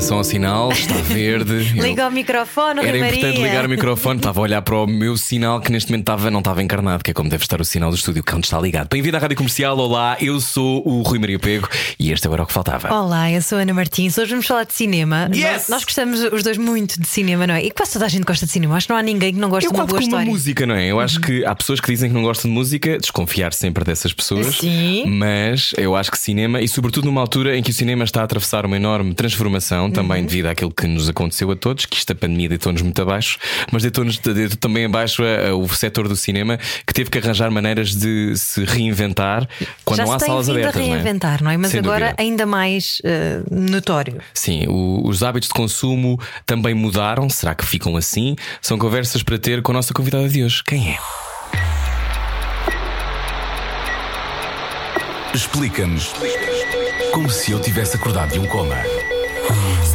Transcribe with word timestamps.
Atenção 0.00 0.16
ao 0.16 0.24
sinal, 0.24 0.72
está 0.72 0.94
verde. 1.12 1.76
Eu- 1.76 1.84
Liga 1.84 2.08
o 2.08 2.10
microfone, 2.10 2.80
Era 2.80 2.88
Rui 2.88 2.98
importante 3.00 3.22
Maria. 3.38 3.46
ligar 3.50 3.66
o 3.66 3.68
microfone, 3.68 4.16
estava 4.18 4.40
a 4.40 4.42
olhar 4.42 4.62
para 4.62 4.74
o 4.76 4.86
meu 4.86 5.14
sinal 5.14 5.60
que 5.60 5.70
neste 5.70 5.90
momento 5.90 6.04
estava, 6.04 6.30
não 6.30 6.38
estava 6.38 6.62
encarnado, 6.62 7.04
que 7.04 7.10
é 7.10 7.14
como 7.14 7.28
deve 7.28 7.44
estar 7.44 7.60
o 7.60 7.64
sinal 7.66 7.90
do 7.90 7.96
estúdio, 7.96 8.24
que 8.24 8.32
é 8.32 8.34
onde 8.34 8.46
está 8.46 8.58
ligado. 8.58 8.88
Bem-vindo 8.88 9.18
à 9.18 9.20
Rádio 9.20 9.36
Comercial, 9.36 9.76
olá, 9.76 10.16
eu 10.18 10.40
sou 10.40 10.82
o 10.88 11.02
Rui 11.02 11.18
Maria 11.18 11.38
Pego 11.38 11.68
e 11.98 12.10
este 12.12 12.26
era 12.26 12.42
o 12.42 12.46
que 12.46 12.52
faltava. 12.54 12.90
Olá, 12.94 13.30
eu 13.30 13.42
sou 13.42 13.58
a 13.58 13.60
Ana 13.60 13.74
Martins. 13.74 14.16
Hoje 14.16 14.30
vamos 14.30 14.46
falar 14.46 14.64
de 14.64 14.72
cinema. 14.72 15.28
Yes! 15.34 15.44
Nós, 15.44 15.68
nós 15.68 15.84
gostamos 15.84 16.20
os 16.32 16.42
dois 16.42 16.56
muito 16.56 16.98
de 16.98 17.06
cinema, 17.06 17.46
não 17.46 17.54
é? 17.56 17.62
E 17.62 17.70
quase 17.70 17.92
toda 17.92 18.06
a 18.06 18.08
gente 18.08 18.24
gosta 18.24 18.46
de 18.46 18.52
cinema. 18.52 18.76
Acho 18.76 18.86
que 18.86 18.92
não 18.94 18.98
há 18.98 19.02
ninguém 19.02 19.34
que 19.34 19.38
não 19.38 19.50
goste 19.50 19.66
Eu 19.66 19.72
de 19.74 19.78
uma 19.80 19.86
boa 19.86 20.00
história. 20.00 20.24
música, 20.26 20.64
não 20.64 20.76
é? 20.76 20.86
Eu 20.86 20.98
acho 20.98 21.20
que 21.20 21.44
há 21.44 21.54
pessoas 21.54 21.78
que 21.78 21.90
dizem 21.92 22.08
que 22.08 22.14
não 22.14 22.22
gostam 22.22 22.50
de 22.50 22.54
música, 22.56 22.96
desconfiar 22.98 23.52
sempre 23.52 23.84
dessas 23.84 24.14
pessoas. 24.14 24.56
Sim. 24.56 25.04
Mas 25.08 25.72
eu 25.76 25.94
acho 25.94 26.10
que 26.10 26.18
cinema, 26.18 26.62
e 26.62 26.66
sobretudo 26.68 27.04
numa 27.04 27.20
altura 27.20 27.54
em 27.54 27.62
que 27.62 27.70
o 27.70 27.74
cinema 27.74 28.02
está 28.04 28.22
a 28.22 28.24
atravessar 28.24 28.64
uma 28.64 28.76
enorme 28.76 29.12
transformação, 29.12 29.89
Uhum. 29.90 29.94
também 29.94 30.24
devido 30.24 30.46
àquilo 30.46 30.70
que 30.72 30.86
nos 30.86 31.08
aconteceu 31.08 31.50
a 31.50 31.56
todos, 31.56 31.86
que 31.86 31.96
esta 31.98 32.14
pandemia 32.14 32.48
deitou-nos 32.48 32.82
muito 32.82 33.00
abaixo, 33.02 33.38
mas 33.70 33.82
deitou-nos 33.82 34.18
deitou 34.18 34.56
também 34.58 34.84
abaixo 34.86 35.22
a- 35.22 35.50
a- 35.50 35.54
o 35.54 35.68
setor 35.68 36.08
do 36.08 36.16
cinema 36.16 36.58
que 36.86 36.92
teve 36.94 37.10
que 37.10 37.18
arranjar 37.18 37.50
maneiras 37.50 37.94
de 37.94 38.34
se 38.36 38.64
reinventar 38.64 39.48
quando 39.84 39.98
Já 39.98 40.04
não 40.06 40.12
há 40.12 40.18
se 40.18 40.24
tem 40.24 40.28
salas 40.32 40.48
abertas. 40.48 40.76
a 40.76 40.78
reinventar, 40.78 41.42
não 41.42 41.50
é? 41.50 41.56
Mas 41.56 41.70
Sem 41.70 41.80
agora 41.80 42.06
dúvida. 42.06 42.22
ainda 42.22 42.46
mais 42.46 43.00
eh, 43.04 43.40
notório. 43.50 44.18
Sim, 44.34 44.66
o- 44.68 45.02
os 45.06 45.22
hábitos 45.22 45.48
de 45.48 45.54
consumo 45.54 46.18
também 46.46 46.74
mudaram. 46.74 47.28
Será 47.28 47.54
que 47.54 47.64
ficam 47.66 47.96
assim? 47.96 48.36
São 48.62 48.78
conversas 48.78 49.22
para 49.22 49.38
ter 49.38 49.62
com 49.62 49.72
a 49.72 49.74
nossa 49.74 49.92
convidada 49.92 50.28
de 50.28 50.42
hoje. 50.44 50.62
Quem 50.64 50.90
é? 50.90 50.98
Explica-nos 55.34 56.12
como 57.12 57.30
se 57.30 57.52
eu 57.52 57.60
tivesse 57.60 57.96
acordado 57.96 58.32
de 58.32 58.38
um 58.40 58.46
coma. 58.46 58.76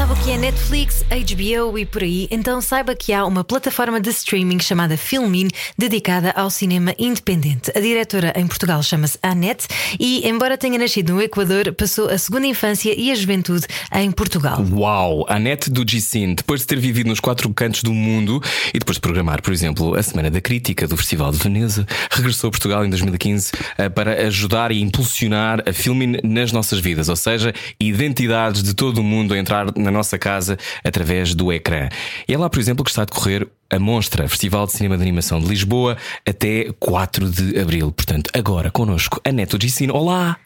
Sabe 0.06 0.20
o 0.20 0.24
que 0.24 0.32
é 0.34 0.38
Netflix, 0.38 1.04
HBO 1.10 1.80
e 1.80 1.84
por 1.84 2.04
aí? 2.04 2.28
Então 2.30 2.62
saiba 2.62 2.96
que 2.96 3.12
há 3.12 3.26
uma 3.26 3.44
plataforma 3.44 4.00
de 4.00 4.12
streaming 4.12 4.60
chamada 4.60 4.96
Filmin 4.96 5.48
dedicada 5.76 6.30
ao 6.36 6.52
cinema 6.52 6.94
independente. 7.00 7.72
A 7.76 7.80
diretora 7.80 8.32
em 8.36 8.46
Portugal 8.46 8.84
chama-se 8.84 9.18
Annette 9.24 9.66
e, 10.00 10.30
embora 10.30 10.60
tenha 10.60 10.78
nascido 10.78 11.16
no 11.16 11.22
Equador, 11.24 11.74
passou 11.74 12.08
a 12.08 12.20
segunda 12.20 12.46
infância 12.46 12.94
e 12.96 13.12
a 13.12 13.16
juventude 13.16 13.66
em 13.94 14.12
Portugal. 14.12 14.64
Uau! 14.72 15.26
A 15.28 15.40
net 15.40 15.72
do 15.72 15.84
Gicin, 15.84 16.36
depois 16.36 16.62
de 16.62 16.68
ter 16.68 16.78
vivido 16.78 17.08
nos 17.08 17.20
quatro 17.20 17.52
cantos 17.52 17.82
do 17.82 17.92
mundo 17.92 18.40
e 18.76 18.78
depois 18.78 18.98
de 18.98 19.02
programar, 19.02 19.42
por 19.42 19.52
exemplo, 19.52 19.96
a 19.96 20.04
Semana 20.04 20.30
da 20.30 20.40
Crítica 20.40 20.88
do 20.88 20.96
Festival 20.96 21.32
de 21.32 21.40
Veneza, 21.40 21.84
regressou 22.12 22.50
a 22.50 22.52
Portugal 22.52 22.86
em 22.86 22.92
2015 22.92 23.54
eh, 23.80 23.90
para 23.90 24.28
ajudar 24.28 24.72
e 24.72 24.80
impulsionar 24.84 25.64
a 25.68 25.74
Filmin 25.74 26.18
nas 26.24 26.52
nossas 26.52 26.80
vidas, 26.80 27.10
ou 27.10 27.16
seja, 27.16 27.52
identidades 27.80 28.62
de 28.62 28.76
todo 28.76 29.00
o 29.00 29.04
mundo 29.04 29.34
a 29.34 29.38
entrar 29.40 29.76
na 29.76 29.95
nossa 29.96 30.18
casa 30.20 30.58
através 30.84 31.34
do 31.34 31.52
ecrã. 31.52 31.90
E 32.28 32.34
é 32.34 32.38
lá, 32.38 32.50
por 32.50 32.60
exemplo, 32.60 32.84
que 32.84 32.92
está 32.92 33.02
a 33.02 33.06
decorrer 33.06 33.48
a 33.70 33.80
Monstra, 33.80 34.28
Festival 34.30 34.68
de 34.68 34.74
Cinema 34.74 34.96
de 34.96 35.02
Animação 35.04 35.40
de 35.40 35.48
Lisboa, 35.48 35.98
até 36.28 36.72
4 36.80 37.30
de 37.30 37.60
Abril. 37.60 37.92
Portanto, 37.92 38.30
agora 38.34 38.70
connosco 38.70 39.20
a 39.26 39.32
Neto 39.32 39.58
Gicin. 39.60 39.90
Olá! 39.90 40.38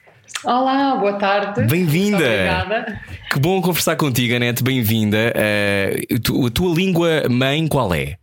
Olá, 0.46 0.96
boa 0.96 1.14
tarde. 1.14 1.64
Bem-vinda! 1.64 2.18
Obrigada. 2.18 3.02
Que 3.32 3.40
bom 3.40 3.62
conversar 3.62 3.96
contigo, 3.98 4.36
Anete, 4.36 4.64
bem-vinda. 4.64 5.34
Tu- 6.24 6.46
a 6.46 6.50
tua 6.52 6.74
língua 6.74 7.24
mãe 7.30 7.68
qual 7.68 7.94
é? 7.94 8.16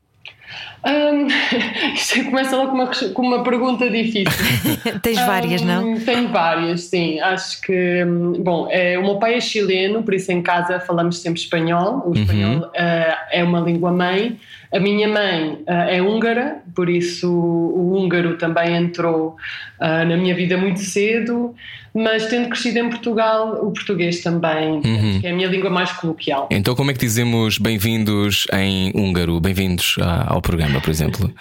Isto 1.95 2.25
começa 2.27 2.57
logo 2.57 2.71
com 2.71 2.77
uma, 2.77 2.87
com 3.13 3.23
uma 3.23 3.43
pergunta 3.43 3.91
difícil. 3.91 4.25
Tens 5.03 5.19
várias, 5.19 5.63
não? 5.63 5.99
Tenho 6.01 6.29
várias, 6.29 6.83
sim. 6.83 7.19
Acho 7.21 7.61
que, 7.63 8.05
hum, 8.05 8.35
bom, 8.43 8.69
é, 8.71 8.99
o 8.99 9.03
meu 9.03 9.17
pai 9.17 9.35
é 9.35 9.41
chileno, 9.41 10.03
por 10.03 10.15
isso 10.15 10.31
em 10.31 10.43
casa 10.43 10.79
falamos 10.81 11.19
sempre 11.19 11.41
espanhol. 11.41 12.03
O 12.07 12.15
espanhol 12.15 12.71
ah, 12.77 13.27
é 13.33 13.43
uma 13.43 13.61
língua 13.61 13.91
mãe. 13.91 14.39
A 14.73 14.81
minha 14.81 15.09
mãe 15.09 15.63
ah, 15.67 15.91
é 15.91 16.01
húngara, 16.03 16.59
por 16.75 16.89
isso 16.89 17.31
o 17.33 17.95
húngaro 17.97 18.37
também 18.37 18.75
entrou 18.75 19.37
ah, 19.81 20.05
na 20.05 20.17
minha 20.17 20.35
vida 20.35 20.57
muito 20.57 20.81
cedo. 20.81 21.55
Mas 21.99 22.27
tendo 22.27 22.51
crescido 22.51 22.79
em 22.79 22.91
Portugal, 22.91 23.55
o 23.67 23.73
português 23.73 24.23
também, 24.23 24.83
que 24.83 25.27
é 25.27 25.31
a 25.31 25.35
minha 25.35 25.49
língua 25.49 25.71
mais 25.71 25.91
coloquial. 25.93 26.47
Então, 26.51 26.75
como 26.75 26.91
é 26.91 26.93
que 26.93 27.01
dizemos 27.01 27.57
bem-vindos 27.57 28.45
em 28.53 28.93
húngaro? 28.95 29.41
Bem-vindos 29.41 29.97
a- 30.03 30.27
ao 30.35 30.43
programa, 30.43 30.79
por 30.79 30.91
exemplo? 30.91 31.33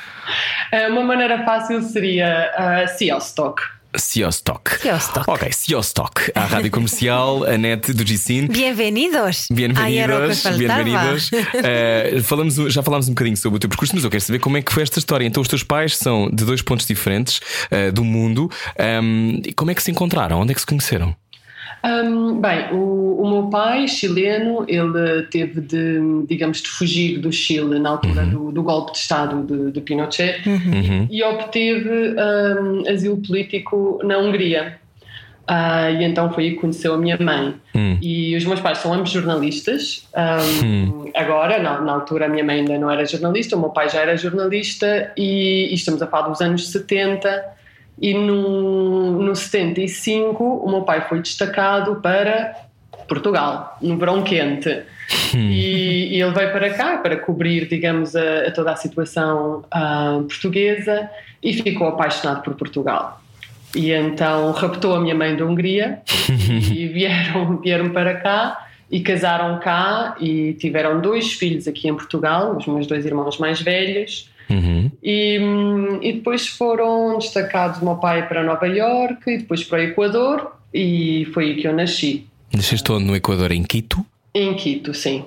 Ah, 0.71 0.87
Uma 0.89 1.03
maneira 1.03 1.43
fácil 1.43 1.81
seria 1.81 2.51
uh, 2.57 2.87
Sziasztok. 2.87 3.61
Siostok. 3.97 4.79
Siostok. 4.81 5.27
Ok, 5.27 5.51
Siostok. 5.51 6.31
À 6.35 6.45
rádio 6.45 6.71
comercial, 6.71 7.43
Anete 7.43 7.93
do 7.93 8.05
Gicin. 8.05 8.47
Bem-vindos! 8.47 9.47
Bem-vindos, 9.51 10.43
bem-vindos. 10.43 11.31
Eh, 11.53 12.21
falamos, 12.23 12.55
já 12.55 12.83
falámos 12.83 13.07
um 13.07 13.11
bocadinho 13.11 13.37
sobre 13.37 13.57
o 13.57 13.59
teu 13.59 13.69
percurso, 13.69 13.95
mas 13.95 14.03
eu 14.03 14.09
quero 14.09 14.21
saber 14.21 14.39
como 14.39 14.57
é 14.57 14.61
que 14.61 14.71
foi 14.71 14.83
esta 14.83 14.99
história. 14.99 15.25
Então, 15.25 15.41
os 15.41 15.47
teus 15.47 15.63
pais 15.63 15.97
são 15.97 16.29
de 16.29 16.43
dois 16.45 16.61
pontos 16.61 16.85
diferentes 16.85 17.39
eh, 17.71 17.91
do 17.91 18.03
mundo. 18.03 18.49
E 19.43 19.53
como 19.53 19.71
é 19.71 19.75
que 19.75 19.81
se 19.83 19.91
encontraram? 19.91 20.41
Onde 20.41 20.51
é 20.51 20.55
que 20.55 20.61
se 20.61 20.67
conheceram? 20.67 21.15
Um, 21.85 22.41
bem, 22.41 22.73
o, 22.73 23.21
o 23.21 23.29
meu 23.29 23.49
pai, 23.49 23.87
chileno, 23.87 24.65
ele 24.67 25.21
teve 25.29 25.61
de, 25.61 26.25
digamos, 26.27 26.61
de 26.61 26.67
fugir 26.67 27.19
do 27.19 27.31
Chile 27.31 27.77
na 27.77 27.91
altura 27.91 28.25
do, 28.25 28.51
do 28.51 28.63
golpe 28.63 28.93
de 28.93 28.97
Estado 28.97 29.43
de, 29.43 29.71
de 29.71 29.81
Pinochet 29.81 30.41
e 31.11 31.23
obteve 31.23 32.15
um, 32.59 32.89
asilo 32.89 33.17
político 33.17 33.99
na 34.03 34.17
Hungria. 34.17 34.79
Ah, 35.47 35.91
e 35.91 36.03
então 36.03 36.33
foi 36.33 36.45
aí 36.45 36.51
que 36.51 36.57
conheceu 36.57 36.95
a 36.95 36.97
minha 36.97 37.17
mãe. 37.19 37.53
E 38.01 38.35
os 38.35 38.45
meus 38.45 38.59
pais 38.59 38.79
são 38.79 38.91
ambos 38.91 39.11
jornalistas. 39.11 40.07
Um, 40.15 41.05
Agora, 41.15 41.61
na, 41.61 41.79
na 41.81 41.93
altura, 41.93 42.25
a 42.25 42.29
minha 42.29 42.43
mãe 42.43 42.59
ainda 42.59 42.77
não 42.77 42.89
era 42.89 43.05
jornalista, 43.05 43.55
o 43.55 43.59
meu 43.59 43.69
pai 43.69 43.89
já 43.89 44.01
era 44.01 44.17
jornalista, 44.17 45.11
e, 45.15 45.69
e 45.71 45.73
estamos 45.73 46.01
a 46.01 46.07
falar 46.07 46.29
dos 46.29 46.41
anos 46.41 46.67
70. 46.69 47.45
E 48.01 48.13
no, 48.13 49.21
no 49.21 49.35
75, 49.35 50.43
o 50.43 50.69
meu 50.69 50.81
pai 50.81 51.07
foi 51.07 51.21
destacado 51.21 51.95
para 52.01 52.55
Portugal, 53.07 53.77
no 53.81 53.97
verão 53.97 54.23
quente. 54.23 54.83
E, 55.33 56.15
e 56.15 56.21
ele 56.21 56.31
veio 56.31 56.51
para 56.51 56.69
cá 56.71 56.97
para 56.97 57.17
cobrir, 57.17 57.67
digamos, 57.67 58.15
a, 58.15 58.47
a 58.47 58.51
toda 58.51 58.71
a 58.71 58.75
situação 58.75 59.63
ah, 59.71 60.19
portuguesa 60.27 61.09
e 61.41 61.53
ficou 61.53 61.87
apaixonado 61.87 62.41
por 62.41 62.55
Portugal. 62.55 63.21
E 63.75 63.91
então 63.91 64.51
raptou 64.51 64.95
a 64.95 64.99
minha 64.99 65.13
mãe 65.13 65.35
da 65.35 65.45
Hungria 65.45 65.99
e 66.73 66.87
vieram, 66.87 67.57
vieram 67.57 67.89
para 67.89 68.15
cá 68.15 68.67
e 68.89 69.01
casaram 69.01 69.59
cá 69.59 70.15
e 70.19 70.53
tiveram 70.53 71.01
dois 71.01 71.33
filhos 71.33 71.67
aqui 71.67 71.87
em 71.87 71.93
Portugal, 71.93 72.55
os 72.55 72.65
meus 72.65 72.87
dois 72.87 73.05
irmãos 73.05 73.37
mais 73.37 73.61
velhos. 73.61 74.29
Uhum. 74.49 74.91
E, 75.03 75.39
e 76.01 76.13
depois 76.13 76.47
foram 76.47 77.17
destacados 77.17 77.81
o 77.81 77.85
meu 77.85 77.95
pai 77.95 78.27
para 78.27 78.43
Nova 78.43 78.67
Iorque 78.67 79.31
e 79.31 79.37
depois 79.39 79.63
para 79.63 79.79
o 79.79 79.83
Equador 79.83 80.51
e 80.73 81.27
foi 81.33 81.45
aí 81.45 81.55
que 81.55 81.67
eu 81.67 81.73
nasci. 81.73 82.27
Nasceste 82.53 82.91
onde? 82.91 83.05
No 83.05 83.15
Equador, 83.15 83.51
em 83.51 83.63
Quito? 83.63 84.05
Em 84.33 84.53
Quito, 84.53 84.93
sim. 84.93 85.25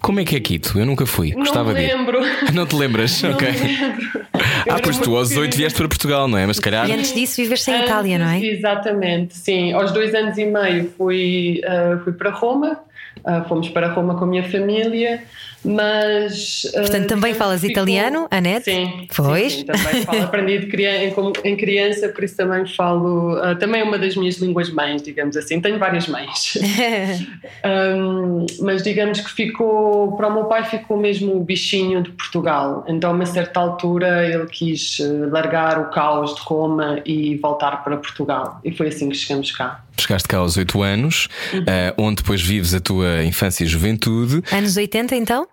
Como 0.00 0.20
é 0.20 0.24
que 0.24 0.36
é 0.36 0.40
Quito? 0.40 0.78
Eu 0.78 0.86
nunca 0.86 1.04
fui. 1.04 1.32
Gostava 1.32 1.72
não 1.72 1.80
me 1.80 1.86
de 1.86 1.92
ir. 1.92 1.96
lembro. 1.96 2.20
Não 2.54 2.66
te 2.66 2.76
lembras? 2.76 3.20
Não 3.22 3.32
ok. 3.32 3.50
me 3.50 3.58
lembro. 3.58 4.22
Ah, 4.68 4.78
pois 4.82 4.96
tu 4.98 5.16
aos 5.16 5.30
8 5.30 5.34
pequenina. 5.34 5.56
vieste 5.56 5.76
para 5.76 5.88
Portugal, 5.88 6.28
não 6.28 6.38
é? 6.38 6.46
Mas 6.46 6.60
calhar. 6.60 6.88
E 6.88 6.92
antes 6.92 7.12
disso 7.12 7.36
viveste 7.42 7.68
em 7.70 7.82
Itália, 7.82 8.16
não 8.16 8.28
é? 8.28 8.44
Exatamente, 8.44 9.36
sim. 9.36 9.72
Aos 9.72 9.90
dois 9.92 10.14
anos 10.14 10.38
e 10.38 10.44
meio 10.44 10.90
fui, 10.96 11.60
ah, 11.66 12.00
fui 12.04 12.12
para 12.12 12.30
Roma, 12.30 12.78
ah, 13.24 13.42
fomos 13.48 13.68
para 13.68 13.88
Roma 13.88 14.14
com 14.16 14.24
a 14.24 14.26
minha 14.26 14.44
família, 14.48 15.24
mas. 15.64 16.62
Portanto, 16.72 17.06
também 17.08 17.32
digamos 17.32 17.38
falas 17.38 17.60
ficou- 17.60 17.72
italiano, 17.72 18.26
Anete? 18.30 18.64
Sim. 18.64 19.06
Pois. 19.14 19.52
Sim, 19.52 19.58
sim, 19.60 19.64
também 19.64 20.02
falo. 20.04 20.22
Aprendi 20.22 20.58
de 20.60 20.66
criança, 20.66 21.04
em, 21.44 21.56
criança, 21.56 22.08
por 22.08 22.24
isso 22.24 22.36
também 22.36 22.66
falo. 22.66 23.36
ah, 23.42 23.54
também 23.54 23.80
é 23.80 23.84
uma 23.84 23.98
das 23.98 24.16
minhas 24.16 24.36
línguas 24.36 24.70
mães, 24.70 25.02
digamos 25.02 25.36
assim. 25.36 25.60
Tenho 25.60 25.78
várias 25.78 26.06
mães. 26.08 26.58
Um, 27.64 28.44
mas 28.60 28.82
digamos 28.82 29.20
que 29.20 29.30
ficou, 29.30 30.16
para 30.16 30.28
o 30.28 30.34
meu 30.34 30.44
pai 30.44 30.64
ficou 30.64 30.96
mesmo 30.96 31.36
o 31.36 31.40
bichinho 31.44 32.02
de 32.02 32.10
Portugal. 32.10 32.84
Então, 32.88 33.10
a 33.10 33.12
uma 33.12 33.26
certa 33.26 33.60
altura, 33.60 34.26
ele 34.28 34.46
quis 34.46 34.98
eh, 35.00 35.26
largar 35.30 35.78
o 35.78 35.90
caos 35.90 36.34
de 36.34 36.40
Roma 36.42 37.00
e 37.06 37.36
voltar 37.36 37.84
para 37.84 37.96
Portugal. 37.96 38.60
E 38.64 38.72
foi 38.72 38.88
assim 38.88 39.08
que 39.08 39.16
chegamos 39.16 39.52
cá. 39.52 39.84
Chegaste 39.98 40.26
cá 40.28 40.38
aos 40.38 40.56
8 40.56 40.82
anos, 40.82 41.28
Uhum. 41.52 41.64
eh, 41.66 41.94
onde 41.96 42.16
depois 42.16 42.40
vives 42.42 42.74
a 42.74 42.80
tua 42.80 43.22
infância 43.24 43.62
e 43.64 43.66
juventude. 43.66 44.42
Anos 44.52 44.76
80, 44.76 45.14
então? 45.14 45.46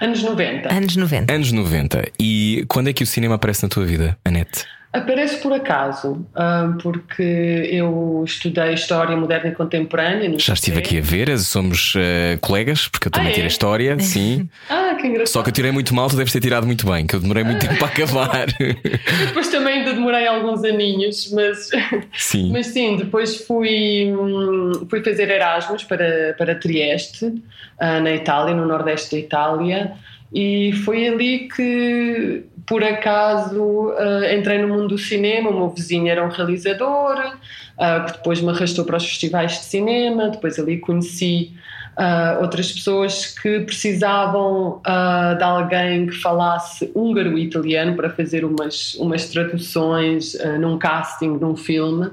Anos 0.00 0.22
90. 0.22 0.72
Anos 0.72 0.96
90. 0.96 1.32
Anos 1.32 1.52
90. 1.52 2.02
E 2.20 2.64
quando 2.68 2.88
é 2.88 2.92
que 2.92 3.02
o 3.02 3.06
cinema 3.06 3.34
aparece 3.36 3.62
na 3.62 3.68
tua 3.68 3.84
vida, 3.84 4.18
Anete? 4.24 4.64
Aparece 4.90 5.36
por 5.42 5.52
acaso, 5.52 6.26
ah, 6.34 6.74
porque 6.82 7.22
eu 7.70 8.22
estudei 8.24 8.72
História 8.72 9.14
Moderna 9.14 9.50
e 9.50 9.54
Contemporânea. 9.54 10.38
Já 10.38 10.54
estive 10.54 10.78
aqui 10.78 10.96
a 10.96 11.02
ver, 11.02 11.38
somos 11.38 11.94
uh, 11.94 12.38
colegas, 12.40 12.88
porque 12.88 13.08
eu 13.08 13.12
também 13.12 13.28
ah, 13.28 13.30
é? 13.30 13.34
tirei 13.34 13.48
História, 13.48 13.96
sim. 14.00 14.48
ah, 14.70 14.96
que 14.98 15.06
engraçado. 15.06 15.34
Só 15.34 15.42
que 15.42 15.50
eu 15.50 15.52
tirei 15.52 15.70
muito 15.70 15.94
mal, 15.94 16.08
tu 16.08 16.16
deves 16.16 16.32
ter 16.32 16.40
tirado 16.40 16.66
muito 16.66 16.86
bem, 16.86 17.06
que 17.06 17.14
eu 17.14 17.20
demorei 17.20 17.44
muito 17.44 17.66
tempo 17.68 17.84
a 17.84 17.88
acabar. 17.88 18.46
depois 19.26 19.48
também 19.48 19.80
ainda 19.80 19.92
demorei 19.92 20.26
alguns 20.26 20.64
aninhos, 20.64 21.30
mas 21.32 21.68
sim, 22.16 22.50
mas 22.50 22.68
sim 22.68 22.96
depois 22.96 23.44
fui, 23.44 24.10
hum, 24.10 24.86
fui 24.88 25.04
fazer 25.04 25.28
Erasmus 25.28 25.84
para, 25.84 26.34
para 26.38 26.54
Trieste, 26.54 27.42
na 27.78 28.10
Itália, 28.10 28.54
no 28.54 28.66
Nordeste 28.66 29.14
da 29.14 29.18
Itália. 29.18 29.92
E 30.32 30.72
foi 30.84 31.08
ali 31.08 31.48
que, 31.48 32.44
por 32.66 32.84
acaso, 32.84 33.62
uh, 33.62 34.34
entrei 34.36 34.58
no 34.58 34.68
mundo 34.68 34.88
do 34.88 34.98
cinema. 34.98 35.50
O 35.50 35.54
meu 35.54 35.70
vizinho 35.70 36.08
era 36.08 36.24
um 36.24 36.28
realizador, 36.28 37.16
uh, 37.18 38.06
que 38.06 38.12
depois 38.12 38.40
me 38.40 38.50
arrastou 38.50 38.84
para 38.84 38.98
os 38.98 39.06
festivais 39.06 39.52
de 39.52 39.64
cinema. 39.64 40.28
Depois 40.28 40.58
ali 40.58 40.78
conheci 40.78 41.52
uh, 41.96 42.42
outras 42.42 42.70
pessoas 42.70 43.26
que 43.38 43.60
precisavam 43.60 44.82
de 45.38 45.42
alguém 45.42 46.06
que 46.06 46.16
falasse 46.16 46.90
húngaro 46.94 47.38
e 47.38 47.44
italiano 47.44 47.96
para 47.96 48.10
fazer 48.10 48.44
umas, 48.44 48.94
umas 48.96 49.30
traduções 49.30 50.36
num 50.60 50.78
casting 50.78 51.38
num 51.38 51.56
filme. 51.56 52.10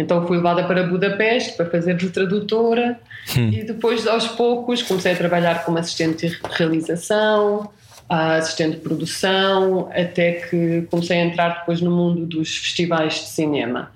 Então 0.00 0.26
fui 0.26 0.36
levada 0.36 0.64
para 0.64 0.82
Budapeste 0.82 1.52
para 1.56 1.66
fazer 1.66 1.94
de 1.96 2.08
tradutora 2.10 2.98
hum. 3.36 3.50
e 3.50 3.62
depois 3.64 4.06
aos 4.06 4.26
poucos 4.28 4.82
comecei 4.82 5.12
a 5.12 5.16
trabalhar 5.16 5.64
como 5.64 5.78
assistente 5.78 6.28
de 6.28 6.38
realização, 6.50 7.70
assistente 8.08 8.76
de 8.76 8.80
produção, 8.80 9.88
até 9.94 10.32
que 10.32 10.82
comecei 10.90 11.18
a 11.18 11.24
entrar 11.24 11.60
depois 11.60 11.80
no 11.80 11.90
mundo 11.90 12.26
dos 12.26 12.56
festivais 12.56 13.14
de 13.14 13.28
cinema. 13.28 13.92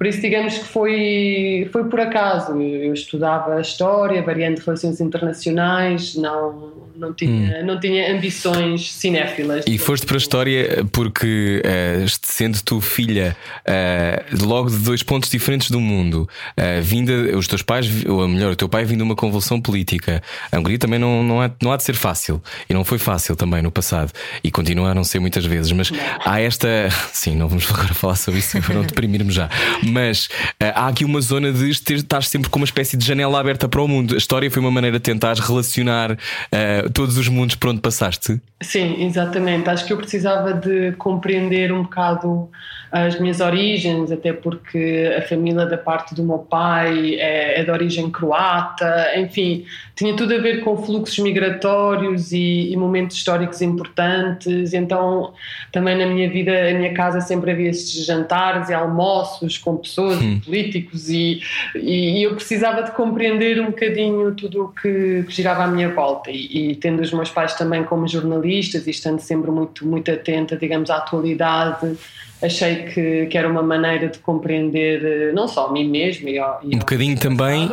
Por 0.00 0.06
isso, 0.06 0.22
digamos 0.22 0.56
que 0.56 0.64
foi, 0.64 1.68
foi 1.70 1.84
por 1.84 2.00
acaso. 2.00 2.58
Eu 2.58 2.94
estudava 2.94 3.60
História, 3.60 4.22
variante 4.22 4.60
de 4.60 4.64
Relações 4.64 4.98
Internacionais, 4.98 6.14
não, 6.14 6.72
não, 6.96 7.12
tinha, 7.12 7.60
hum. 7.60 7.66
não 7.66 7.78
tinha 7.78 8.10
ambições 8.16 8.92
cinéfilas. 8.94 9.66
E 9.68 9.76
foste 9.76 10.06
para 10.06 10.16
a 10.16 10.18
História 10.18 10.86
porque, 10.90 11.60
uh, 11.62 12.06
sendo 12.22 12.62
tu 12.62 12.80
filha 12.80 13.36
uh, 13.68 14.46
logo 14.46 14.70
de 14.70 14.78
dois 14.78 15.02
pontos 15.02 15.28
diferentes 15.28 15.70
do 15.70 15.78
mundo, 15.78 16.26
uh, 16.56 16.80
vinda, 16.80 17.36
os 17.36 17.46
teus 17.46 17.60
pais, 17.60 17.86
ou 18.06 18.26
melhor, 18.26 18.52
o 18.52 18.56
teu 18.56 18.70
pai 18.70 18.86
vindo 18.86 19.00
de 19.00 19.04
uma 19.04 19.14
convulsão 19.14 19.60
política, 19.60 20.22
a 20.50 20.58
Hungria 20.58 20.78
também 20.78 20.98
não, 20.98 21.22
não, 21.22 21.42
há, 21.42 21.50
não 21.62 21.72
há 21.72 21.76
de 21.76 21.82
ser 21.82 21.94
fácil. 21.94 22.42
E 22.70 22.72
não 22.72 22.86
foi 22.86 22.96
fácil 22.96 23.36
também 23.36 23.60
no 23.60 23.70
passado. 23.70 24.12
E 24.42 24.50
continua 24.50 24.92
a 24.92 24.94
não 24.94 25.04
ser 25.04 25.18
muitas 25.18 25.44
vezes. 25.44 25.70
Mas 25.72 25.90
não. 25.90 25.98
há 26.24 26.40
esta. 26.40 26.88
Sim, 27.12 27.36
não 27.36 27.48
vamos 27.48 27.70
agora 27.70 27.92
falar 27.92 28.16
sobre 28.16 28.40
isso 28.40 28.58
para 28.62 28.74
não 28.74 28.82
deprimirmos 28.82 29.34
já 29.36 29.50
mas 29.90 30.26
uh, 30.26 30.72
há 30.74 30.88
aqui 30.88 31.04
uma 31.04 31.20
zona 31.20 31.52
de 31.52 31.70
estar 31.70 32.22
sempre 32.22 32.48
com 32.48 32.58
uma 32.58 32.64
espécie 32.64 32.96
de 32.96 33.04
janela 33.04 33.40
aberta 33.40 33.68
para 33.68 33.82
o 33.82 33.88
mundo. 33.88 34.14
A 34.14 34.18
história 34.18 34.50
foi 34.50 34.60
uma 34.60 34.70
maneira 34.70 34.98
de 34.98 35.02
tentar 35.02 35.34
relacionar 35.34 36.12
uh, 36.12 36.90
todos 36.92 37.18
os 37.18 37.28
mundos 37.28 37.56
por 37.56 37.70
onde 37.70 37.80
passaste. 37.80 38.40
Sim, 38.62 39.04
exatamente. 39.04 39.68
Acho 39.68 39.84
que 39.86 39.92
eu 39.92 39.96
precisava 39.96 40.52
de 40.52 40.92
compreender 40.92 41.72
um 41.72 41.82
bocado 41.82 42.48
as 42.92 43.20
minhas 43.20 43.40
origens, 43.40 44.10
até 44.10 44.32
porque 44.32 45.14
a 45.16 45.22
família 45.22 45.64
da 45.64 45.78
parte 45.78 46.12
do 46.12 46.24
meu 46.24 46.38
pai 46.38 47.14
é, 47.14 47.60
é 47.60 47.64
de 47.64 47.70
origem 47.70 48.10
croata, 48.10 49.12
enfim, 49.16 49.64
tinha 49.94 50.16
tudo 50.16 50.34
a 50.34 50.38
ver 50.38 50.64
com 50.64 50.76
fluxos 50.76 51.18
migratórios 51.20 52.32
e, 52.32 52.72
e, 52.72 52.76
momentos 52.76 53.16
históricos 53.16 53.62
importantes. 53.62 54.72
Então, 54.72 55.32
também 55.70 55.96
na 55.96 56.06
minha 56.06 56.28
vida, 56.28 56.50
a 56.50 56.74
minha 56.74 56.92
casa 56.92 57.20
sempre 57.20 57.52
havia 57.52 57.70
estes 57.70 58.04
jantares 58.04 58.70
e 58.70 58.74
almoços 58.74 59.56
com 59.56 59.76
pessoas 59.76 60.20
hum. 60.20 60.40
políticos 60.40 61.08
e, 61.08 61.40
e, 61.76 62.18
e, 62.18 62.22
eu 62.24 62.34
precisava 62.34 62.82
de 62.82 62.90
compreender 62.92 63.60
um 63.60 63.66
bocadinho 63.66 64.34
tudo 64.34 64.64
o 64.64 64.68
que, 64.68 65.24
que 65.28 65.32
girava 65.32 65.62
à 65.62 65.66
minha 65.68 65.90
volta. 65.90 66.30
E, 66.30 66.70
e, 66.70 66.74
tendo 66.74 67.02
os 67.02 67.12
meus 67.12 67.30
pais 67.30 67.54
também 67.54 67.84
como 67.84 68.08
jornalistas 68.08 68.88
e 68.88 68.90
estando 68.90 69.20
sempre 69.20 69.50
muito, 69.50 69.86
muito 69.86 70.10
atenta, 70.10 70.56
digamos, 70.56 70.90
à 70.90 70.96
atualidade 70.96 71.96
achei 72.42 72.84
que, 72.84 73.26
que 73.26 73.36
era 73.36 73.48
uma 73.48 73.62
maneira 73.62 74.08
de 74.08 74.18
compreender 74.18 75.04
eh, 75.04 75.32
não 75.32 75.46
só 75.46 75.66
a 75.66 75.72
mim 75.72 75.88
mesmo 75.88 76.28
e, 76.28 76.38
ao, 76.38 76.60
e 76.62 76.74
um 76.74 76.78
bocadinho 76.78 77.18
também 77.18 77.68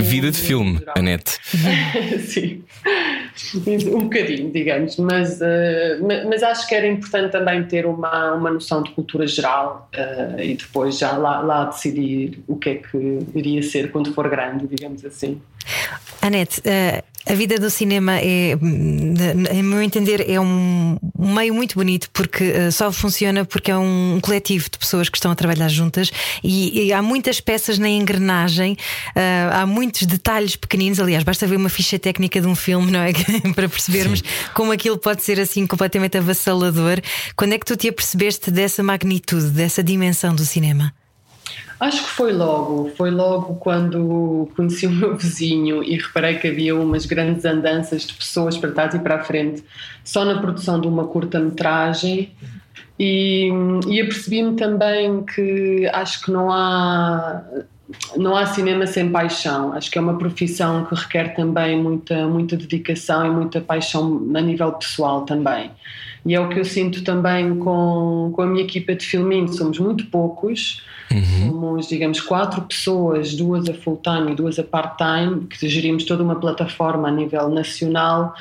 vida 0.00 0.30
de 0.30 0.38
filme, 0.38 0.80
a 0.94 1.00
net. 1.00 1.38
Sim, 2.18 2.64
um 3.94 4.00
bocadinho, 4.00 4.50
digamos, 4.50 4.96
mas, 4.96 5.40
uh, 5.40 6.26
mas 6.28 6.42
acho 6.42 6.66
que 6.66 6.74
era 6.74 6.86
importante 6.86 7.30
também 7.30 7.62
ter 7.64 7.86
uma, 7.86 8.34
uma 8.34 8.50
noção 8.50 8.82
de 8.82 8.90
cultura 8.90 9.26
geral 9.26 9.88
uh, 9.94 10.40
e 10.40 10.54
depois 10.54 10.98
já 10.98 11.16
lá, 11.16 11.40
lá 11.40 11.64
decidir 11.66 12.40
o 12.48 12.56
que 12.56 12.70
é 12.70 12.74
que 12.76 13.20
iria 13.34 13.62
ser 13.62 13.92
quando 13.92 14.12
for 14.12 14.28
grande, 14.28 14.66
digamos 14.66 15.04
assim. 15.04 15.40
Anete, 16.20 16.60
uh, 16.60 17.02
a 17.28 17.34
vida 17.34 17.58
do 17.58 17.68
cinema 17.68 18.18
é, 18.18 18.52
em 19.52 19.62
meu 19.62 19.82
entender, 19.82 20.28
é 20.28 20.40
um 20.40 20.96
meio 21.18 21.52
muito 21.52 21.74
bonito 21.74 22.08
porque 22.12 22.44
uh, 22.44 22.72
só 22.72 22.90
funciona 22.90 23.44
porque 23.44 23.70
é 23.70 23.76
um 23.76 24.18
coletivo 24.22 24.70
de 24.70 24.78
pessoas 24.78 25.08
que 25.08 25.18
estão 25.18 25.30
a 25.30 25.34
trabalhar 25.34 25.68
juntas 25.68 26.10
e, 26.42 26.86
e 26.86 26.92
há 26.92 27.02
muitas 27.02 27.40
peças 27.40 27.78
na 27.78 27.88
engrenagem, 27.88 28.72
uh, 29.14 29.60
há 29.60 29.66
muitos 29.66 30.06
detalhes 30.06 30.56
pequeninos. 30.56 30.98
Aliás, 30.98 31.22
basta 31.22 31.46
ver 31.46 31.56
uma 31.56 31.68
ficha 31.68 31.98
técnica 31.98 32.40
de 32.40 32.46
um 32.46 32.54
filme, 32.54 32.90
não 32.90 33.00
é? 33.04 33.12
Para 33.54 33.68
percebermos 33.68 34.20
Sim. 34.20 34.24
como 34.54 34.72
aquilo 34.72 34.96
pode 34.96 35.22
ser 35.22 35.38
assim 35.38 35.66
completamente 35.66 36.16
avassalador. 36.16 37.00
Quando 37.36 37.52
é 37.52 37.58
que 37.58 37.66
tu 37.66 37.76
te 37.76 37.88
apercebeste 37.88 38.50
dessa 38.50 38.82
magnitude, 38.82 39.50
dessa 39.50 39.82
dimensão 39.82 40.34
do 40.34 40.44
cinema? 40.44 40.94
Acho 41.80 42.02
que 42.02 42.10
foi 42.10 42.32
logo, 42.32 42.90
foi 42.96 43.10
logo 43.10 43.54
quando 43.56 44.48
conheci 44.56 44.86
o 44.86 44.90
meu 44.90 45.16
vizinho 45.16 45.82
e 45.82 45.96
reparei 45.96 46.36
que 46.36 46.48
havia 46.48 46.74
umas 46.74 47.06
grandes 47.06 47.44
andanças 47.44 48.06
de 48.06 48.14
pessoas 48.14 48.56
para 48.56 48.72
trás 48.72 48.94
e 48.94 48.98
para 48.98 49.16
a 49.16 49.24
frente, 49.24 49.62
só 50.02 50.24
na 50.24 50.40
produção 50.40 50.80
de 50.80 50.88
uma 50.88 51.06
curta-metragem. 51.06 52.32
E, 52.98 53.48
e 53.86 54.00
apercebi-me 54.00 54.56
também 54.56 55.22
que 55.22 55.88
acho 55.92 56.22
que 56.22 56.32
não 56.32 56.50
há 56.50 57.44
não 58.16 58.36
há 58.36 58.44
cinema 58.46 58.86
sem 58.86 59.10
paixão. 59.10 59.72
Acho 59.72 59.90
que 59.90 59.98
é 59.98 60.00
uma 60.00 60.18
profissão 60.18 60.84
que 60.84 60.94
requer 60.94 61.34
também 61.34 61.80
muita, 61.80 62.26
muita 62.26 62.56
dedicação 62.56 63.24
e 63.24 63.30
muita 63.30 63.60
paixão 63.60 64.26
a 64.34 64.40
nível 64.40 64.72
pessoal 64.72 65.22
também. 65.22 65.70
E 66.28 66.34
é 66.34 66.40
o 66.40 66.50
que 66.50 66.60
eu 66.60 66.64
sinto 66.64 67.02
também 67.02 67.58
com, 67.58 68.30
com 68.34 68.42
a 68.42 68.46
minha 68.46 68.62
equipa 68.62 68.94
de 68.94 69.06
filminho. 69.06 69.48
Somos 69.48 69.78
muito 69.78 70.04
poucos, 70.06 70.82
uhum. 71.10 71.48
somos, 71.48 71.88
digamos, 71.88 72.20
quatro 72.20 72.60
pessoas, 72.60 73.34
duas 73.34 73.66
a 73.66 73.72
full-time 73.72 74.32
e 74.32 74.34
duas 74.34 74.58
a 74.58 74.62
part-time, 74.62 75.46
que 75.46 75.66
gerimos 75.66 76.04
toda 76.04 76.22
uma 76.22 76.36
plataforma 76.36 77.08
a 77.08 77.10
nível 77.10 77.48
nacional. 77.48 78.34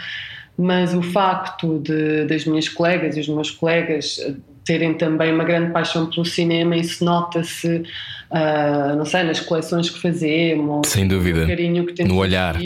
Mas 0.58 0.94
o 0.94 1.02
facto 1.02 1.80
de, 1.80 2.26
das 2.26 2.44
minhas 2.44 2.68
colegas 2.68 3.16
e 3.16 3.22
os 3.22 3.30
meus 3.30 3.52
colegas 3.52 4.20
terem 4.68 4.94
também 4.94 5.34
uma 5.34 5.46
grande 5.46 5.72
paixão 5.72 6.08
pelo 6.08 6.26
cinema, 6.26 6.76
isso 6.76 7.04
nota-se, 7.06 7.84
uh, 8.30 8.96
não 8.98 9.06
sei, 9.06 9.24
nas 9.24 9.40
coleções 9.40 9.90
que 9.90 10.02
fazemos, 10.02 10.90
sem 10.90 11.08
dúvida, 11.08 11.42
no 11.42 11.48
carinho 11.48 11.86
que 11.86 11.94
temos 11.94 12.14
no 12.14 12.20
olhar 12.20 12.58
uhum. 12.58 12.62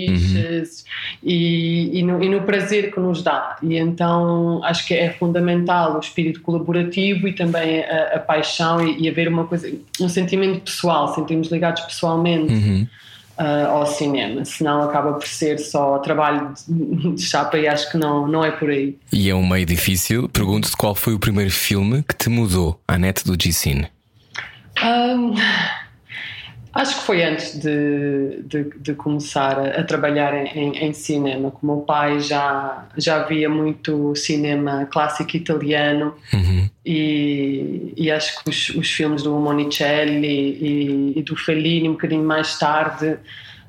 e, 1.24 2.00
e, 2.00 2.04
no, 2.04 2.24
e, 2.24 2.28
no, 2.28 2.42
prazer 2.42 2.92
que 2.92 3.00
nos 3.00 3.22
dá. 3.22 3.56
E 3.62 3.78
então 3.78 4.60
acho 4.64 4.88
que 4.88 4.96
é 4.96 5.12
fundamental 5.12 5.96
o 5.96 6.00
espírito 6.00 6.42
colaborativo 6.42 7.28
e 7.28 7.34
também 7.34 7.84
a, 7.84 8.16
a 8.16 8.20
paixão 8.20 8.86
e, 8.86 9.04
e 9.04 9.08
haver 9.10 9.28
uma 9.28 9.46
coisa, 9.46 9.72
um 10.00 10.10
sentimento 10.10 10.62
pessoal, 10.62 11.14
sentirmos 11.14 11.52
ligados 11.52 11.84
pessoalmente. 11.84 12.52
Uhum 12.52 12.88
uh, 13.42 13.68
ao 13.70 13.86
cinema, 13.88 14.46
senão 14.46 14.84
acaba 14.84 15.14
por 15.14 15.28
ser 15.28 15.58
só 15.60 15.98
trabalho 15.98 16.54
de, 16.68 17.16
de 17.16 17.22
chapa 17.22 17.58
e 17.58 17.68
acho 17.68 17.92
que 17.92 17.98
não, 17.98 18.28
não 18.28 18.46
é 18.46 18.52
por 18.52 18.70
aí. 18.70 18.98
E 19.12 19.30
é 19.30 19.36
um 19.36 19.46
meio 19.46 19.66
difícil. 19.66 20.30
Pergunto-te 20.30 20.78
qual 20.78 20.94
foi 20.94 21.14
o 21.14 21.20
primeiro 21.20 21.52
filme 21.52 22.04
que 22.04 22.16
te 22.16 22.30
mudou, 22.30 22.80
a 22.88 22.98
net 22.98 23.26
do 23.26 23.36
G-Cine? 23.42 23.88
Um, 24.84 25.34
Acho 26.74 27.00
que 27.00 27.06
foi 27.06 27.24
antes 27.24 27.60
de, 27.60 28.44
de, 28.46 28.64
de 28.80 28.94
começar 28.94 29.60
a, 29.60 29.82
a 29.82 29.84
trabalhar 29.84 30.34
em, 30.34 30.78
em, 30.78 30.94
cinema. 30.94 31.54
O 31.62 31.66
meu 31.66 31.78
pai 31.78 32.22
já, 32.22 32.88
já 32.98 33.24
via 33.24 33.50
muito 33.50 34.16
cinema 34.16 34.88
clássico 34.90 35.36
italiano 35.36 36.16
uhum. 36.34 36.70
e, 36.86 37.94
e 37.98 38.10
acho 38.10 38.42
que 38.42 38.50
os, 38.50 38.70
os 38.70 38.90
filmes 38.90 39.24
do 39.24 39.36
Monicelli 39.36 40.28
e, 40.28 41.20
e, 41.20 41.24
do 41.24 41.36
Fellini, 41.36 41.90
um 41.90 41.94
bocadinho 41.94 42.24
mais 42.24 42.58
tarde, 42.58 43.18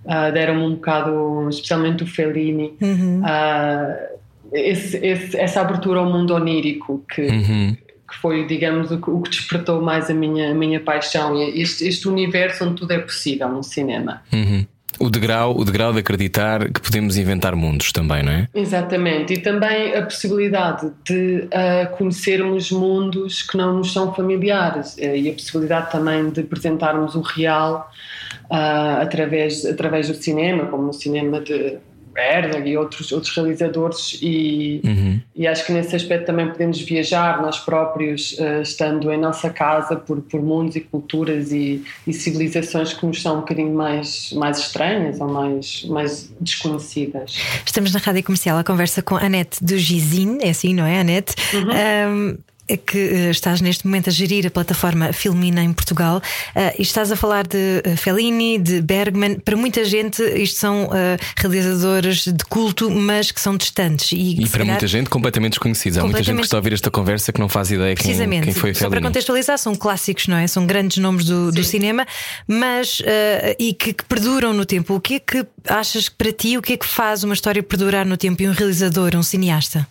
uh, 0.04 0.32
deram-me 0.32 0.62
um 0.62 0.74
bocado, 0.74 1.48
especialmente 1.50 2.04
o 2.04 2.06
Fellini, 2.06 2.72
uhum. 2.80 3.20
uh, 3.20 4.12
esse, 4.52 4.96
esse, 4.98 5.36
essa 5.36 5.60
abertura 5.60 5.98
ao 5.98 6.06
mundo 6.06 6.34
onírico 6.34 7.04
que. 7.08 7.22
Uhum 7.22 7.76
que 8.12 8.18
foi, 8.18 8.46
digamos, 8.46 8.90
o 8.90 9.00
que, 9.00 9.10
o 9.10 9.20
que, 9.22 9.30
despertou 9.30 9.80
mais 9.80 10.10
a 10.10 10.14
minha, 10.14 10.50
a 10.50 10.54
minha 10.54 10.78
paixão, 10.78 11.40
este, 11.54 11.88
este 11.88 12.06
universo 12.06 12.64
onde 12.64 12.74
tudo 12.74 12.92
é 12.92 12.98
possível 12.98 13.48
no 13.48 13.62
cinema. 13.62 14.22
Uhum. 14.30 14.66
O 15.00 15.08
degrau, 15.08 15.56
o 15.56 15.64
degrau 15.64 15.92
de 15.94 16.00
acreditar 16.00 16.70
que 16.70 16.78
podemos 16.78 17.16
inventar 17.16 17.56
mundos 17.56 17.90
também, 17.90 18.22
não 18.22 18.30
é? 18.30 18.48
Exatamente. 18.54 19.32
E 19.32 19.38
também 19.38 19.96
a 19.96 20.02
possibilidade 20.02 20.92
de 21.06 21.48
uh, 21.48 21.96
conhecermos 21.96 22.70
mundos 22.70 23.42
que 23.42 23.56
não 23.56 23.78
nos 23.78 23.92
são 23.92 24.14
familiares 24.14 24.94
uh, 24.96 25.16
e 25.16 25.30
a 25.30 25.32
possibilidade 25.32 25.90
também 25.90 26.28
de 26.28 26.42
apresentarmos 26.42 27.14
o 27.14 27.22
real 27.22 27.90
uh, 28.50 29.00
através, 29.00 29.64
através 29.64 30.08
do 30.08 30.14
cinema, 30.14 30.66
como 30.66 30.82
no 30.84 30.92
cinema 30.92 31.40
de 31.40 31.78
Herzog 32.16 32.68
e 32.68 32.76
outros, 32.76 33.12
outros 33.12 33.34
realizadores 33.34 34.18
e, 34.20 34.80
uhum. 34.84 35.20
e 35.34 35.46
acho 35.46 35.66
que 35.66 35.72
nesse 35.72 35.96
aspecto 35.96 36.26
também 36.26 36.48
podemos 36.48 36.80
viajar 36.80 37.40
nós 37.40 37.58
próprios 37.58 38.32
uh, 38.32 38.62
estando 38.62 39.10
em 39.12 39.18
nossa 39.18 39.50
casa 39.50 39.96
por, 39.96 40.20
por 40.20 40.42
mundos 40.42 40.76
e 40.76 40.80
culturas 40.80 41.52
e, 41.52 41.82
e, 42.06 42.12
civilizações 42.12 42.92
que 42.92 43.04
nos 43.06 43.22
são 43.22 43.36
um 43.36 43.40
bocadinho 43.40 43.74
mais, 43.74 44.32
mais 44.32 44.58
estranhas 44.58 45.20
ou 45.20 45.28
mais, 45.28 45.84
mais 45.84 46.32
desconhecidas. 46.40 47.36
Estamos 47.64 47.92
na 47.92 47.98
Rádio 47.98 48.22
Comercial 48.24 48.58
a 48.58 48.64
conversa 48.64 49.02
com 49.02 49.16
a 49.16 49.24
Anete 49.24 49.62
do 49.64 49.76
Gizin, 49.78 50.38
é 50.40 50.50
assim, 50.50 50.74
não 50.74 50.84
é, 50.84 51.00
Anete? 51.00 51.34
Uhum. 51.54 51.70
Um, 52.10 52.38
que 52.76 52.98
uh, 52.98 53.30
estás 53.30 53.60
neste 53.60 53.86
momento 53.86 54.08
a 54.08 54.12
gerir 54.12 54.46
a 54.46 54.50
plataforma 54.50 55.12
Filmina 55.12 55.62
em 55.62 55.72
Portugal 55.72 56.18
uh, 56.18 56.60
e 56.78 56.82
estás 56.82 57.10
a 57.10 57.16
falar 57.16 57.46
de 57.46 57.82
uh, 57.86 57.96
Fellini, 57.96 58.58
de 58.58 58.80
Bergman. 58.80 59.38
Para 59.40 59.56
muita 59.56 59.84
gente, 59.84 60.22
isto 60.22 60.58
são 60.58 60.90
realizadores 61.36 62.24
de 62.24 62.44
culto, 62.48 62.90
mas 62.90 63.30
que 63.30 63.40
são 63.40 63.56
distantes. 63.56 64.12
E, 64.12 64.42
e 64.42 64.48
para 64.48 64.64
muita 64.64 64.86
gente, 64.86 65.10
completamente 65.10 65.52
desconhecidos. 65.52 65.98
Há 65.98 66.02
muita 66.02 66.22
gente 66.22 66.38
que 66.38 66.44
está 66.44 66.56
a 66.56 66.60
ouvir 66.60 66.72
esta 66.72 66.90
conversa 66.90 67.32
que 67.32 67.40
não 67.40 67.48
faz 67.48 67.70
ideia 67.70 67.94
quem, 67.94 68.14
quem 68.14 68.52
foi 68.52 68.74
Fellini. 68.74 68.74
Só 68.74 68.88
para 68.90 69.00
contextualizar, 69.00 69.58
são 69.58 69.74
clássicos, 69.74 70.26
não 70.28 70.36
é? 70.36 70.46
São 70.46 70.66
grandes 70.66 70.98
nomes 70.98 71.24
do, 71.24 71.50
do 71.50 71.64
cinema, 71.64 72.06
mas 72.46 73.02
e 73.58 73.72
que, 73.74 73.92
que, 73.92 74.04
perduram 74.04 74.52
no 74.52 74.64
tempo. 74.64 74.94
O 74.94 75.00
que 75.00 75.14
é 75.14 75.20
que 75.20 75.46
achas 75.66 76.08
que 76.08 76.16
para 76.16 76.32
ti, 76.32 76.56
o 76.56 76.62
que 76.62 76.74
é 76.74 76.76
que 76.76 76.86
faz 76.86 77.24
uma 77.24 77.34
história 77.34 77.62
perdurar 77.62 78.06
no 78.06 78.16
tempo 78.16 78.42
e 78.42 78.48
um 78.48 78.52
realizador, 78.52 79.16
um 79.16 79.22
cineasta? 79.22 79.86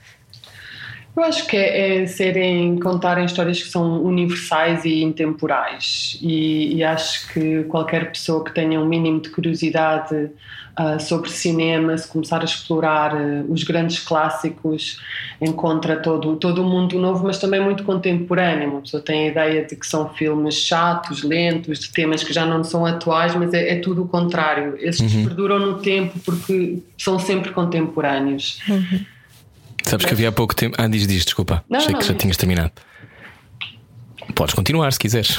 Eu 1.15 1.23
acho 1.23 1.45
que 1.45 1.57
é, 1.57 2.03
é 2.03 2.07
serem, 2.07 2.79
contarem 2.79 3.25
histórias 3.25 3.61
que 3.61 3.69
são 3.69 4.01
universais 4.01 4.85
e 4.85 5.03
intemporais. 5.03 6.17
E, 6.21 6.75
e, 6.75 6.83
acho 6.83 7.27
que 7.33 7.63
qualquer 7.65 8.11
pessoa 8.11 8.43
que 8.43 8.53
tenha 8.53 8.79
um 8.79 8.85
mínimo 8.85 9.19
de 9.19 9.29
curiosidade 9.29 10.15
uh, 10.15 10.99
sobre 11.01 11.29
cinema, 11.29 11.97
se 11.97 12.07
começar 12.07 12.39
a 12.39 12.45
explorar 12.45 13.13
uh, 13.13 13.45
os 13.51 13.63
grandes 13.63 13.99
clássicos, 13.99 15.01
encontra 15.41 15.97
todo, 15.97 16.37
todo 16.37 16.63
um 16.63 16.69
mundo 16.69 16.97
novo, 16.97 17.25
mas 17.25 17.37
também 17.37 17.59
muito 17.59 17.83
contemporâneo. 17.83 18.69
Uma 18.69 18.81
pessoa 18.81 19.03
tem 19.03 19.27
a 19.27 19.31
ideia 19.31 19.65
de 19.65 19.75
que 19.75 19.85
são 19.85 20.07
filmes 20.13 20.55
chatos, 20.55 21.23
lentos, 21.23 21.79
de 21.79 21.91
temas 21.91 22.23
que 22.23 22.31
já 22.31 22.45
não 22.45 22.63
são 22.63 22.85
atuais, 22.85 23.35
mas 23.35 23.53
é, 23.53 23.73
é 23.73 23.75
tudo 23.75 24.03
o 24.03 24.07
contrário. 24.07 24.75
Esses 24.79 25.13
uhum. 25.13 25.25
perduram 25.25 25.59
no 25.59 25.79
tempo 25.79 26.17
porque 26.19 26.81
são 26.97 27.19
sempre 27.19 27.51
contemporâneos. 27.51 28.61
Uhum. 28.69 29.05
Sabes 29.83 30.05
que 30.05 30.13
havia 30.13 30.29
há 30.29 30.31
pouco 30.31 30.55
tempo. 30.55 30.75
Ah, 30.79 30.87
diz, 30.87 31.05
diz, 31.07 31.25
desculpa. 31.25 31.63
Não, 31.69 31.79
Achei 31.79 31.91
não, 31.93 31.99
que 31.99 32.07
já 32.07 32.13
tinhas 32.13 32.37
terminado. 32.37 32.71
Podes 34.33 34.53
continuar 34.53 34.91
se 34.93 34.99
quiseres. 34.99 35.37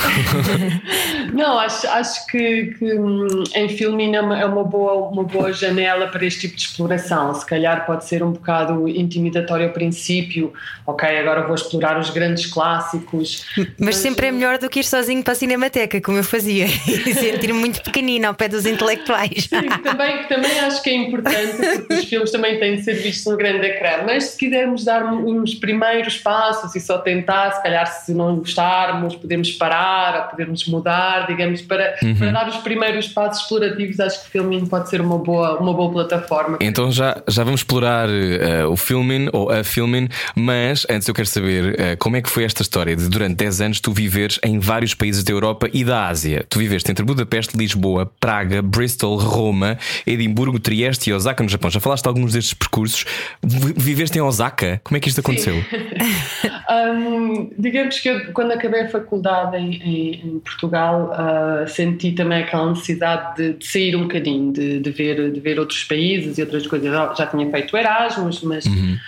Não, 1.32 1.58
acho, 1.58 1.86
acho 1.88 2.26
que, 2.26 2.74
que 2.78 2.94
hum, 2.94 3.44
em 3.54 3.68
filme 3.68 4.14
é 4.14 4.44
uma 4.44 4.64
boa, 4.64 5.08
uma 5.08 5.24
boa 5.24 5.52
janela 5.52 6.08
para 6.08 6.24
este 6.26 6.42
tipo 6.42 6.56
de 6.56 6.62
exploração. 6.62 7.34
Se 7.34 7.46
calhar 7.46 7.86
pode 7.86 8.04
ser 8.04 8.22
um 8.22 8.32
bocado 8.32 8.88
intimidatório 8.88 9.66
ao 9.66 9.72
princípio, 9.72 10.52
ok, 10.86 11.18
agora 11.18 11.46
vou 11.46 11.54
explorar 11.54 11.98
os 11.98 12.10
grandes 12.10 12.46
clássicos. 12.46 13.46
Mas, 13.56 13.68
mas 13.78 13.96
sempre 13.96 14.26
é 14.26 14.32
melhor 14.32 14.58
do 14.58 14.68
que 14.68 14.80
ir 14.80 14.84
sozinho 14.84 15.22
para 15.22 15.32
a 15.32 15.36
cinemateca, 15.36 16.00
como 16.00 16.18
eu 16.18 16.24
fazia, 16.24 16.66
e 16.66 17.14
sentir-me 17.14 17.58
muito 17.58 17.82
pequenina 17.82 18.28
ao 18.28 18.34
pé 18.34 18.48
dos 18.48 18.66
intelectuais. 18.66 19.48
Sim, 19.48 19.68
também, 19.82 20.24
também 20.24 20.60
acho 20.60 20.82
que 20.82 20.90
é 20.90 20.96
importante, 20.96 21.56
porque 21.78 21.94
os 21.94 22.04
filmes 22.04 22.30
também 22.30 22.58
têm 22.58 22.76
de 22.76 22.82
ser 22.82 22.94
vistos 22.94 23.26
no 23.26 23.36
grande 23.36 23.66
ecrã. 23.66 24.02
Mas 24.04 24.24
se 24.24 24.38
quisermos 24.38 24.84
dar 24.84 25.04
uns 25.04 25.54
primeiros 25.54 26.18
passos 26.18 26.74
e 26.74 26.80
só 26.80 26.98
tentar, 26.98 27.52
se 27.52 27.62
calhar 27.62 27.86
se 27.86 28.12
não 28.12 28.42
gostarmos, 28.82 29.16
podemos 29.16 29.52
parar, 29.52 30.30
podemos 30.30 30.66
mudar 30.66 31.26
digamos, 31.26 31.62
para, 31.62 31.96
uhum. 32.02 32.14
para 32.16 32.30
dar 32.30 32.48
os 32.48 32.56
primeiros 32.58 33.08
passos 33.08 33.42
explorativos, 33.42 34.00
acho 34.00 34.22
que 34.22 34.28
o 34.28 34.30
Filmin 34.30 34.66
pode 34.66 34.88
ser 34.88 35.00
uma 35.00 35.18
boa, 35.18 35.58
uma 35.58 35.72
boa 35.72 35.90
plataforma. 35.92 36.58
Então 36.60 36.90
já, 36.90 37.22
já 37.28 37.44
vamos 37.44 37.60
explorar 37.60 38.08
uh, 38.08 38.70
o 38.70 38.76
Filmin 38.76 39.28
ou 39.32 39.50
a 39.50 39.62
Filmin, 39.62 40.08
mas 40.34 40.86
antes 40.90 41.06
eu 41.08 41.14
quero 41.14 41.28
saber 41.28 41.74
uh, 41.74 41.96
como 41.98 42.16
é 42.16 42.22
que 42.22 42.30
foi 42.30 42.44
esta 42.44 42.62
história 42.62 42.96
de 42.96 43.08
durante 43.08 43.36
10 43.36 43.60
anos 43.60 43.80
tu 43.80 43.92
viveres 43.92 44.38
em 44.42 44.58
vários 44.58 44.94
países 44.94 45.22
da 45.22 45.32
Europa 45.32 45.68
e 45.72 45.84
da 45.84 46.08
Ásia. 46.08 46.44
Tu 46.48 46.58
viveste 46.58 46.90
entre 46.90 47.04
Budapeste, 47.04 47.56
Lisboa, 47.56 48.10
Praga, 48.20 48.62
Bristol, 48.62 49.16
Roma, 49.16 49.78
Edimburgo, 50.06 50.58
Trieste 50.58 51.10
e 51.10 51.12
Osaka 51.12 51.42
no 51.42 51.48
Japão. 51.48 51.70
Já 51.70 51.80
falaste 51.80 52.02
de 52.02 52.08
alguns 52.08 52.32
destes 52.32 52.54
percursos. 52.54 53.04
Viveste 53.42 54.18
em 54.18 54.20
Osaka? 54.20 54.80
Como 54.84 54.96
é 54.96 55.00
que 55.00 55.08
isto 55.08 55.20
aconteceu? 55.20 55.54
um, 56.72 57.50
digamos 57.58 57.98
que 57.98 58.08
eu, 58.08 58.32
quando 58.32 58.52
acabei 58.52 58.82
a 58.82 58.88
faculdade 58.88 59.56
em, 59.56 59.74
em, 59.82 60.26
em 60.26 60.38
Portugal, 60.40 61.10
uh, 61.12 61.68
senti 61.68 62.12
também 62.12 62.42
aquela 62.42 62.70
necessidade 62.70 63.36
de, 63.36 63.52
de 63.54 63.66
sair 63.66 63.96
um 63.96 64.02
bocadinho, 64.02 64.52
de, 64.52 64.80
de, 64.80 64.90
ver, 64.90 65.32
de 65.32 65.40
ver 65.40 65.58
outros 65.58 65.84
países 65.84 66.38
e 66.38 66.42
outras 66.42 66.66
coisas. 66.66 66.90
Já 67.16 67.26
tinha 67.26 67.50
feito 67.50 67.76
Erasmus, 67.76 68.42
mas 68.42 68.64
uhum. 68.66 68.98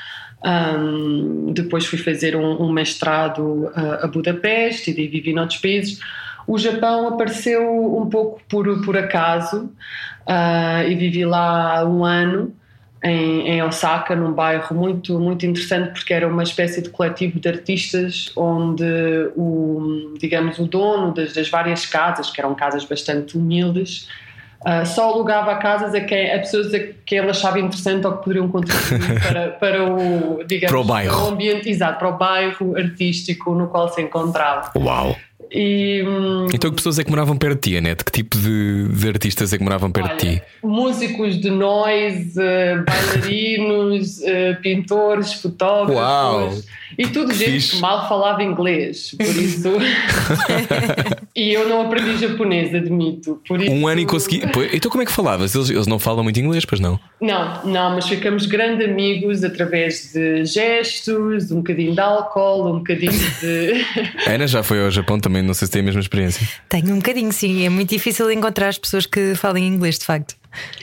um, 0.45 1.53
depois 1.53 1.87
fui 1.87 1.99
fazer 1.99 2.37
um, 2.37 2.63
um 2.63 2.73
mestrado 2.73 3.41
uh, 3.41 4.05
a 4.05 4.07
Budapeste 4.07 4.91
e 4.91 5.07
vivi 5.09 5.33
noutros 5.33 5.61
países. 5.61 6.01
O 6.47 6.59
Japão 6.59 7.09
apareceu 7.09 7.97
um 7.97 8.09
pouco 8.09 8.41
por, 8.49 8.85
por 8.85 8.97
acaso 8.97 9.71
uh, 10.27 10.89
e 10.89 10.95
vivi 10.95 11.25
lá 11.25 11.85
um 11.89 12.05
ano 12.05 12.55
em, 13.05 13.49
em, 13.49 13.63
Osaka, 13.63 14.17
num 14.17 14.33
bairro 14.33 14.75
muito, 14.75 15.21
muito 15.21 15.45
interessante, 15.45 15.91
porque 15.93 16.15
era 16.15 16.27
uma 16.27 16.43
espécie 16.43 16.81
de 16.81 16.89
coletivo 16.89 17.39
de 17.39 17.47
artistas 17.47 18.33
onde 18.35 18.83
o, 19.37 20.15
digamos, 20.19 20.59
o 20.59 20.67
dono 20.67 21.13
das, 21.13 21.35
das 21.35 21.51
várias 21.51 21.85
casas, 21.85 22.31
que 22.31 22.41
eram 22.41 22.55
casas 22.55 22.83
bastante 22.83 23.37
humildes, 23.37 24.09
uh, 24.63 24.87
só 24.87 25.11
alugava 25.11 25.55
casas 25.57 25.95
a, 25.95 26.01
quem, 26.01 26.33
a 26.33 26.39
pessoas 26.39 26.73
a 26.73 26.79
que 26.79 27.15
ele 27.15 27.29
achava 27.29 27.61
interessante 27.61 28.07
ou 28.07 28.17
que 28.17 28.25
poderiam 28.25 28.49
contribuir 28.49 29.21
para, 29.21 29.49
para 29.51 29.85
o, 29.85 30.43
digamos, 30.45 30.71
para 30.71 30.81
o 30.81 30.85
bairro. 30.85 31.25
o 31.25 31.29
ambiente, 31.29 31.69
exato, 31.69 31.99
para 31.99 32.09
o 32.09 32.17
bairro 32.17 32.75
artístico 32.75 33.55
no 33.55 33.69
qual 33.69 33.93
se 33.93 34.01
encontrava. 34.01 34.73
Uau! 34.79 35.15
E, 35.55 36.03
hum, 36.03 36.49
então, 36.53 36.69
que 36.69 36.77
pessoas 36.77 36.99
é 36.99 37.05
que 37.05 37.11
moravam 37.11 37.37
perto 37.37 37.63
de 37.63 37.71
ti, 37.71 37.77
Anete? 37.77 38.05
Que 38.05 38.11
tipo 38.11 38.37
de, 38.37 38.89
de 38.89 39.09
artistas 39.09 39.53
é 39.53 39.59
que 39.59 39.63
moravam 39.63 39.89
perto 39.93 40.11
olha, 40.11 40.17
de 40.17 40.37
ti? 40.37 40.43
Músicos 40.65 41.41
de 41.41 41.49
noise, 41.49 42.33
uh, 42.41 42.85
bailarinos, 42.85 44.19
uh, 44.19 44.59
pintores, 44.63 45.35
fotógrafos. 45.35 45.95
Uau! 45.95 46.63
E 46.99 47.07
tudo 47.07 47.33
gente 47.33 47.71
que 47.71 47.77
mal 47.81 48.09
falava 48.09 48.43
inglês, 48.43 49.15
por 49.17 49.37
isso. 49.37 49.71
e 51.35 51.53
eu 51.53 51.69
não 51.69 51.83
aprendi 51.83 52.19
japonês, 52.19 52.75
admito. 52.75 53.41
Por 53.47 53.61
isso... 53.61 53.71
Um 53.71 53.87
ano 53.87 54.01
e 54.01 54.07
consegui. 54.07 54.43
Então, 54.73 54.91
como 54.91 55.03
é 55.03 55.07
que 55.07 55.13
falavas? 55.13 55.55
Eles, 55.55 55.71
eles 55.71 55.87
não 55.87 55.99
falam 55.99 56.23
muito 56.23 56.39
inglês, 56.39 56.65
pois 56.65 56.81
não? 56.81 56.99
Não, 57.21 57.65
não, 57.65 57.95
mas 57.95 58.09
ficamos 58.09 58.47
grandes 58.47 58.87
amigos 58.87 59.43
através 59.45 60.13
de 60.13 60.45
gestos, 60.45 61.51
um 61.51 61.57
bocadinho 61.57 61.95
de 61.95 62.01
álcool, 62.01 62.69
um 62.69 62.79
bocadinho 62.79 63.13
de. 63.13 63.85
Ana 64.27 64.47
já 64.47 64.63
foi 64.63 64.83
ao 64.83 64.91
Japão 64.91 65.19
também, 65.19 65.43
não 65.43 65.55
sei 65.55 65.67
se 65.67 65.73
tem 65.73 65.83
a 65.83 65.85
mesma 65.85 66.01
experiência. 66.01 66.47
Tenho 66.69 66.93
um 66.93 66.97
bocadinho, 66.97 67.33
sim. 67.33 67.65
É 67.65 67.69
muito 67.69 67.91
difícil 67.91 68.31
encontrar 68.31 68.69
as 68.69 68.79
pessoas 68.79 69.07
que 69.07 69.35
falem 69.35 69.67
inglês, 69.67 69.99
de 69.99 70.05
facto. 70.05 70.35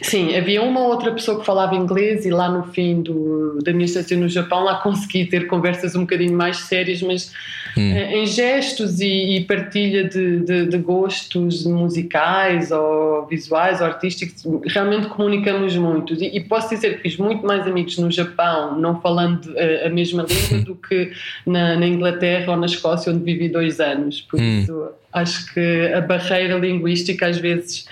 Sim, 0.01 0.35
havia 0.35 0.61
uma 0.61 0.81
outra 0.81 1.11
pessoa 1.11 1.39
que 1.39 1.45
falava 1.45 1.75
inglês 1.75 2.25
e 2.25 2.29
lá 2.29 2.49
no 2.49 2.63
fim 2.73 3.01
do, 3.01 3.59
da 3.63 3.71
minha 3.71 3.85
estação 3.85 4.17
no 4.17 4.27
Japão 4.27 4.63
lá 4.63 4.75
consegui 4.75 5.25
ter 5.25 5.47
conversas 5.47 5.95
um 5.95 6.01
bocadinho 6.01 6.35
mais 6.35 6.57
sérias, 6.57 7.01
mas 7.01 7.31
hum. 7.77 7.93
Eh, 7.93 8.17
em 8.17 8.25
gestos 8.25 8.99
e, 8.99 9.37
e 9.37 9.45
partilha 9.45 10.03
de, 10.03 10.39
de, 10.39 10.65
de, 10.65 10.77
gostos 10.77 11.65
musicais 11.65 12.71
ou 12.71 13.25
visuais 13.27 13.79
ou 13.79 13.87
artísticos, 13.87 14.43
realmente 14.65 15.07
comunicamos 15.07 15.75
muito. 15.75 16.13
E, 16.15 16.37
e, 16.37 16.39
posso 16.41 16.73
dizer 16.73 16.97
que 16.97 17.03
fiz 17.03 17.17
muito 17.17 17.45
mais 17.45 17.65
amigos 17.67 17.97
no 17.97 18.11
Japão, 18.11 18.77
não 18.79 18.99
falando 18.99 19.53
a, 19.55 19.61
eh, 19.61 19.87
a 19.87 19.89
mesma 19.89 20.25
língua, 20.27 20.65
do 20.65 20.75
que 20.75 21.11
na, 21.45 21.75
na, 21.77 21.87
Inglaterra 21.87 22.51
ou 22.51 22.57
na 22.57 22.65
Escócia, 22.65 23.11
onde 23.11 23.23
vivi 23.23 23.47
dois 23.47 23.79
anos. 23.79 24.21
Por 24.21 24.39
hum. 24.39 24.59
isso, 24.59 24.89
acho 25.13 25.53
que 25.53 25.91
a 25.93 26.01
barreira 26.01 26.57
linguística 26.57 27.27
às 27.27 27.37
vezes 27.37 27.85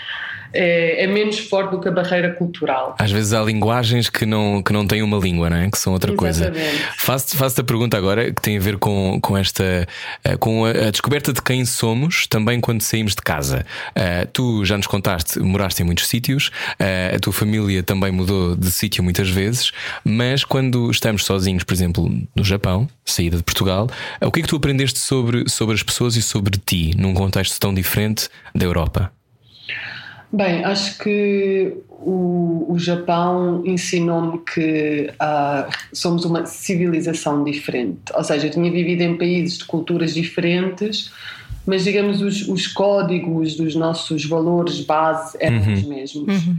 é, 0.53 1.03
é, 1.03 1.07
menos 1.07 1.39
forte 1.39 1.71
do 1.71 1.79
que 1.79 1.87
a 1.87 1.91
barreira 1.91 2.33
cultural. 2.33 2.95
Às 2.97 3.11
vezes 3.11 3.33
há 3.33 3.41
linguagens 3.41 4.09
que 4.09 4.25
não, 4.25 4.61
que 4.63 4.73
não 4.73 4.85
têm 4.85 5.01
uma 5.01 5.17
língua, 5.17 5.49
não 5.49 5.57
é? 5.57 5.69
que 5.69 5.77
são 5.77 5.93
outra 5.93 6.11
Exatamente. 6.11 6.51
coisa. 6.51 6.93
Faço-te 6.97 7.37
faço 7.37 7.61
a 7.61 7.63
pergunta 7.63 7.97
agora 7.97 8.31
que 8.31 8.41
tem 8.41 8.57
a 8.57 8.59
ver 8.59 8.77
com, 8.77 9.19
com 9.21 9.37
esta 9.37 9.87
eh, 10.23 10.37
com 10.37 10.65
a, 10.65 10.69
a 10.69 10.91
descoberta 10.91 11.33
de 11.33 11.41
quem 11.41 11.65
somos 11.65 12.27
também 12.27 12.59
quando 12.59 12.81
saímos 12.81 13.15
de 13.15 13.21
casa. 13.21 13.65
Uh, 13.89 14.27
tu 14.31 14.65
já 14.65 14.77
nos 14.77 14.87
contaste, 14.87 15.39
moraste 15.39 15.81
em 15.81 15.85
muitos 15.85 16.07
sítios, 16.07 16.47
uh, 16.79 17.15
a 17.15 17.19
tua 17.19 17.33
família 17.33 17.83
também 17.83 18.11
mudou 18.11 18.55
de 18.55 18.71
sítio 18.71 19.03
muitas 19.03 19.29
vezes, 19.29 19.71
mas 20.03 20.43
quando 20.43 20.89
estamos 20.91 21.25
sozinhos, 21.25 21.63
por 21.63 21.73
exemplo, 21.73 22.09
no 22.35 22.43
Japão, 22.43 22.87
saída 23.05 23.37
de 23.37 23.43
Portugal, 23.43 23.89
uh, 24.21 24.27
o 24.27 24.31
que 24.31 24.39
é 24.39 24.43
que 24.43 24.49
tu 24.49 24.55
aprendeste 24.55 24.99
sobre, 24.99 25.49
sobre 25.49 25.75
as 25.75 25.83
pessoas 25.83 26.15
e 26.15 26.21
sobre 26.21 26.57
ti 26.57 26.95
num 26.97 27.13
contexto 27.13 27.59
tão 27.59 27.73
diferente 27.73 28.29
da 28.53 28.65
Europa? 28.65 29.11
Bem, 30.31 30.63
acho 30.63 30.97
que 30.99 31.73
o, 31.89 32.67
o 32.69 32.77
Japão 32.77 33.63
ensinou-me 33.65 34.39
que 34.39 35.11
uh, 35.13 35.71
somos 35.91 36.23
uma 36.23 36.45
civilização 36.45 37.43
diferente. 37.43 37.99
Ou 38.13 38.23
seja, 38.23 38.47
eu 38.47 38.51
tinha 38.51 38.71
vivido 38.71 39.01
em 39.01 39.17
países 39.17 39.57
de 39.57 39.65
culturas 39.65 40.13
diferentes, 40.13 41.11
mas 41.65 41.83
digamos 41.83 42.21
os, 42.21 42.47
os 42.47 42.67
códigos 42.67 43.55
dos 43.55 43.75
nossos 43.75 44.23
valores 44.25 44.81
base 44.81 45.35
eram 45.39 45.57
uhum. 45.57 45.73
os 45.73 45.83
mesmos. 45.83 46.45
Uhum. 46.45 46.57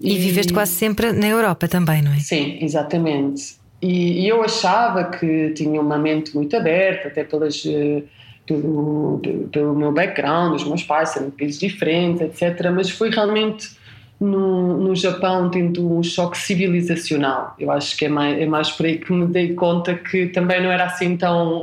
E, 0.00 0.14
e 0.14 0.18
viveste 0.18 0.52
quase 0.52 0.72
sempre 0.72 1.12
na 1.12 1.28
Europa 1.28 1.68
também, 1.68 2.00
não 2.00 2.12
é? 2.12 2.18
Sim, 2.20 2.58
exatamente. 2.62 3.60
E, 3.82 4.22
e, 4.22 4.28
eu 4.28 4.42
achava 4.42 5.04
que 5.04 5.50
tinha 5.50 5.80
uma 5.80 5.98
mente 5.98 6.34
muito 6.34 6.54
aberta, 6.56 7.08
até 7.08 7.24
pelas, 7.24 7.62
eh, 7.66 8.02
pelo, 8.50 9.20
pelo 9.52 9.74
meu 9.76 9.92
background, 9.92 10.56
os 10.56 10.64
meus 10.64 10.82
pais 10.82 11.10
sendo 11.10 11.30
países 11.30 11.60
diferentes, 11.60 12.20
etc. 12.20 12.70
Mas 12.74 12.90
foi 12.90 13.10
realmente 13.10 13.70
no, 14.18 14.76
no 14.76 14.96
Japão 14.96 15.48
tendo 15.48 15.88
um 15.88 16.02
choque 16.02 16.36
civilizacional. 16.36 17.54
Eu 17.58 17.70
acho 17.70 17.96
que 17.96 18.06
é 18.06 18.08
mais, 18.08 18.40
é 18.40 18.46
mais 18.46 18.70
por 18.70 18.86
aí 18.86 18.98
que 18.98 19.12
me 19.12 19.26
dei 19.26 19.54
conta 19.54 19.94
que 19.94 20.26
também 20.26 20.60
não 20.60 20.70
era 20.70 20.84
assim 20.84 21.16
tão, 21.16 21.62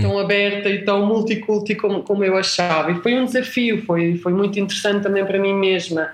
tão 0.00 0.18
aberta 0.18 0.70
e 0.70 0.82
tão 0.82 1.04
multiculti 1.04 1.74
como, 1.74 2.02
como 2.02 2.24
eu 2.24 2.36
achava. 2.36 2.90
E 2.90 2.94
foi 2.96 3.18
um 3.18 3.26
desafio, 3.26 3.84
foi, 3.84 4.16
foi 4.16 4.32
muito 4.32 4.58
interessante 4.58 5.02
também 5.02 5.24
para 5.24 5.38
mim 5.38 5.52
mesma 5.52 6.10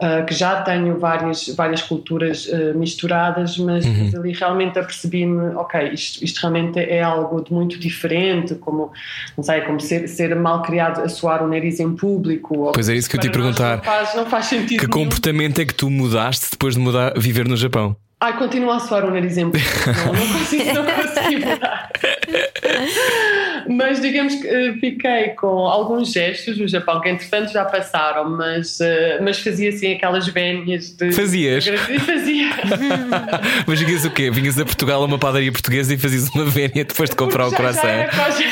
uh, 0.00 0.24
que 0.24 0.34
já 0.34 0.62
tenho 0.62 0.98
várias, 0.98 1.48
várias 1.48 1.82
culturas 1.82 2.46
uh, 2.46 2.76
misturadas, 2.76 3.58
mas, 3.58 3.84
uhum. 3.84 4.10
ali 4.16 4.32
realmente 4.32 4.78
apercebi-me, 4.78 5.54
ok, 5.54 5.90
isto, 5.92 6.24
isto 6.24 6.40
realmente 6.40 6.78
é 6.78 7.02
algo 7.02 7.42
de 7.42 7.52
muito 7.52 7.78
diferente, 7.78 8.54
como, 8.54 8.90
não 9.36 9.44
sei, 9.44 9.60
como 9.62 9.80
ser, 9.80 10.08
ser 10.08 10.34
mal 10.34 10.62
criado 10.62 11.00
a 11.02 11.08
soar 11.08 11.44
o 11.44 11.48
nariz 11.48 11.78
em 11.80 11.94
público. 11.94 12.70
Pois 12.72 12.88
é 12.88 12.94
isso 12.94 13.08
que 13.08 13.16
eu 13.16 13.20
te 13.20 13.30
perguntar. 13.30 13.76
Não 13.76 13.84
faz, 13.84 14.14
não 14.14 14.26
faz 14.26 14.46
sentido. 14.46 14.80
Que 14.80 14.86
nenhum. 14.86 15.04
comportamento 15.04 15.60
é 15.60 15.64
que 15.64 15.74
tu 15.74 15.90
mudaste 15.90 16.48
depois 16.52 16.74
de 16.74 16.80
mudar, 16.80 17.12
viver 17.16 17.46
no 17.46 17.56
Japão? 17.56 17.96
Ai, 18.22 18.36
continua 18.36 18.76
a 18.76 18.78
soar 18.78 19.06
o 19.06 19.10
nariz 19.10 19.38
em 19.38 19.46
público. 19.46 19.66
não, 20.04 20.12
não 20.12 20.38
consigo, 20.38 20.74
não 20.74 20.84
consigo 20.94 21.46
mudar. 21.46 21.90
Mas 23.70 24.00
digamos 24.00 24.34
que 24.34 24.48
eh, 24.48 24.72
fiquei 24.80 25.28
com 25.28 25.66
alguns 25.66 26.12
gestos 26.12 26.58
no 26.58 26.66
Japão 26.66 27.00
que 27.00 27.08
entretanto 27.08 27.52
já 27.52 27.64
passaram, 27.64 28.28
mas, 28.28 28.80
uh, 28.80 29.22
mas 29.22 29.38
fazia 29.38 29.68
assim 29.68 29.94
aquelas 29.94 30.26
vénias 30.26 30.90
de. 30.90 31.12
Fazias? 31.12 31.66
Fazia. 32.04 32.50
mas 33.66 33.80
vinhas 33.80 34.04
o 34.04 34.10
quê? 34.10 34.28
Vinhas 34.28 34.58
a 34.58 34.64
Portugal 34.64 35.02
a 35.02 35.06
uma 35.06 35.18
padaria 35.18 35.52
portuguesa 35.52 35.94
e 35.94 35.98
fazias 35.98 36.28
uma 36.30 36.46
vénia 36.46 36.84
depois 36.84 37.10
de 37.10 37.14
comprar 37.14 37.46
o 37.46 37.52
coração? 37.52 37.84
Já 37.84 37.90
era 37.90 38.10
quase 38.10 38.44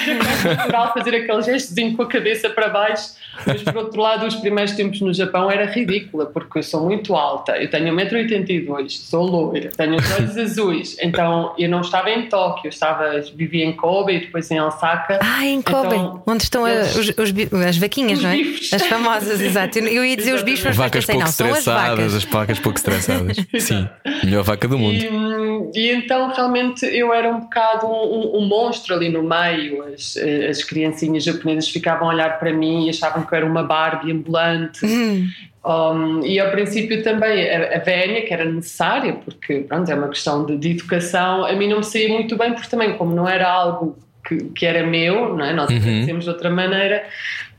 natural 0.44 0.94
fazer 0.94 1.14
aquele 1.16 1.42
gestozinho 1.42 1.96
com 1.96 2.02
a 2.02 2.06
cabeça 2.06 2.48
para 2.50 2.68
baixo, 2.68 3.14
mas 3.44 3.60
por 3.62 3.76
outro 3.76 4.00
lado, 4.00 4.24
os 4.24 4.36
primeiros 4.36 4.72
tempos 4.74 5.00
no 5.00 5.12
Japão 5.12 5.50
era 5.50 5.66
ridícula, 5.66 6.26
porque 6.26 6.58
eu 6.58 6.62
sou 6.62 6.84
muito 6.84 7.16
alta, 7.16 7.56
eu 7.60 7.68
tenho 7.68 7.92
1,82m, 7.92 8.88
sou 8.88 9.24
loira, 9.24 9.70
tenho 9.76 9.96
os 9.96 10.12
olhos 10.12 10.36
azuis, 10.36 10.96
então 11.02 11.54
eu 11.58 11.68
não 11.68 11.80
estava 11.80 12.08
em 12.10 12.28
Tóquio, 12.28 12.66
eu 12.66 12.70
estava, 12.70 13.20
vivia 13.34 13.64
em 13.64 13.72
Kobe 13.72 14.14
e 14.14 14.20
depois 14.20 14.48
em 14.52 14.60
Osaka. 14.60 15.07
Ah, 15.20 15.46
em 15.46 15.62
Kobe, 15.62 15.94
então, 15.94 16.22
onde 16.26 16.42
estão 16.42 16.66
eles, 16.68 16.94
os, 16.94 17.08
os, 17.08 17.62
as 17.66 17.76
vaquinhas, 17.76 18.22
não 18.22 18.30
é? 18.30 18.36
Bifes. 18.36 18.72
As 18.72 18.86
famosas, 18.86 19.40
exato. 19.40 19.78
Eu 19.78 20.04
ia 20.04 20.16
dizer 20.16 20.34
os 20.34 20.42
bichos, 20.42 20.64
mas 20.64 20.76
vacas 20.76 21.06
pensei, 21.06 21.14
pouco 21.14 21.24
não, 21.24 21.30
estressadas, 21.30 21.64
as 21.64 21.84
vacas. 21.88 22.14
as 22.14 22.24
vacas 22.24 22.58
pouco 22.58 22.78
estressadas. 22.78 23.36
Sim, 23.58 23.88
melhor 24.24 24.44
vaca 24.44 24.68
do 24.68 24.78
mundo. 24.78 24.94
E, 25.74 25.78
e, 25.78 25.92
então 25.92 26.32
realmente 26.32 26.84
eu 26.86 27.12
era 27.12 27.30
um 27.30 27.40
bocado 27.40 27.86
um, 27.86 28.38
um, 28.38 28.46
monstro 28.46 28.94
ali 28.94 29.08
no 29.08 29.22
meio. 29.22 29.82
As, 29.84 30.16
as 30.50 30.62
criancinhas 30.62 31.24
japonesas 31.24 31.68
ficavam 31.68 32.08
a 32.10 32.12
olhar 32.12 32.38
para 32.38 32.52
mim 32.52 32.86
e 32.86 32.90
achavam 32.90 33.24
que 33.24 33.32
eu 33.32 33.36
era 33.36 33.46
uma 33.46 33.62
Barbie 33.62 34.12
ambulante. 34.12 34.84
Hum. 34.84 35.26
Um, 35.64 36.24
e 36.24 36.38
ao 36.40 36.50
princípio 36.50 37.02
também 37.02 37.50
a, 37.50 37.76
a 37.76 37.78
vénia, 37.80 38.24
que 38.24 38.32
era 38.32 38.44
necessária, 38.44 39.12
porque 39.12 39.60
pronto, 39.60 39.90
é 39.90 39.94
uma 39.94 40.08
questão 40.08 40.46
de, 40.46 40.56
de, 40.56 40.70
educação, 40.70 41.44
a 41.44 41.52
mim 41.52 41.68
não 41.68 41.78
me 41.78 41.84
saía 41.84 42.08
muito 42.08 42.36
bem, 42.36 42.54
porque 42.54 42.70
também, 42.70 42.96
como 42.96 43.14
não 43.14 43.28
era 43.28 43.50
algo 43.50 43.98
que, 44.28 44.36
que 44.50 44.66
era 44.66 44.86
meu, 44.86 45.34
não 45.34 45.44
é? 45.44 45.52
nós 45.52 45.70
uhum. 45.70 45.80
de 46.24 46.30
outra 46.30 46.50
maneira, 46.50 47.04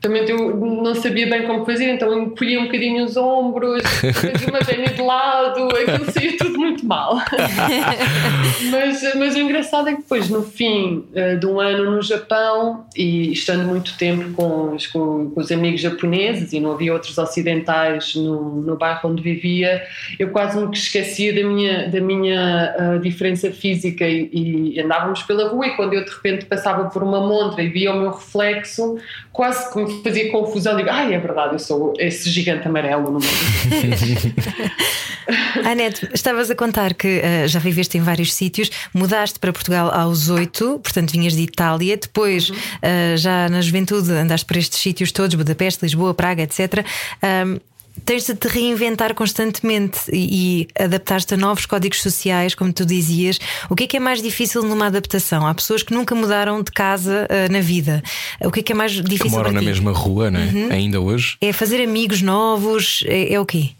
também 0.01 0.24
eu 0.29 0.56
não 0.56 0.96
sabia 0.96 1.27
bem 1.29 1.46
como 1.46 1.65
fazer, 1.65 1.94
então 1.94 2.18
encolhia 2.18 2.60
um 2.60 2.65
bocadinho 2.65 3.03
os 3.03 3.18
ombros, 3.18 3.84
fazia 3.84 4.48
uma 4.48 4.62
vénia 4.62 4.90
de 4.90 5.01
lado, 5.01 5.68
aquilo 5.75 6.12
saía 6.12 6.38
tudo 6.38 6.57
muito 6.57 6.85
mal. 6.85 7.18
mas, 8.72 9.16
mas 9.16 9.35
o 9.35 9.40
engraçado 9.40 9.90
é 9.90 9.92
que 9.94 10.01
depois, 10.01 10.29
no 10.29 10.44
fim 10.44 11.05
uh, 11.14 11.38
de 11.38 11.46
um 11.46 11.59
ano 11.59 11.92
no 11.92 12.01
Japão, 12.01 12.85
e 12.96 13.31
estando 13.31 13.66
muito 13.66 13.98
tempo 13.98 14.31
com 14.33 14.75
os, 14.75 14.88
com, 14.88 15.31
com 15.31 15.40
os 15.40 15.51
amigos 15.51 15.81
japoneses, 15.81 16.53
e 16.53 16.59
não 16.59 16.72
havia 16.72 16.94
outros 16.94 17.18
ocidentais 17.18 18.16
no, 18.16 18.62
no 18.62 18.77
bairro 18.77 19.09
onde 19.09 19.22
vivia, 19.22 19.83
eu 20.18 20.29
quase 20.29 20.57
me 20.57 20.72
esquecia 20.72 21.33
da 21.33 21.48
minha, 21.48 21.90
da 21.90 22.00
minha 22.00 22.75
uh, 22.79 23.00
diferença 23.00 23.51
física 23.51 24.07
e, 24.07 24.29
e 24.31 24.79
andávamos 24.79 25.24
pela 25.24 25.50
rua 25.50 25.68
e 25.68 25.75
quando 25.75 25.94
eu 25.94 26.05
de 26.05 26.12
repente 26.12 26.46
passava 26.46 26.90
por 26.90 27.03
uma 27.03 27.20
montra 27.20 27.62
e 27.62 27.68
via 27.68 27.92
o 27.92 28.00
meu 28.00 28.12
reflexo, 28.12 28.98
quase 29.39 29.71
que 29.71 29.79
me 29.79 30.03
fazia 30.03 30.29
confusão. 30.33 30.75
Digo, 30.75 30.89
ai, 30.89 31.13
é 31.13 31.17
verdade, 31.17 31.53
eu 31.53 31.59
sou 31.59 31.93
esse 31.97 32.29
gigante 32.29 32.67
amarelo 32.67 33.03
no 33.03 33.11
mundo. 33.13 33.25
Anete, 35.63 36.09
estavas 36.13 36.51
a 36.51 36.55
contar 36.55 36.93
que 36.93 37.21
uh, 37.21 37.47
já 37.47 37.57
viveste 37.57 37.97
em 37.97 38.01
vários 38.01 38.33
sítios, 38.33 38.69
mudaste 38.93 39.39
para 39.39 39.53
Portugal 39.53 39.91
aos 39.93 40.29
oito, 40.29 40.77
portanto 40.83 41.11
vinhas 41.11 41.31
de 41.31 41.43
Itália, 41.43 41.95
depois, 41.95 42.49
uhum. 42.49 42.57
uh, 42.57 43.15
já 43.15 43.47
na 43.47 43.61
juventude, 43.61 44.11
andaste 44.11 44.45
por 44.45 44.57
estes 44.57 44.77
sítios 44.77 45.13
todos, 45.13 45.33
Budapeste, 45.35 45.85
Lisboa, 45.85 46.13
Praga, 46.13 46.43
etc. 46.43 46.85
Um, 47.23 47.61
tens 48.05 48.25
de 48.25 48.35
te 48.35 48.48
reinventar 48.48 49.14
constantemente 49.14 50.00
e, 50.12 50.68
e 50.68 50.83
adaptar-te 50.83 51.33
a 51.33 51.38
novos 51.38 51.66
códigos 51.66 52.01
sociais, 52.01 52.55
como 52.55 52.72
tu 52.72 52.85
dizias. 52.85 53.40
O 53.70 53.75
que 53.75 53.83
é 53.83 53.88
que 53.88 53.98
é 53.98 54.00
mais 54.00 54.22
difícil 54.22 54.64
numa 54.64 54.88
adaptação? 54.88 55.46
Há 55.46 55.53
pessoas 55.53 55.83
que 55.83 55.94
nunca 55.94 56.16
mudaram 56.16 56.62
de 56.62 56.72
casa 56.72 57.27
uh, 57.29 57.51
na 57.51 57.62
vida. 57.62 58.03
O 58.42 58.51
que 58.51 58.62
é 58.62 58.64
que 58.64 58.72
é 58.72 58.75
mais 58.75 58.92
difícil? 58.92 59.25
Que 59.25 59.29
moram 59.29 59.51
na 59.51 59.62
mesma 59.62 59.92
rua, 59.92 60.29
não 60.29 60.40
é? 60.40 60.44
Uhum. 60.44 60.72
Ainda 60.72 61.00
hoje. 61.00 61.38
É 61.42 61.51
fazer 61.53 61.83
amigos 61.83 62.22
novos, 62.22 63.03
é, 63.07 63.33
é 63.33 63.40
o 63.40 63.46
quê? 63.46 63.72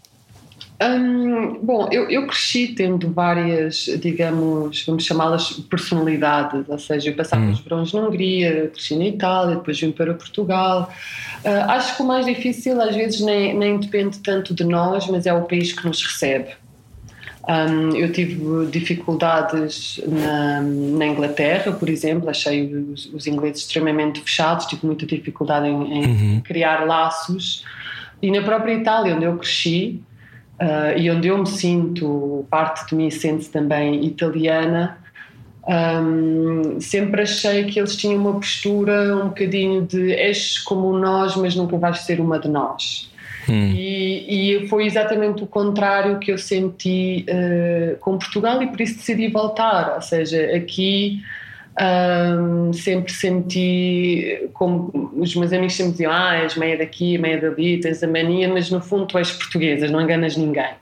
Hum, 0.82 1.58
bom, 1.62 1.88
eu, 1.92 2.08
eu, 2.08 2.26
cresci 2.26 2.68
tendo 2.68 3.12
várias, 3.12 3.84
digamos, 4.00 4.82
vamos 4.86 5.04
chamá-las 5.04 5.52
personalidades, 5.68 6.66
ou 6.66 6.78
seja, 6.78 7.10
eu 7.10 7.14
passava 7.14 7.42
hum. 7.42 7.50
os 7.50 7.60
verões 7.60 7.92
na 7.92 8.00
Hungria, 8.00 8.70
cresci 8.72 8.96
na 8.96 9.04
Itália, 9.04 9.56
depois 9.56 9.78
vim 9.78 9.92
para 9.92 10.14
Portugal. 10.14 10.90
Uh, 11.44 11.70
acho 11.70 11.96
que 11.96 12.02
o 12.02 12.06
mais 12.06 12.24
difícil 12.24 12.80
às 12.80 12.96
vezes 12.96 13.20
nem, 13.20 13.54
nem 13.54 13.78
depende 13.78 14.20
tanto 14.20 14.54
de 14.54 14.64
nós, 14.64 15.06
mas 15.08 15.26
é 15.26 15.34
o 15.34 15.42
país 15.42 15.70
que 15.70 15.86
nos 15.86 16.02
recebe. 16.02 16.48
Um, 17.46 17.94
eu 17.94 18.10
tive 18.10 18.66
dificuldades 18.70 20.00
na, 20.06 20.62
na, 20.62 21.06
Inglaterra, 21.06 21.72
por 21.72 21.90
exemplo, 21.90 22.30
achei 22.30 22.72
os, 22.74 23.06
os, 23.12 23.26
ingleses 23.26 23.62
extremamente 23.62 24.20
fechados, 24.20 24.66
tive 24.66 24.86
muita 24.86 25.04
dificuldade 25.04 25.66
em, 25.66 25.70
em 25.70 26.06
uhum. 26.06 26.40
criar 26.42 26.86
laços. 26.86 27.64
E 28.22 28.30
na 28.30 28.42
própria 28.42 28.74
Itália, 28.74 29.16
onde 29.16 29.24
eu 29.24 29.36
cresci, 29.36 30.00
uh, 30.60 30.98
e 30.98 31.10
onde 31.10 31.28
eu 31.28 31.38
me 31.38 31.46
sinto, 31.46 32.44
parte 32.50 32.88
de 32.88 32.94
mim 32.94 33.10
sente-se 33.10 33.50
também 33.50 34.04
italiana, 34.04 34.98
um, 35.66 36.80
sempre 36.80 37.22
achei 37.22 37.64
que 37.64 37.78
eles 37.78 37.96
tinham 37.96 38.20
uma 38.20 38.34
postura 38.34 39.16
um 39.16 39.28
bocadinho 39.28 39.82
de 39.82 40.12
és 40.12 40.58
como 40.58 40.92
nós, 40.98 41.36
mas 41.36 41.54
nunca 41.54 41.76
vais 41.76 42.00
ser 42.00 42.20
uma 42.20 42.38
de 42.38 42.48
nós. 42.48 43.10
Hum. 43.48 43.72
E, 43.74 44.62
e, 44.62 44.68
foi 44.68 44.86
exatamente 44.86 45.42
o 45.42 45.46
contrário 45.46 46.18
que 46.18 46.30
eu 46.30 46.38
senti 46.38 47.24
uh, 47.28 47.96
com 47.98 48.18
Portugal 48.18 48.62
e 48.62 48.66
por 48.66 48.80
isso 48.80 48.96
decidi 48.96 49.28
voltar. 49.28 49.94
Ou 49.94 50.02
seja, 50.02 50.54
aqui 50.54 51.22
um, 51.78 52.72
sempre 52.72 53.12
senti, 53.12 54.48
como 54.52 55.12
os 55.16 55.34
meus 55.34 55.52
amigos 55.52 55.74
sempre 55.74 55.92
diziam, 55.92 56.12
ah, 56.12 56.34
és 56.36 56.56
meia 56.56 56.76
daqui, 56.76 57.16
meia 57.16 57.40
dali, 57.40 57.78
tens 57.80 58.02
a 58.02 58.06
mania, 58.06 58.48
mas 58.48 58.70
no 58.70 58.80
fundo 58.80 59.06
tu 59.06 59.18
és 59.18 59.30
portuguesa, 59.30 59.88
não 59.88 60.00
enganas 60.00 60.36
ninguém. 60.36 60.72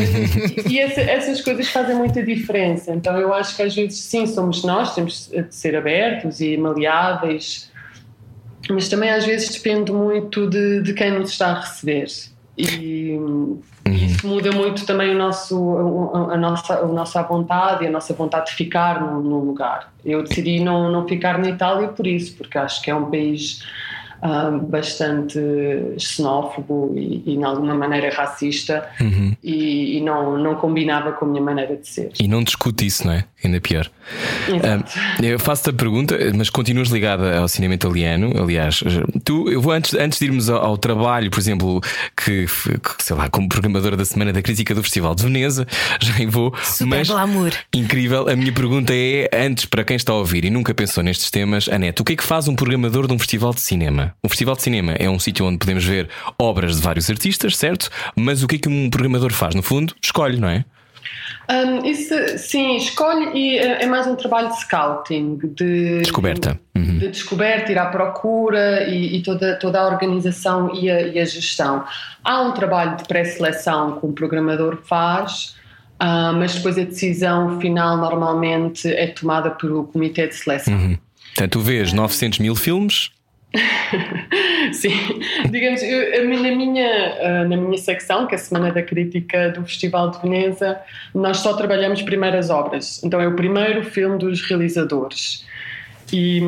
e 0.68 0.78
essa, 0.78 1.00
essas 1.02 1.40
coisas 1.40 1.68
fazem 1.68 1.94
muita 1.96 2.22
diferença. 2.22 2.92
Então 2.92 3.16
eu 3.18 3.32
acho 3.34 3.54
que 3.56 3.62
às 3.62 3.74
vezes 3.74 3.98
sim, 3.98 4.26
somos 4.26 4.64
nós, 4.64 4.94
temos 4.94 5.30
de 5.30 5.54
ser 5.54 5.76
abertos 5.76 6.40
e 6.40 6.56
maleáveis, 6.56 7.70
mas 8.70 8.88
também 8.88 9.10
às 9.10 9.24
vezes 9.24 9.50
depende 9.50 9.92
muito 9.92 10.48
de, 10.48 10.82
de 10.82 10.94
quem 10.94 11.12
nos 11.12 11.30
está 11.30 11.48
a 11.48 11.60
receber. 11.60 12.06
E 12.56 13.18
uhum. 13.86 13.94
isso 13.94 14.26
muda 14.26 14.50
muito 14.52 14.86
também 14.86 15.14
o 15.14 15.18
nosso, 15.18 15.76
a, 16.30 16.36
nossa, 16.36 16.74
a 16.78 16.86
nossa 16.86 17.22
vontade 17.22 17.84
e 17.84 17.86
a 17.86 17.90
nossa 17.90 18.14
vontade 18.14 18.46
de 18.46 18.56
ficar 18.56 19.00
no, 19.00 19.38
lugar. 19.40 19.92
Eu 20.04 20.22
decidi 20.22 20.60
não, 20.60 20.90
não 20.90 21.06
ficar 21.06 21.38
na 21.38 21.48
Itália 21.48 21.88
por 21.88 22.06
isso, 22.06 22.36
porque 22.36 22.58
acho 22.58 22.82
que 22.82 22.90
é 22.90 22.94
um 22.94 23.10
país 23.10 23.62
uh, 24.24 24.58
bastante 24.66 25.38
xenófobo 25.98 26.94
e, 26.96 27.22
e, 27.26 27.36
de 27.36 27.44
alguma 27.44 27.74
maneira 27.74 28.10
racista 28.10 28.88
uhum. 29.00 29.36
e, 29.42 29.98
e, 29.98 30.00
não, 30.00 30.38
não 30.38 30.54
combinava 30.54 31.12
com 31.12 31.26
a 31.26 31.28
minha 31.28 31.42
maneira 31.42 31.76
de 31.76 31.86
ser. 31.86 32.10
E 32.18 32.26
não 32.26 32.42
discute 32.42 32.86
isso, 32.86 33.06
não 33.06 33.12
é? 33.12 33.24
Ainda 33.44 33.60
pior. 33.60 33.90
Uh, 34.48 35.22
eu 35.22 35.38
faço-te 35.38 35.70
a 35.70 35.72
pergunta, 35.72 36.16
mas 36.34 36.48
continuas 36.48 36.88
ligada 36.88 37.38
ao 37.38 37.46
cinema 37.46 37.74
italiano. 37.74 38.32
Aliás, 38.42 38.82
tu, 39.22 39.50
eu 39.50 39.60
vou 39.60 39.72
antes, 39.72 39.92
antes 39.94 40.18
de 40.18 40.24
irmos 40.24 40.48
ao, 40.48 40.64
ao 40.64 40.78
trabalho, 40.78 41.30
por 41.30 41.38
exemplo, 41.38 41.80
que, 42.16 42.46
que, 42.46 43.04
sei 43.04 43.14
lá, 43.14 43.28
como 43.28 43.48
programadora 43.48 43.96
da 43.96 44.04
Semana 44.04 44.32
da 44.32 44.40
Crítica 44.40 44.74
do 44.74 44.82
Festival 44.82 45.14
de 45.14 45.24
Veneza, 45.24 45.66
já 46.00 46.14
vou. 46.28 46.54
Super 46.62 46.98
mas, 46.98 47.08
glamour. 47.08 47.52
Incrível. 47.74 48.28
A 48.28 48.36
minha 48.36 48.52
pergunta 48.52 48.94
é: 48.94 49.28
antes, 49.32 49.66
para 49.66 49.84
quem 49.84 49.96
está 49.96 50.12
a 50.12 50.16
ouvir 50.16 50.44
e 50.44 50.50
nunca 50.50 50.72
pensou 50.72 51.02
nestes 51.02 51.30
temas, 51.30 51.68
Anete, 51.68 52.00
o 52.00 52.04
que 52.04 52.14
é 52.14 52.16
que 52.16 52.24
faz 52.24 52.48
um 52.48 52.54
programador 52.54 53.06
de 53.06 53.12
um 53.12 53.18
festival 53.18 53.52
de 53.52 53.60
cinema? 53.60 54.13
Um 54.22 54.28
festival 54.28 54.56
de 54.56 54.62
cinema 54.62 54.92
é 54.92 55.08
um 55.08 55.18
sítio 55.18 55.46
onde 55.46 55.58
podemos 55.58 55.84
ver 55.84 56.08
obras 56.38 56.76
de 56.76 56.82
vários 56.82 57.10
artistas, 57.10 57.56
certo? 57.56 57.90
Mas 58.16 58.42
o 58.42 58.48
que 58.48 58.56
é 58.56 58.58
que 58.58 58.68
um 58.68 58.88
programador 58.88 59.32
faz? 59.32 59.54
No 59.54 59.62
fundo, 59.62 59.94
escolhe, 60.02 60.38
não 60.38 60.48
é? 60.48 60.64
Um, 61.50 61.84
isso, 61.84 62.14
sim, 62.38 62.76
escolhe 62.76 63.30
e 63.34 63.58
é, 63.58 63.82
é 63.82 63.86
mais 63.86 64.06
um 64.06 64.16
trabalho 64.16 64.48
de 64.48 64.60
scouting, 64.60 65.38
de 65.42 66.00
descoberta, 66.00 66.58
uhum. 66.74 66.98
de 66.98 67.08
descoberta, 67.08 67.70
ir 67.70 67.78
à 67.78 67.86
procura 67.86 68.88
e, 68.88 69.16
e, 69.16 69.22
toda, 69.22 69.56
toda 69.56 69.78
a 69.78 69.86
organização 69.86 70.74
e 70.74 70.90
a, 70.90 71.02
e 71.02 71.18
a 71.18 71.24
gestão. 71.24 71.84
Há 72.22 72.40
um 72.40 72.52
trabalho 72.52 72.96
de 72.96 73.04
pré-seleção 73.04 74.00
que 74.00 74.06
um 74.06 74.12
programador 74.12 74.78
faz, 74.84 75.54
uh, 76.00 76.32
mas 76.34 76.54
depois 76.54 76.78
a 76.78 76.84
decisão 76.84 77.60
final 77.60 77.98
normalmente 77.98 78.88
é 78.88 79.08
tomada 79.08 79.50
pelo 79.50 79.84
comitê 79.84 80.26
de 80.26 80.34
seleção. 80.34 80.72
Uhum. 80.72 80.98
Portanto, 81.34 81.52
tu 81.52 81.60
vês 81.60 81.92
900 81.92 82.38
mil 82.38 82.54
filmes, 82.54 83.10
Sim, 84.72 84.90
digamos, 85.50 85.82
eu, 85.82 86.28
na, 86.28 86.50
minha, 86.50 87.14
ah, 87.20 87.44
na 87.44 87.56
minha 87.56 87.78
secção, 87.78 88.26
que 88.26 88.34
é 88.34 88.36
a 88.36 88.38
Semana 88.38 88.72
da 88.72 88.82
Crítica 88.82 89.50
do 89.50 89.64
Festival 89.64 90.10
de 90.10 90.20
Veneza, 90.20 90.78
nós 91.14 91.38
só 91.38 91.54
trabalhamos 91.54 92.02
primeiras 92.02 92.50
obras. 92.50 93.02
Então 93.04 93.20
é 93.20 93.28
o 93.28 93.34
primeiro 93.34 93.84
filme 93.84 94.18
dos 94.18 94.42
realizadores. 94.42 95.44
E 96.12 96.38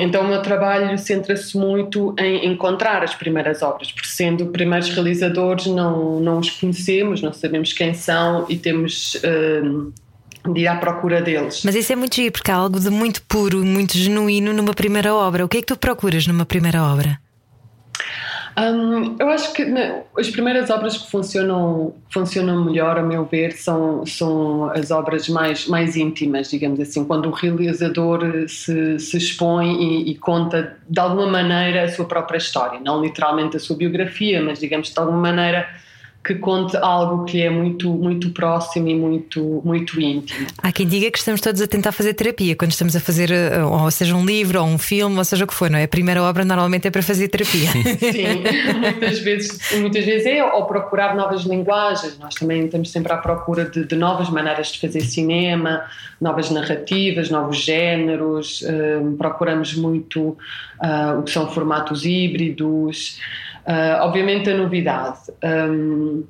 então 0.00 0.22
o 0.22 0.28
meu 0.28 0.42
trabalho 0.42 0.98
centra-se 0.98 1.56
muito 1.56 2.14
em 2.18 2.46
encontrar 2.46 3.02
as 3.02 3.14
primeiras 3.14 3.62
obras, 3.62 3.92
porque 3.92 4.08
sendo 4.08 4.46
primeiros 4.46 4.90
realizadores 4.90 5.66
não, 5.66 6.20
não 6.20 6.40
os 6.40 6.50
conhecemos, 6.50 7.22
não 7.22 7.32
sabemos 7.32 7.72
quem 7.72 7.94
são 7.94 8.44
e 8.48 8.56
temos. 8.56 9.14
Uh, 9.16 9.92
de 10.52 10.60
ir 10.60 10.66
à 10.66 10.76
procura 10.76 11.22
deles. 11.22 11.62
Mas 11.64 11.74
isso 11.74 11.92
é 11.92 11.96
muito 11.96 12.14
giro, 12.14 12.32
porque 12.32 12.50
há 12.50 12.56
algo 12.56 12.78
de 12.78 12.90
muito 12.90 13.22
puro, 13.22 13.64
muito 13.64 13.96
genuíno 13.96 14.52
numa 14.52 14.74
primeira 14.74 15.14
obra. 15.14 15.44
O 15.44 15.48
que 15.48 15.58
é 15.58 15.60
que 15.60 15.66
tu 15.66 15.76
procuras 15.76 16.26
numa 16.26 16.44
primeira 16.44 16.82
obra? 16.82 17.18
Um, 18.56 19.16
eu 19.18 19.28
acho 19.30 19.52
que 19.52 19.64
né, 19.64 20.04
as 20.16 20.30
primeiras 20.30 20.70
obras 20.70 20.96
que 20.96 21.10
funcionam, 21.10 21.92
funcionam 22.08 22.64
melhor, 22.64 22.96
a 22.96 23.02
meu 23.02 23.24
ver, 23.24 23.52
são, 23.52 24.06
são 24.06 24.70
as 24.70 24.92
obras 24.92 25.28
mais, 25.28 25.66
mais 25.66 25.96
íntimas, 25.96 26.50
digamos 26.50 26.78
assim, 26.78 27.04
quando 27.04 27.26
o 27.28 27.32
realizador 27.32 28.22
se, 28.46 28.98
se 29.00 29.16
expõe 29.16 29.72
e, 29.82 30.10
e, 30.12 30.14
conta 30.14 30.76
de 30.88 31.00
alguma 31.00 31.26
maneira 31.26 31.82
a 31.82 31.88
sua 31.88 32.04
própria 32.04 32.38
história, 32.38 32.78
não 32.78 33.02
literalmente 33.02 33.56
a 33.56 33.60
sua 33.60 33.76
biografia, 33.76 34.40
mas 34.40 34.60
digamos 34.60 34.88
de 34.90 35.00
alguma 35.00 35.18
maneira 35.18 35.68
que 36.24 36.34
conte 36.36 36.74
algo 36.78 37.24
que 37.26 37.42
é 37.42 37.50
muito, 37.50 37.90
muito 37.90 38.30
próximo 38.30 38.88
e 38.88 38.94
muito, 38.94 39.60
muito 39.62 40.00
íntimo. 40.00 40.46
Há 40.62 40.72
quem 40.72 40.86
diga 40.86 41.10
que 41.10 41.18
estamos 41.18 41.38
todos 41.40 41.60
a 41.60 41.66
tentar 41.66 41.92
fazer 41.92 42.14
terapia 42.14 42.56
quando 42.56 42.70
estamos 42.70 42.96
a 42.96 43.00
fazer, 43.00 43.30
eh, 43.30 43.62
ou 43.62 43.90
seja, 43.90 44.16
um 44.16 44.24
livro 44.24 44.58
ou 44.58 44.66
um 44.66 44.78
filme, 44.78 45.18
ou 45.18 45.24
seja 45.24 45.44
o 45.44 45.46
que 45.46 45.52
for, 45.52 45.68
não 45.68 45.78
é? 45.78 45.84
A 45.84 45.88
primeira 45.88 46.22
obra 46.22 46.42
normalmente 46.42 46.88
é 46.88 46.90
para 46.90 47.02
fazer 47.02 47.28
terapia. 47.28 47.70
Sim, 47.70 48.42
muitas 48.80 49.18
vezes, 49.18 49.58
muitas 49.78 50.04
vezes 50.06 50.26
é, 50.26 50.42
ou 50.42 50.64
procurar 50.64 51.14
novas 51.14 51.42
linguagens. 51.42 52.18
Nós 52.18 52.34
também 52.34 52.64
estamos 52.64 52.90
sempre 52.90 53.12
à 53.12 53.18
procura 53.18 53.66
de, 53.66 53.84
de 53.84 53.94
novas 53.94 54.30
maneiras 54.30 54.68
de 54.68 54.80
fazer 54.80 55.02
cinema, 55.02 55.84
novas 56.18 56.48
narrativas, 56.50 57.28
novos 57.28 57.58
géneros, 57.58 58.62
uh, 58.62 59.14
procuramos 59.18 59.74
muito 59.74 60.28
uh, 60.28 61.18
o 61.18 61.22
que 61.22 61.30
são 61.30 61.52
formatos 61.52 62.06
híbridos. 62.06 63.18
Uh, 63.66 64.02
obviamente 64.02 64.50
a 64.50 64.56
novidade. 64.56 65.20
Um, 65.42 66.24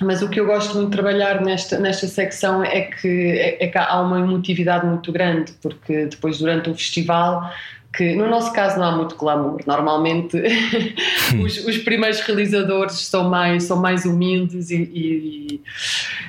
mas 0.00 0.22
o 0.22 0.28
que 0.28 0.40
eu 0.40 0.46
gosto 0.46 0.74
muito 0.74 0.90
de 0.90 0.96
trabalhar 0.96 1.40
nesta, 1.42 1.78
nesta 1.78 2.08
secção 2.08 2.64
é 2.64 2.82
que, 2.82 3.30
é, 3.38 3.64
é 3.64 3.68
que 3.68 3.78
há 3.78 4.00
uma 4.00 4.18
emotividade 4.18 4.84
muito 4.84 5.12
grande, 5.12 5.52
porque 5.62 6.06
depois, 6.06 6.38
durante 6.38 6.70
o 6.70 6.74
festival, 6.74 7.50
que 7.94 8.14
no 8.14 8.26
nosso 8.28 8.52
caso 8.52 8.78
não 8.78 8.86
há 8.86 8.96
muito 8.96 9.16
glamour. 9.16 9.60
Normalmente 9.66 10.36
os, 11.42 11.58
os, 11.66 11.78
primeiros 11.78 12.20
realizadores 12.20 12.94
são 12.94 13.28
mais, 13.28 13.64
são 13.64 13.76
mais 13.76 14.06
humildes 14.06 14.70
e, 14.70 14.90
e, 14.94 15.60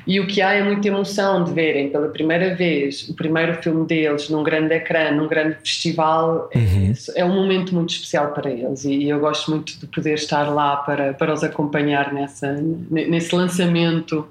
e, 0.06 0.20
o 0.20 0.28
que 0.28 0.42
há 0.42 0.54
é 0.54 0.64
muita 0.64 0.90
emoção 0.90 1.44
de 1.44 1.54
verem 1.54 1.90
pela 1.90 2.10
primeira 2.10 2.54
vez 2.54 3.08
o 3.08 3.14
primeiro 3.14 3.62
filme 3.62 3.86
deles 3.88 4.30
num 4.30 4.44
grande 4.44 4.74
ecrã, 4.74 5.12
num 5.12 5.28
grande 5.28 5.56
festival. 5.56 6.50
Uhum. 6.54 6.94
É, 7.16 7.22
é, 7.22 7.26
um 7.26 7.34
momento 7.34 7.74
muito 7.74 7.92
especial 7.92 8.34
para 8.34 8.50
eles 8.50 8.84
e 8.84 9.08
eu 9.08 9.20
gosto 9.20 9.50
muito 9.50 9.80
de 9.80 9.88
poder 9.88 10.16
estar 10.16 10.44
lá 10.50 10.78
para, 10.78 11.14
para 11.14 11.34
os 11.34 11.44
acompanhar 11.44 12.14
nessa, 12.14 12.54
nesse 12.90 13.34
lançamento 13.34 14.28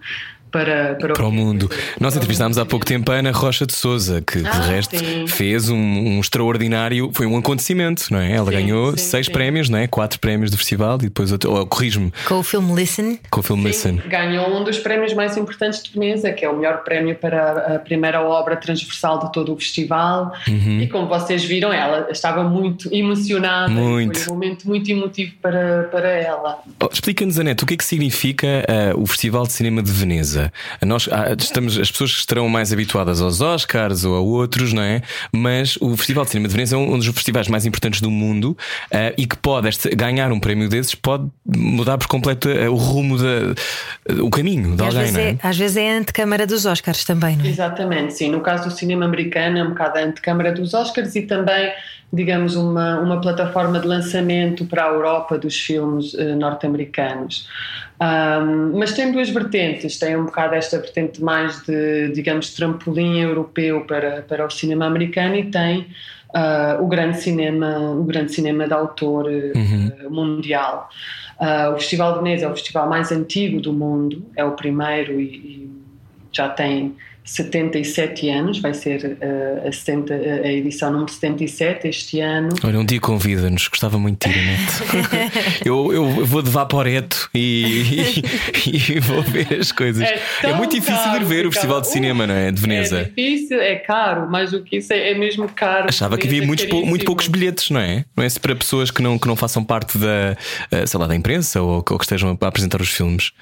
para, 0.53 0.95
para, 0.95 1.15
para 1.15 1.27
o, 1.27 1.33
mundo. 1.33 1.71
Nós 1.99 2.15
entrevistámos 2.15 2.59
há 2.59 2.67
pouco 2.67 2.85
tempo 2.85 3.11
a 3.11 3.15
Ana 3.17 3.33
Rocha 3.33 3.67
de 3.67 3.73
Souza, 3.73 4.21
que 4.21 4.39
ah, 4.47 4.51
de 4.51 4.69
resto 4.69 4.97
sim. 4.97 5.27
fez 5.27 5.71
um, 5.71 5.77
um, 5.77 6.21
extraordinário, 6.21 7.11
foi 7.15 7.27
um 7.27 7.37
acontecimento, 7.37 8.07
não 8.11 8.19
é? 8.19 8.33
Ela 8.33 8.51
sim, 8.51 8.59
ganhou 8.59 8.91
sim, 8.91 8.99
seis 8.99 9.29
prémios, 9.29 9.71
não 9.71 9.79
é? 9.79 9.87
Quatro 9.87 10.21
prémios 10.21 10.51
do 10.51 10.59
festival 10.59 10.97
e 10.97 11.05
depois 11.05 11.33
outro, 11.33 11.55
oh, 11.55 11.67
corrijo-me. 11.67 12.13
Com 12.27 12.39
o 12.39 12.43
filme 12.43 12.75
Listen. 12.75 13.19
Com 13.31 13.41
o 13.41 13.43
filme 13.43 13.65
Listen. 13.65 14.01
Ganhou 14.07 14.55
um 14.55 14.63
dos 14.63 14.79
prémios 14.79 15.15
mais 15.15 15.37
importantes 15.37 15.83
de 15.83 15.91
Veneza, 15.99 16.31
que 16.33 16.45
é 16.45 16.51
o 16.51 16.57
melhor 16.57 16.85
prémio 16.85 17.17
para 17.17 17.77
a 17.77 17.79
primeira 17.79 18.21
obra 18.21 18.57
transversal 18.57 19.19
de 19.21 19.33
todo 19.33 19.55
o 19.55 19.57
festival. 19.57 20.33
Uhum. 20.47 20.81
E 20.81 20.89
como 20.89 21.09
vocês 21.09 21.43
viram, 21.43 21.73
ela 21.73 22.11
estava 22.11 22.45
muito 22.45 22.93
emocionada. 22.93 23.71
Muito. 23.71 24.19
Foi 24.19 24.33
um 24.33 24.37
momento 24.37 24.69
muito 24.69 24.91
emotivo 24.91 25.33
para, 25.41 25.85
para 25.85 26.09
ela. 26.09 26.63
Oh, 26.79 26.89
Explica-nos, 26.93 27.39
Anete, 27.39 27.65
o 27.65 27.67
que 27.67 27.75
é 27.75 27.77
que 27.77 27.85
significa 27.85 28.47
uh, 28.47 29.01
o 29.01 29.07
Festival 29.07 29.47
de 29.47 29.53
Cinema 29.53 29.83
de 29.83 29.91
Veneza? 29.91 30.42
Nós 30.85 31.09
ah, 31.11 31.35
estamos, 31.39 31.79
as 31.79 31.91
pessoas 31.91 32.11
estarão 32.11 32.49
mais 32.49 32.73
habituadas 32.73 33.21
aos 33.21 33.41
Oscars 33.41 34.05
ou 34.05 34.17
a 34.17 34.21
outros, 34.21 34.73
não 34.73 34.83
é? 34.83 35.03
Mas 35.33 35.77
o 35.81 35.97
Festival 35.97 36.25
de 36.25 36.31
Cinema 36.31 36.49
de 36.49 36.55
Veneza 36.55 36.77
é 36.77 36.79
um 36.79 36.99
dos 36.99 37.07
festivais 37.09 37.49
mais 37.49 37.67
importantes 37.67 38.01
do 38.01 38.11
mundo 38.11 38.57
uh, 38.93 39.15
e 39.17 39.27
que 39.27 39.37
pode 39.37 39.69
este, 39.69 39.91
ganhar 39.91 40.33
um 40.33 40.41
prémio 40.41 40.69
desses 40.69 40.95
pode 40.95 41.29
mudar 41.47 41.99
por 41.99 42.07
completo 42.07 42.49
uh, 42.49 42.71
o 42.71 42.77
rumo, 42.77 43.19
de, 43.19 43.25
uh, 43.25 44.25
o 44.25 44.31
caminho 44.31 44.77
de 44.77 44.83
e 44.83 44.87
alguém, 44.87 45.03
às 45.03 45.11
vezes, 45.11 45.17
é? 45.17 45.31
é, 45.31 45.39
às 45.43 45.59
vezes 45.59 45.77
é 45.77 45.95
a 45.95 45.99
antecâmara 45.99 46.47
dos 46.47 46.67
Oscars 46.67 47.05
também, 47.05 47.37
não 47.37 47.45
é? 47.45 47.49
Exatamente, 47.49 48.15
sim. 48.15 48.31
No 48.31 48.41
caso 48.41 48.69
do 48.69 48.71
cinema 48.71 49.05
americano 49.05 49.59
é 49.59 49.63
um 49.63 49.71
bocado 49.71 49.99
a 49.99 50.03
antecâmara 50.03 50.53
dos 50.53 50.75
Oscars 50.75 51.15
e 51.15 51.23
também 51.23 51.73
digamos, 52.13 52.57
uma, 52.57 53.01
uma 53.01 53.21
plataforma 53.21 53.81
de 53.81 53.87
lançamento 53.87 54.67
para 54.67 54.85
a 54.85 54.89
Europa 54.89 55.39
dos 55.39 55.57
filmes 55.57 56.13
uh, 56.13 56.37
norte-americanos. 56.37 57.49
Um, 58.01 58.79
mas 58.79 58.93
tem 58.95 59.13
duas 59.13 59.31
vertentes, 59.31 59.99
tem 59.99 60.17
um 60.17 60.25
bocado 60.25 60.55
esta 60.55 60.79
vertente 60.79 61.23
mais 61.23 61.63
de, 61.63 62.09
digamos, 62.13 62.53
trampolim 62.53 63.21
europeu 63.21 63.83
para, 63.83 64.23
para 64.23 64.45
o 64.45 64.51
cinema 64.51 64.87
americano 64.87 65.37
e 65.37 65.45
tem 65.45 65.87
uh, 66.35 66.83
o 66.83 66.89
grande 66.89 67.21
cinema, 67.21 67.91
o 67.93 68.03
grande 68.03 68.33
cinema 68.33 68.67
de 68.67 68.75
autor 68.75 69.27
uhum. 69.27 69.93
uh, 70.05 70.11
mundial. 70.11 70.91
Uh, 71.41 71.75
o 71.75 71.79
Festival 71.79 72.15
de 72.15 72.19
Veneza 72.21 72.47
é 72.47 72.49
o 72.49 72.53
festival 72.53 72.89
mais 72.89 73.11
antigo 73.13 73.61
do 73.61 73.73
mundo, 73.73 74.25
é 74.37 74.45
o 74.45 74.53
primeiro 74.53 75.21
e, 75.21 75.25
e 75.25 75.71
já 76.33 76.49
tem 76.49 76.97
77 77.25 78.29
anos, 78.31 78.59
vai 78.59 78.75
ser 78.75 79.19
uh, 79.23 79.69
a, 79.69 79.73
70, 79.73 80.13
a 80.13 80.53
edição 80.53 80.91
número 80.91 81.11
77 81.11 81.89
este 81.89 82.21
ano. 82.21 82.49
Olha, 82.65 82.81
um 82.81 82.85
dia 82.85 83.01
convida-nos, 83.01 83.69
gostava 83.69 83.99
muito 83.99 84.29
de 84.29 84.35
ir, 84.35 84.59
eu, 85.65 85.93
eu 85.93 86.27
vou 86.27 86.43
de 86.43 86.51
vaporeto 86.51 87.31
e, 87.33 88.23
e, 88.67 88.93
e, 88.97 89.01
vou 89.01 89.23
ver 89.23 89.61
as 89.61 89.71
coisas. 89.71 90.03
É, 90.03 90.21
é 90.43 90.55
muito 90.55 90.75
difícil 90.75 91.15
ir 91.15 91.25
ver 91.25 91.47
o 91.47 91.53
Festival 91.53 91.81
de 91.81 91.89
Cinema, 91.89 92.27
não 92.27 92.35
é? 92.35 92.51
De 92.51 92.61
Veneza. 92.61 93.01
É 93.01 93.05
difícil, 93.05 93.61
é 93.61 93.77
caro, 93.77 94.29
mas 94.29 94.53
o 94.53 94.63
que 94.63 94.79
isso 94.79 94.93
é, 94.93 95.13
é 95.13 95.15
mesmo 95.15 95.49
caro. 95.49 95.87
Achava 95.89 96.19
que 96.19 96.27
havia 96.27 96.45
muitos, 96.45 96.67
muito 96.67 97.05
poucos 97.05 97.29
bilhetes, 97.29 97.71
não 97.71 97.81
é? 97.81 98.05
Não 98.17 98.25
é 98.25 98.29
para 98.41 98.57
pessoas 98.57 98.91
que 98.91 99.01
não, 99.01 99.19
que 99.19 99.29
não 99.29 99.37
façam 99.37 99.63
parte 99.63 99.97
da, 99.97 100.37
eh, 100.71 100.87
sei 100.87 100.99
lá, 100.99 101.07
da 101.07 101.15
imprensa 101.15 101.63
ou, 101.63 101.85
ou 101.89 101.99
que 101.99 102.05
estejam 102.05 102.37
a 102.41 102.47
apresentar 102.49 102.81
os 102.81 102.89
filmes. 102.89 103.33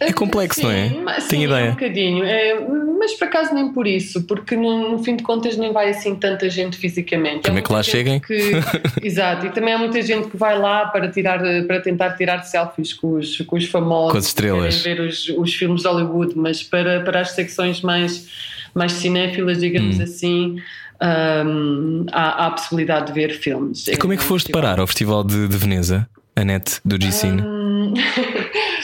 É 0.00 0.12
complexo, 0.12 0.60
sim, 0.60 0.66
não 0.66 0.72
é? 0.72 0.88
Mas, 1.02 1.26
Tenho 1.28 1.42
sim, 1.42 1.46
ideia. 1.46 1.66
É 1.66 1.68
um 1.68 1.74
bocadinho. 1.74 2.24
É, 2.24 2.66
mas 2.98 3.12
por 3.14 3.28
acaso 3.28 3.54
nem 3.54 3.72
por 3.72 3.86
isso, 3.86 4.22
porque 4.22 4.56
no, 4.56 4.90
no, 4.92 5.04
fim 5.04 5.16
de 5.16 5.22
contas 5.22 5.56
nem 5.56 5.72
vai 5.72 5.90
assim 5.90 6.14
tanta 6.14 6.48
gente 6.48 6.76
fisicamente. 6.78 7.42
Também 7.42 7.62
que 7.62 7.72
lá 7.72 7.82
cheguem. 7.82 8.18
Que, 8.20 8.52
exato, 9.02 9.46
e 9.46 9.50
também 9.50 9.74
há 9.74 9.78
muita 9.78 10.00
gente 10.00 10.28
que 10.28 10.36
vai 10.36 10.58
lá 10.58 10.86
para, 10.86 11.08
tirar, 11.10 11.40
para 11.66 11.80
tentar 11.80 12.12
tirar 12.12 12.42
selfies 12.42 12.94
com 12.94 13.14
os, 13.14 13.38
com 13.42 13.56
os 13.56 13.66
famosos, 13.66 14.12
com 14.12 14.18
as 14.18 14.26
estrelas. 14.26 14.82
ver 14.82 15.00
os, 15.00 15.28
os 15.28 15.54
filmes 15.54 15.82
de 15.82 15.88
Hollywood, 15.88 16.32
mas 16.36 16.62
para, 16.62 17.00
para 17.00 17.20
as 17.20 17.32
secções 17.32 17.82
mais, 17.82 18.28
mais 18.74 18.92
cinéfilas, 18.92 19.60
digamos 19.60 19.98
hum. 19.98 20.02
assim 20.02 20.56
um, 21.02 22.06
há, 22.12 22.44
há, 22.44 22.46
a 22.46 22.50
possibilidade 22.50 23.06
de 23.06 23.12
ver 23.12 23.38
filmes. 23.38 23.86
E 23.88 23.96
como 23.96 24.12
é 24.12 24.16
que 24.16 24.22
foste 24.22 24.50
parar 24.50 24.80
ao 24.80 24.86
Festival 24.86 25.22
de, 25.24 25.48
de 25.48 25.56
Veneza, 25.56 26.08
Anete, 26.34 26.80
do 26.84 27.00
G-Cine? 27.00 27.42
Um... 27.42 27.94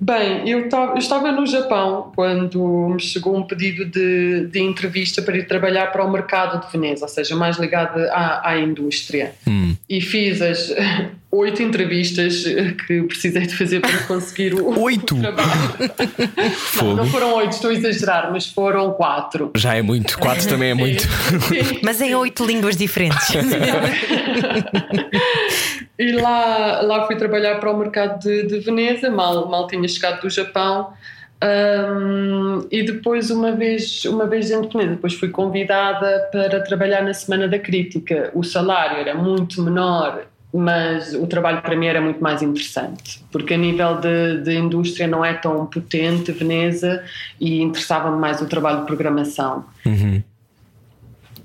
Bem, 0.00 0.48
eu, 0.48 0.68
eu, 0.68 0.96
estava 0.96 1.30
no 1.32 1.46
Japão 1.46 2.12
quando 2.14 2.88
me 2.94 3.00
chegou 3.00 3.36
um 3.36 3.42
pedido 3.42 3.84
de, 3.84 4.46
de, 4.46 4.60
entrevista 4.60 5.22
para 5.22 5.36
ir 5.36 5.46
trabalhar 5.46 5.92
para 5.92 6.04
o 6.04 6.10
mercado 6.10 6.64
de 6.64 6.72
Veneza, 6.72 7.04
ou 7.04 7.08
seja, 7.08 7.36
mais 7.36 7.58
ligado 7.58 7.98
à, 8.10 8.50
à 8.50 8.58
indústria. 8.58 9.34
Hum. 9.46 9.76
E 9.88 10.00
fiz 10.00 10.40
as 10.40 10.74
oito 11.32 11.62
entrevistas 11.62 12.44
que 12.86 13.02
precisei 13.04 13.46
de 13.46 13.56
fazer 13.56 13.80
para 13.80 13.96
conseguir 14.04 14.54
o, 14.54 14.78
oito? 14.80 15.16
o 15.16 15.20
trabalho. 15.20 15.50
não, 16.76 16.96
não, 16.96 17.06
foram 17.06 17.34
oito, 17.36 17.52
estou 17.52 17.70
a 17.70 17.74
exagerar, 17.74 18.30
mas 18.30 18.46
foram 18.46 18.92
quatro. 18.92 19.50
Já 19.56 19.74
é 19.74 19.82
muito, 19.82 20.18
quatro 20.18 20.46
também 20.46 20.70
é 20.70 20.74
muito. 20.74 21.02
Sim. 21.48 21.80
Mas 21.82 22.00
em 22.00 22.14
oito 22.14 22.44
línguas 22.44 22.76
diferentes. 22.76 23.28
E 26.02 26.12
lá, 26.12 26.80
lá 26.82 27.06
fui 27.06 27.16
trabalhar 27.16 27.60
para 27.60 27.70
o 27.70 27.76
mercado 27.76 28.18
de, 28.20 28.46
de 28.46 28.58
Veneza, 28.60 29.10
mal, 29.10 29.48
mal 29.48 29.66
tinha 29.66 29.86
chegado 29.86 30.22
do 30.22 30.30
Japão. 30.30 30.92
Um, 31.42 32.66
e 32.70 32.84
depois, 32.84 33.30
uma 33.30 33.52
vez, 33.52 34.04
uma 34.04 34.26
vez 34.26 34.48
dentro 34.48 34.68
de 34.68 34.72
Veneza, 34.76 34.94
depois 34.94 35.14
fui 35.14 35.28
convidada 35.28 36.28
para 36.30 36.60
trabalhar 36.60 37.02
na 37.02 37.12
Semana 37.12 37.48
da 37.48 37.58
Crítica. 37.58 38.30
O 38.34 38.42
salário 38.42 38.98
era 38.98 39.14
muito 39.14 39.62
menor 39.62 40.26
mas 40.52 41.14
o 41.14 41.26
trabalho 41.26 41.62
para 41.62 41.74
mim 41.74 41.86
era 41.86 42.00
muito 42.00 42.22
mais 42.22 42.42
interessante, 42.42 43.24
porque 43.32 43.54
a 43.54 43.56
nível 43.56 43.98
de, 43.98 44.42
de 44.42 44.54
indústria 44.54 45.06
não 45.06 45.24
é 45.24 45.32
tão 45.32 45.64
potente 45.64 46.30
Veneza 46.30 47.02
e 47.40 47.62
interessava-me 47.62 48.18
mais 48.18 48.40
o 48.42 48.46
trabalho 48.46 48.80
de 48.80 48.86
programação. 48.86 49.64
Uhum. 49.86 50.22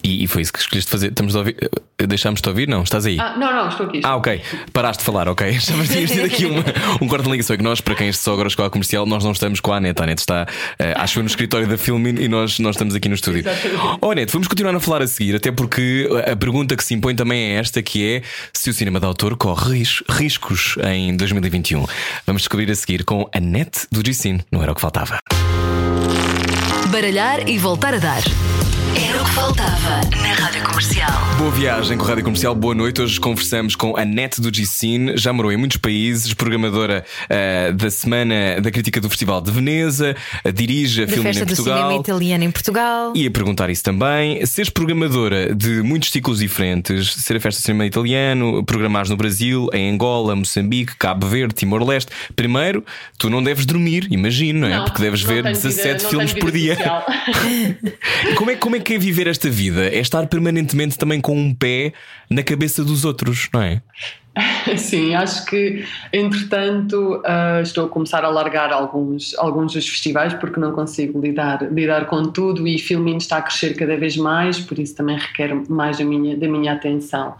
E, 0.08 0.24
e, 0.24 0.28
foi 0.28 0.41
isso 0.41 0.54
que 0.54 0.60
escolheste 0.60 0.89
fazer. 0.89 1.08
Estamos 1.08 1.36
a 1.36 1.39
ouvir. 1.39 1.58
Eh, 1.98 2.08
Deixámos-te 2.08 2.48
ouvir? 2.48 2.67
Não? 2.70 2.84
Estás 2.84 3.06
aí? 3.06 3.20
Ah, 3.20 3.36
não, 3.38 3.54
não, 3.54 3.67
estou 3.67 3.88
aqui. 3.88 3.98
Estou 3.98 4.12
ah, 4.12 4.15
ok. 4.15 4.41
Paraste 4.72 5.00
de 5.00 5.06
falar, 5.06 5.28
ok. 5.28 5.50
Estavas 5.52 5.91
a 5.91 5.93
tido 5.93 6.24
aqui 6.24 6.46
uma, 6.46 6.63
um 7.02 7.08
corte 7.10 7.26
de 7.26 7.32
ligação 7.32 7.58
que 7.58 7.63
nós, 7.63 7.82
para 7.82 7.93
quem 7.93 8.12
só 8.13 8.32
agora 8.32 8.48
escola 8.48 8.70
comercial, 8.70 9.06
nós 9.06 9.26
não 9.26 9.34
estamos 9.34 9.60
com 9.60 9.74
a 9.74 9.78
Anete. 9.78 10.00
A 10.00 10.04
Anete 10.06 10.20
está, 10.20 10.43
uh, 10.43 10.84
acho 10.96 11.15
que 11.15 11.20
no 11.20 11.26
escritório 11.26 11.67
da 11.67 11.78
Filmin 11.78 12.22
e 12.22 12.30
nós, 12.30 12.58
nós 12.60 12.76
estamos 12.76 12.96
aqui 12.96 13.10
no 13.10 13.15
estúdio. 13.15 13.39
Exatamente. 13.39 13.98
Oh, 14.00 14.12
Anete, 14.12 14.32
vamos 14.32 14.48
continuar 14.48 14.74
a 14.74 14.80
falar 14.80 15.02
a 15.02 15.08
seguir, 15.08 15.36
até 15.36 15.52
porque 15.52 16.08
a 16.32 16.36
pergunta 16.38 16.78
que 16.78 16.84
se 16.84 16.93
impõe 16.93 17.13
também 17.13 17.52
é 17.52 17.54
esta: 17.56 17.82
que 17.82 18.15
é 18.15 18.22
se 18.54 18.70
o 18.70 18.74
cinema 18.74 19.02
de 19.02 19.06
autor 19.06 19.36
corre 19.36 19.80
ris 19.80 20.04
riscos 20.10 20.78
em 20.89 21.17
2021. 21.17 21.86
Vamos 22.26 22.43
descobrir 22.43 22.72
a 22.72 22.76
seguir 22.76 23.04
com 23.04 23.30
a 23.34 23.38
Anete 23.38 23.88
do 23.91 24.02
G-Cine. 24.06 24.46
Não 24.50 24.63
era 24.63 24.72
o 24.72 24.76
que 24.76 24.82
faltava. 24.82 25.20
Baralhar 26.89 27.50
e 27.50 27.58
voltar 27.58 27.93
a 27.93 27.98
dar. 27.98 28.24
Era 28.98 29.22
o 29.22 29.26
que 29.26 29.32
faltava 29.32 30.02
na 30.20 30.34
Rádio 30.34 30.64
Comercial. 30.64 31.12
Boa 31.38 31.52
viagem 31.52 32.00
com 32.00 32.04
a 32.04 32.08
Rádio 32.08 32.24
Comercial, 32.24 32.56
boa 32.56 32.74
noite. 32.74 33.00
Hoje 33.00 33.20
conversamos 33.20 33.76
com 33.76 33.96
a 33.96 34.04
Net 34.04 34.42
do 34.42 34.52
G-Cine, 34.52 35.16
já 35.16 35.32
morou 35.32 35.52
em 35.52 35.58
muitos 35.58 35.78
países, 35.78 36.34
programadora 36.34 37.06
uh, 37.26 37.74
da 37.74 37.92
Semana 37.92 38.60
da 38.60 38.72
Crítica 38.72 39.00
do 39.00 39.08
Festival 39.08 39.40
de 39.40 39.52
Veneza, 39.52 40.16
uh, 40.44 40.52
dirige 40.52 41.04
a 41.04 41.08
filme 41.08 41.30
em 41.30 41.34
Portugal. 41.34 41.56
Do 41.56 41.64
cinema 41.64 41.94
italiano 41.94 42.44
em 42.44 42.50
Portugal. 42.50 43.14
E 43.16 43.28
a 43.28 43.30
perguntar 43.30 43.70
isso 43.70 43.84
também. 43.84 44.44
Seres 44.48 44.72
programadora 44.72 45.54
de 45.54 45.84
muitos 45.84 46.10
ciclos 46.10 46.40
diferentes, 46.40 47.14
ser 47.14 47.38
a 47.38 47.40
Festa 47.40 47.62
do 47.62 47.66
Cinema 47.66 47.86
Italiano, 47.86 48.64
programares 48.66 49.12
no 49.12 49.16
Brasil, 49.16 49.70
em 49.74 49.92
Angola, 49.92 50.36
Moçambique, 50.36 50.96
Cabo 50.98 51.28
Verde, 51.28 51.54
Timor-Leste. 51.54 52.12
Primeiro, 52.36 52.84
tu 53.16 53.30
não 53.30 53.44
deves 53.44 53.64
dormir, 53.64 54.08
imagino, 54.10 54.62
não 54.62 54.68
é? 54.68 54.78
Não, 54.78 54.86
Porque 54.86 55.04
deves 55.04 55.22
ver 55.22 55.44
17 55.44 55.98
vida, 55.98 56.10
filmes 56.10 56.34
por 56.34 56.50
dia. 56.50 56.76
como, 58.36 58.50
é, 58.50 58.56
como 58.56 58.76
é 58.76 58.87
que 58.88 58.93
é 58.93 58.97
viver 58.97 59.28
esta 59.28 59.50
vida? 59.50 59.86
É 59.86 60.00
estar 60.00 60.26
permanentemente 60.28 60.97
também 60.97 61.19
com 61.19 61.38
um 61.38 61.54
pé 61.54 61.91
na 62.30 62.41
cabeça 62.41 62.86
dos 62.86 63.04
outros, 63.04 63.50
não 63.54 63.62
é? 63.62 63.82
Sim, 64.78 65.15
acho 65.15 65.45
que 65.45 65.86
entretanto 66.13 67.17
uh, 67.17 67.62
estou 67.62 67.86
a 67.86 67.89
começar 67.89 68.23
a 68.23 68.30
largar 68.30 68.71
alguns, 68.71 69.36
alguns 69.38 69.73
dos 69.73 69.88
festivais 69.88 70.34
porque 70.34 70.60
não 70.60 70.71
consigo 70.71 71.19
lidar, 71.19 71.62
lidar 71.71 72.06
com 72.06 72.26
tudo 72.26 72.67
e 72.67 72.78
Filmin 72.78 73.17
está 73.17 73.38
a 73.38 73.41
crescer 73.41 73.76
cada 73.76 73.95
vez 73.97 74.15
mais, 74.17 74.60
por 74.60 74.78
isso 74.78 74.95
também 74.95 75.17
requer 75.17 75.54
mais 75.69 75.97
da 75.97 76.06
minha, 76.06 76.36
da 76.38 76.47
minha 76.47 76.73
atenção. 76.73 77.36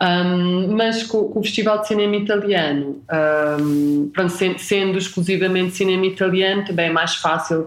Um, 0.00 0.76
mas 0.76 1.02
com, 1.02 1.24
com, 1.28 1.40
o 1.40 1.42
Festival 1.42 1.80
de 1.80 1.88
Cinema 1.88 2.16
Italiano, 2.16 3.00
um, 3.60 4.10
pronto, 4.12 4.30
sendo, 4.30 4.58
sendo, 4.58 4.98
exclusivamente 4.98 5.74
cinema 5.76 6.04
italiano, 6.06 6.64
também 6.64 6.86
é 6.86 6.92
mais 6.92 7.14
fácil 7.14 7.60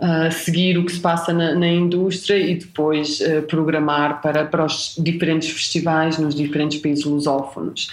uh, 0.00 0.32
seguir 0.32 0.78
o 0.78 0.84
que 0.84 0.92
se 0.92 1.00
passa 1.00 1.32
na, 1.32 1.54
na 1.54 1.68
indústria 1.68 2.38
e 2.38 2.56
depois 2.56 3.20
uh, 3.20 3.42
programar 3.42 4.20
para, 4.20 4.44
para 4.44 4.64
os 4.64 4.96
diferentes 4.98 5.50
festivais 5.50 6.18
nos 6.18 6.34
diferentes 6.34 6.80
países 6.80 7.04
lusófonos. 7.04 7.88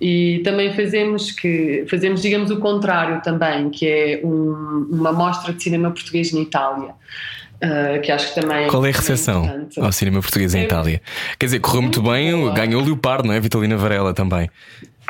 E 0.00 0.40
também 0.44 0.72
fazemos 0.72 1.30
que 1.30 1.84
fazemos, 1.88 2.22
digamos, 2.22 2.50
o 2.50 2.58
contrário 2.58 3.22
também, 3.22 3.70
que 3.70 3.86
é 3.86 4.20
um, 4.24 4.88
uma 4.90 5.12
mostra 5.12 5.52
de 5.52 5.62
cinema 5.62 5.90
português 5.90 6.32
na 6.32 6.40
Itália. 6.40 6.94
Uh, 7.54 8.00
que 8.02 8.12
acho 8.12 8.34
que 8.34 8.40
também. 8.40 8.68
Qual 8.68 8.84
é 8.84 8.90
a 8.90 8.92
recepção 8.92 9.68
ao 9.78 9.92
cinema 9.92 10.20
português 10.20 10.54
em 10.54 10.60
é, 10.60 10.64
Itália? 10.64 11.00
Quer 11.38 11.46
dizer, 11.46 11.60
correu 11.60 11.82
muito 11.82 12.02
bem, 12.02 12.52
ganhou 12.52 12.82
o 12.82 12.84
Leopardo, 12.84 13.28
não 13.28 13.34
é? 13.34 13.40
Vitalina 13.40 13.76
Varela 13.76 14.12
também. 14.12 14.50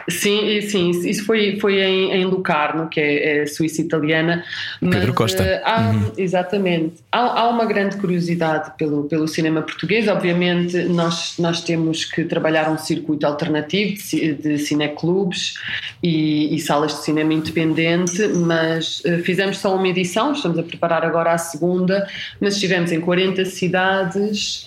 Sim, 0.09 0.61
sim, 0.61 0.91
isso 0.91 1.25
foi, 1.25 1.59
foi 1.59 1.81
em, 1.81 2.13
em 2.13 2.25
Lucarno, 2.27 2.89
que 2.89 3.01
é, 3.01 3.43
é 3.43 3.47
Suíça 3.47 3.81
italiana. 3.81 4.45
Pedro 4.81 5.15
Costa. 5.15 5.43
Uh, 5.43 5.61
há, 5.65 5.81
uhum. 5.81 6.13
Exatamente. 6.19 6.95
Há, 7.11 7.41
há, 7.41 7.49
uma 7.49 7.65
grande 7.65 7.97
curiosidade 7.97 8.73
pelo, 8.77 9.05
pelo 9.05 9.27
cinema 9.27 9.63
português. 9.63 10.07
Obviamente, 10.07 10.77
nós, 10.85 11.37
nós 11.39 11.63
temos 11.63 12.05
que 12.05 12.25
trabalhar 12.25 12.71
um 12.71 12.77
circuito 12.77 13.27
alternativo 13.27 13.97
de, 13.97 14.35
de 14.35 14.59
cineclubes 14.59 15.55
e, 16.03 16.55
e 16.55 16.61
salas 16.61 16.93
de 16.93 17.05
cinema 17.05 17.33
independente, 17.33 18.29
mas 18.29 19.01
uh, 19.01 19.23
fizemos 19.23 19.59
só 19.59 19.75
uma 19.75 19.89
edição, 19.89 20.33
estamos 20.33 20.59
a 20.59 20.63
preparar 20.63 21.05
agora 21.05 21.33
a 21.33 21.39
segunda, 21.39 22.07
mas 22.41 22.55
estivemos 22.55 22.93
em 22.93 23.01
40 23.01 23.45
cidades 23.47 24.67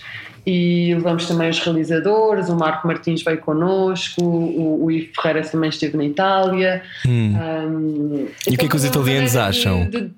e 0.50 0.94
levamos 0.96 1.26
também 1.26 1.50
os 1.50 1.60
realizadores, 1.60 2.48
o 2.48 2.56
Marco 2.56 2.88
Martins 2.88 3.22
veio 3.22 3.38
connosco, 3.40 4.24
o, 4.24 4.86
o 4.86 4.90
Ivo 4.90 5.12
Ferreira 5.14 5.46
também 5.46 5.70
esteve 5.70 5.98
na 5.98 6.06
Itália. 6.06 6.82
Hum. 7.06 7.36
Um, 7.36 8.28
e 8.50 8.56
o 8.56 8.58
que 8.58 8.66
é 8.66 8.70
que 8.70 8.76
os 8.78 8.86
italianos 8.86 9.36
acham? 9.36 9.90
De, 9.90 10.04
de, 10.04 10.12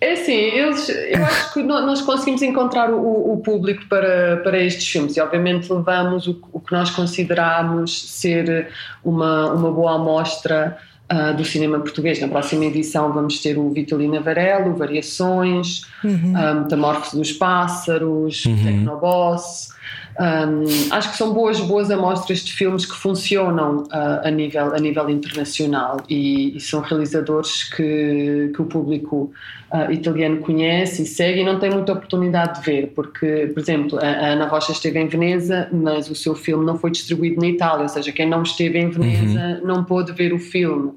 é 0.00 0.12
assim, 0.12 0.32
eles, 0.32 0.88
eu 0.88 1.22
acho 1.22 1.52
que 1.52 1.62
nós 1.62 2.00
conseguimos 2.00 2.40
encontrar 2.40 2.90
o, 2.90 3.34
o, 3.34 3.36
público 3.36 3.84
para, 3.86 4.38
para 4.38 4.58
estes 4.58 4.88
filmes 4.88 5.14
e 5.18 5.20
obviamente 5.20 5.70
levamos 5.70 6.26
o, 6.26 6.40
o 6.54 6.58
que 6.58 6.72
nós 6.72 6.88
consideramos 6.88 8.10
ser 8.12 8.68
uma, 9.04 9.52
uma 9.52 9.70
boa 9.70 9.96
amostra 9.96 10.78
uh, 11.10 11.36
do 11.36 11.44
cinema 11.44 11.78
português. 11.80 12.20
Na 12.20 12.28
próxima 12.28 12.64
edição 12.64 13.12
vamos 13.12 13.40
ter 13.40 13.58
o 13.58 13.70
Vitalina 13.70 14.20
Varelo, 14.20 14.74
Variações, 14.74 15.82
uhum. 16.04 16.32
Ah, 16.34 16.54
Metamorfose 16.54 17.16
dos 17.16 17.32
Pássaros, 17.32 18.44
uhum. 18.46 18.64
Tecnoboss. 18.64 19.79
Um, 20.18 20.92
acho 20.92 21.12
que 21.12 21.16
são 21.16 21.32
boas, 21.32 21.60
boas 21.60 21.90
amostras 21.90 22.40
de 22.40 22.52
filmes 22.52 22.84
que 22.84 22.94
funcionam 22.94 23.84
uh, 23.84 24.26
a, 24.26 24.30
nível, 24.30 24.74
a 24.74 24.78
nível 24.78 25.08
internacional 25.08 25.98
e, 26.08 26.56
e, 26.56 26.60
são 26.60 26.80
realizadores 26.80 27.64
que, 27.64 28.50
que 28.54 28.60
o 28.60 28.66
público 28.66 29.32
uh, 29.72 29.90
italiano 29.90 30.38
conhece 30.38 31.02
e 31.02 31.06
segue 31.06 31.40
e 31.40 31.44
não 31.44 31.58
tem 31.58 31.70
muita 31.70 31.92
oportunidade 31.92 32.60
de 32.60 32.66
ver, 32.66 32.92
porque, 32.94 33.50
por 33.54 33.60
exemplo, 33.60 33.98
a, 33.98 34.02
a, 34.02 34.26
Ana 34.32 34.46
Rocha 34.46 34.72
esteve 34.72 34.98
em 34.98 35.06
Veneza, 35.06 35.68
mas 35.72 36.10
o 36.10 36.14
seu 36.14 36.34
filme 36.34 36.66
não 36.66 36.76
foi 36.76 36.90
distribuído 36.90 37.40
na 37.40 37.46
Itália, 37.46 37.84
ou 37.84 37.88
seja, 37.88 38.12
quem 38.12 38.28
não 38.28 38.42
esteve 38.42 38.78
em 38.78 38.90
Veneza 38.90 39.60
uhum. 39.62 39.66
não 39.66 39.84
pôde 39.84 40.12
ver 40.12 40.34
o 40.34 40.38
filme. 40.38 40.92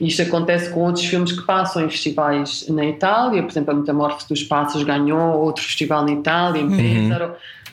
Isto 0.00 0.22
acontece 0.22 0.70
com 0.70 0.80
outros 0.80 1.04
filmes 1.04 1.32
que 1.32 1.46
passam 1.46 1.84
em 1.84 1.88
festivais 1.88 2.66
na 2.68 2.84
Itália, 2.84 3.42
por 3.42 3.50
exemplo, 3.50 3.72
a 3.72 3.76
Metamorfose 3.76 4.28
dos 4.28 4.42
Passos 4.42 4.82
ganhou 4.82 5.38
outro 5.38 5.62
festival 5.64 6.04
na 6.04 6.12
Itália, 6.12 6.60
em 6.60 6.64
uhum. 6.64 7.08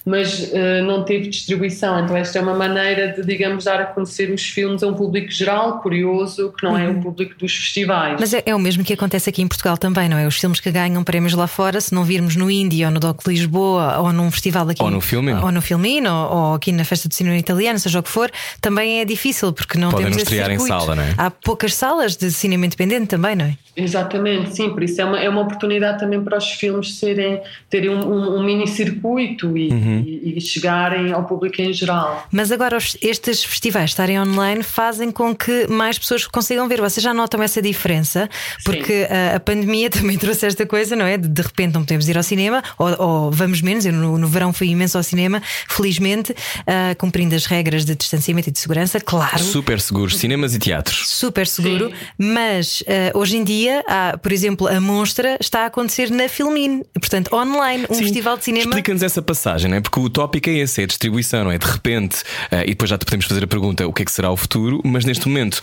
Mas 0.05 0.51
uh, 0.51 0.85
não 0.85 1.03
teve 1.03 1.27
distribuição. 1.27 1.99
Então, 1.99 2.15
esta 2.15 2.37
é 2.37 2.41
uma 2.41 2.53
maneira 2.53 3.11
de, 3.13 3.25
digamos, 3.25 3.63
dar 3.63 3.81
a 3.81 3.85
conhecer 3.85 4.31
os 4.31 4.43
filmes 4.43 4.83
a 4.83 4.87
um 4.87 4.93
público 4.93 5.31
geral, 5.31 5.79
curioso, 5.79 6.53
que 6.55 6.63
não 6.63 6.73
uhum. 6.73 6.77
é 6.77 6.89
o 6.89 7.01
público 7.01 7.33
dos 7.39 7.53
festivais. 7.55 8.17
Mas 8.19 8.33
é, 8.33 8.43
é, 8.45 8.53
o 8.53 8.59
mesmo 8.59 8.83
que 8.83 8.93
acontece 8.93 9.27
aqui 9.29 9.41
em 9.41 9.47
Portugal 9.47 9.77
também, 9.77 10.07
não 10.07 10.17
é? 10.17 10.27
Os 10.27 10.37
filmes 10.37 10.59
que 10.59 10.69
ganham 10.69 11.03
prémios 11.03 11.33
lá 11.33 11.47
fora, 11.47 11.81
se 11.81 11.93
não 11.93 12.03
virmos 12.03 12.35
no 12.35 12.51
Índia 12.51 12.85
ou 12.87 12.93
no 12.93 12.99
Doc 12.99 13.25
Lisboa 13.27 13.97
ou 13.97 14.13
num 14.13 14.29
festival 14.29 14.69
aqui. 14.69 14.83
Ou 14.83 14.91
no 14.91 15.01
filme. 15.01 15.33
Ou 15.33 15.51
no 15.51 15.61
Filmino, 15.61 16.11
ou, 16.13 16.37
ou 16.37 16.53
aqui 16.53 16.71
na 16.71 16.85
Festa 16.85 17.09
do 17.09 17.15
Cinema 17.15 17.37
Italiano, 17.37 17.79
seja 17.79 17.99
o 17.99 18.03
que 18.03 18.09
for, 18.09 18.29
também 18.61 18.99
é 18.99 19.05
difícil 19.05 19.51
porque 19.53 19.79
não 19.79 19.89
Podem 19.89 20.05
temos 20.05 20.21
estrear 20.21 20.51
em 20.51 20.59
sala, 20.59 20.95
não 20.95 21.03
é? 21.03 21.15
Há 21.17 21.31
poucas 21.31 21.73
salas 21.73 22.15
de 22.15 22.31
cinema 22.31 22.67
independente 22.67 23.07
também, 23.07 23.35
não 23.35 23.45
é? 23.45 23.57
Exatamente, 23.75 24.55
sim, 24.55 24.69
por 24.69 24.83
isso 24.83 25.01
é 25.01 25.05
uma, 25.05 25.19
é 25.19 25.27
uma 25.27 25.41
oportunidade 25.41 25.99
também 25.99 26.21
para 26.23 26.37
os 26.37 26.51
filmes 26.51 26.97
serem, 26.97 27.41
terem 27.69 27.89
um, 27.89 27.99
um, 27.99 28.37
um 28.37 28.43
mini 28.43 28.67
circuito 28.67 29.57
e, 29.57 29.69
uhum 29.69 29.94
uhum. 29.97 30.03
e, 30.05 30.37
e, 30.37 30.41
chegarem 30.41 31.11
ao 31.11 31.23
público 31.25 31.61
em 31.61 31.73
geral. 31.73 32.27
Mas 32.31 32.51
agora 32.51 32.77
estes 33.01 33.43
festivais 33.43 33.91
estarem 33.91 34.19
online 34.19 34.63
fazem 34.63 35.11
com 35.11 35.35
que 35.35 35.67
mais 35.67 35.97
pessoas 35.97 36.25
consigam 36.27 36.67
ver. 36.67 36.81
Vocês 36.81 37.03
já 37.03 37.13
notam 37.13 37.41
essa 37.41 37.61
diferença? 37.61 38.29
Porque 38.63 39.07
a, 39.09 39.35
a, 39.37 39.39
pandemia 39.39 39.89
também 39.91 40.17
trouxe 40.17 40.45
esta 40.45 40.65
coisa, 40.65 40.95
não 40.95 41.05
é? 41.05 41.17
De, 41.17 41.27
de 41.27 41.41
repente 41.41 41.73
não 41.73 41.81
podemos 41.81 42.07
ir 42.07 42.17
ao 42.17 42.23
cinema, 42.23 42.63
ou, 42.77 43.01
ou 43.01 43.31
vamos 43.31 43.61
menos. 43.61 43.85
Eu 43.85 43.93
no, 43.93 44.17
no, 44.17 44.27
verão 44.27 44.51
fui 44.51 44.67
imenso 44.67 44.97
ao 44.97 45.03
cinema, 45.03 45.41
felizmente, 45.67 46.31
uh, 46.31 46.95
cumprindo 46.97 47.35
as 47.35 47.45
regras 47.45 47.85
de 47.85 47.95
distanciamento 47.95 48.49
e 48.49 48.51
de 48.51 48.59
segurança, 48.59 48.99
claro. 48.99 49.39
Super 49.39 49.79
seguro, 49.79 50.11
cinemas 50.11 50.53
e 50.55 50.59
teatros. 50.59 51.09
Super 51.09 51.47
seguro, 51.47 51.89
Sim. 51.89 51.95
mas 52.17 52.81
uh, 52.81 53.17
hoje 53.17 53.37
em 53.37 53.43
dia, 53.43 53.83
há, 53.87 54.17
por 54.17 54.31
exemplo, 54.31 54.67
a 54.67 54.79
Monstra 54.79 55.37
está 55.39 55.63
a 55.63 55.65
acontecer 55.65 56.09
na 56.09 56.27
Filmin, 56.27 56.83
portanto, 56.93 57.35
online, 57.35 57.85
um 57.89 57.93
Sim. 57.93 58.03
festival 58.03 58.37
de 58.37 58.45
cinema. 58.45 58.69
Explica-nos 58.69 59.03
essa 59.03 59.21
passagem, 59.21 59.69
não 59.69 59.77
é? 59.77 59.81
Porque 59.89 59.99
o 59.99 60.09
tópico 60.09 60.49
é 60.49 60.53
esse, 60.53 60.81
é 60.81 60.83
a 60.83 60.87
distribuição, 60.87 61.43
não 61.43 61.51
é? 61.51 61.57
De 61.57 61.65
repente, 61.65 62.21
uh, 62.51 62.63
e 62.65 62.69
depois 62.69 62.89
já 62.89 62.97
te 62.97 63.05
podemos 63.05 63.25
fazer 63.25 63.43
a 63.43 63.47
pergunta 63.47 63.87
o 63.87 63.93
que 63.93 64.01
é 64.01 64.05
que 64.05 64.11
será 64.11 64.31
o 64.31 64.37
futuro, 64.37 64.81
mas 64.83 65.05
neste 65.05 65.27
momento, 65.27 65.61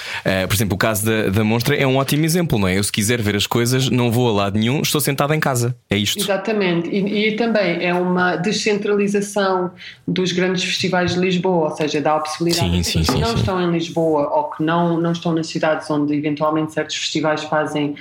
por 0.48 0.54
exemplo, 0.54 0.74
o 0.74 0.78
caso 0.78 1.04
da, 1.04 1.28
da 1.28 1.44
Monstra 1.44 1.74
é 1.74 1.86
um 1.86 1.96
ótimo 1.96 2.24
exemplo, 2.24 2.58
não 2.58 2.68
é? 2.68 2.78
Eu, 2.78 2.84
se 2.84 2.92
quiser 2.92 3.20
ver 3.20 3.36
as 3.36 3.46
coisas, 3.46 3.90
não 3.90 4.10
vou 4.10 4.28
a 4.28 4.32
lado 4.32 4.58
nenhum, 4.58 4.80
estou 4.80 5.00
sentado 5.00 5.34
em 5.34 5.40
casa. 5.40 5.76
É 5.90 5.96
isto. 5.96 6.20
Exatamente. 6.20 6.88
E, 6.88 7.28
e 7.28 7.36
também 7.36 7.84
é 7.84 7.92
uma 7.94 8.36
descentralização 8.36 9.70
dos 10.06 10.32
grandes 10.32 10.64
festivais 10.64 11.14
de 11.14 11.20
Lisboa, 11.20 11.70
ou 11.70 11.76
seja, 11.76 12.00
dá 12.00 12.16
a 12.16 12.20
possibilidade 12.20 12.70
sim, 12.70 12.80
de 12.80 12.84
sim, 12.84 13.00
que 13.00 13.12
sim, 13.12 13.20
não 13.20 13.34
estão 13.34 13.60
em 13.60 13.70
Lisboa 13.70 14.28
ou 14.28 14.44
que 14.50 14.62
não, 14.62 15.00
não 15.00 15.12
estão 15.12 15.32
nas 15.32 15.46
cidades 15.46 15.88
onde 15.90 16.14
eventualmente 16.14 16.72
certos 16.72 16.96
festivais 16.96 17.42
fazem 17.44 17.94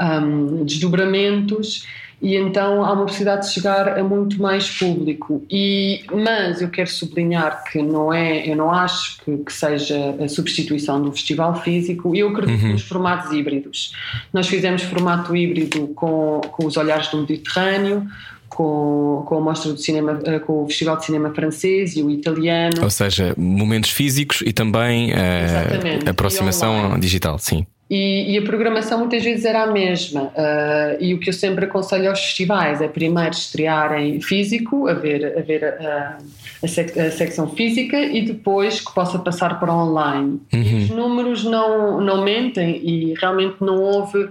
um, 0.00 0.64
desdobramentos 0.64 1.86
e 2.20 2.34
então 2.34 2.82
há 2.84 2.92
uma 2.92 3.04
possibilidade 3.04 3.46
de 3.46 3.52
chegar 3.52 3.98
a 3.98 4.02
muito 4.02 4.40
mais 4.40 4.70
público. 4.70 5.44
E, 5.50 6.02
mas 6.12 6.62
eu 6.62 6.70
quero 6.70 6.88
sublinhar 6.88 7.62
que 7.64 7.82
não 7.82 8.12
é, 8.12 8.48
eu 8.48 8.56
não 8.56 8.70
acho 8.70 9.18
que, 9.22 9.36
que 9.38 9.52
seja 9.52 10.16
a 10.22 10.28
substituição 10.28 11.00
do 11.02 11.12
festival 11.12 11.60
físico, 11.62 12.16
eu 12.16 12.28
acredito 12.28 12.64
uhum. 12.64 12.72
nos 12.72 12.82
formatos 12.82 13.32
híbridos. 13.32 13.92
Nós 14.32 14.46
fizemos 14.46 14.82
formato 14.82 15.36
híbrido 15.36 15.88
com, 15.88 16.40
com 16.52 16.66
os 16.66 16.76
olhares 16.76 17.08
do 17.08 17.18
Mediterrâneo, 17.18 18.06
com, 18.48 19.22
com 19.26 19.36
a 19.36 19.40
mostra 19.40 19.72
do 19.72 19.78
cinema, 19.78 20.18
eh, 20.24 20.38
com 20.38 20.64
o 20.64 20.66
Festival 20.66 20.96
de 20.96 21.04
Cinema 21.04 21.34
Francês 21.34 21.96
e 21.96 22.02
o 22.02 22.10
italiano. 22.10 22.82
Ou 22.82 22.90
seja, 22.90 23.34
momentos 23.36 23.90
físicos 23.90 24.42
e 24.46 24.52
também 24.52 25.12
uh, 25.12 26.08
aproximação 26.08 26.98
digital, 26.98 27.38
sim. 27.38 27.66
E, 27.88 28.32
e, 28.32 28.38
a 28.38 28.42
programação 28.42 28.98
muitas 28.98 29.22
vezes 29.22 29.44
era 29.44 29.62
a 29.62 29.66
mesma. 29.68 30.24
Uh, 30.24 30.96
e 30.98 31.14
o 31.14 31.20
que 31.20 31.28
eu 31.28 31.32
sempre 31.32 31.66
aconselho 31.66 32.10
aos 32.10 32.18
festivais 32.18 32.80
é 32.80 32.88
primeiro 32.88 33.30
estrearem 33.30 34.20
físico, 34.20 34.88
a 34.88 34.94
ver, 34.94 35.38
a, 35.38 35.42
ver 35.42 35.64
a, 35.64 36.18
a, 36.64 36.66
sec, 36.66 36.98
a 36.98 37.12
secção 37.12 37.48
física 37.48 37.96
e 37.96 38.22
depois 38.22 38.80
que 38.80 38.92
possa 38.92 39.20
passar 39.20 39.60
para 39.60 39.72
online. 39.72 40.40
Uhum. 40.52 40.78
Os 40.78 40.90
números 40.90 41.44
não, 41.44 42.00
não 42.00 42.24
mentem 42.24 42.80
e 42.82 43.14
realmente 43.14 43.58
não 43.60 43.80
houve 43.80 44.30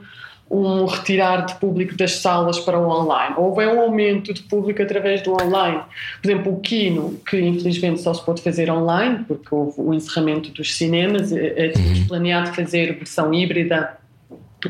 um 0.55 0.85
retirar 0.85 1.45
de 1.45 1.55
público 1.55 1.95
das 1.97 2.13
salas 2.13 2.59
para 2.59 2.79
o 2.79 2.87
online. 2.87 3.35
Houve 3.37 3.65
um 3.65 3.79
aumento 3.79 4.33
de 4.33 4.43
público 4.43 4.81
através 4.81 5.21
do 5.21 5.31
online. 5.31 5.81
Por 6.21 6.29
exemplo, 6.31 6.53
o 6.53 6.59
Kino, 6.59 7.19
que 7.27 7.39
infelizmente 7.39 8.01
só 8.01 8.13
se 8.13 8.23
pode 8.25 8.41
fazer 8.41 8.69
online, 8.69 9.25
porque 9.27 9.47
houve 9.51 9.73
o 9.77 9.93
encerramento 9.93 10.51
dos 10.51 10.75
cinemas, 10.75 11.31
é, 11.31 11.67
é 11.67 11.73
uhum. 11.75 12.07
planeado 12.07 12.53
fazer 12.53 12.93
versão 12.95 13.33
híbrida, 13.33 13.97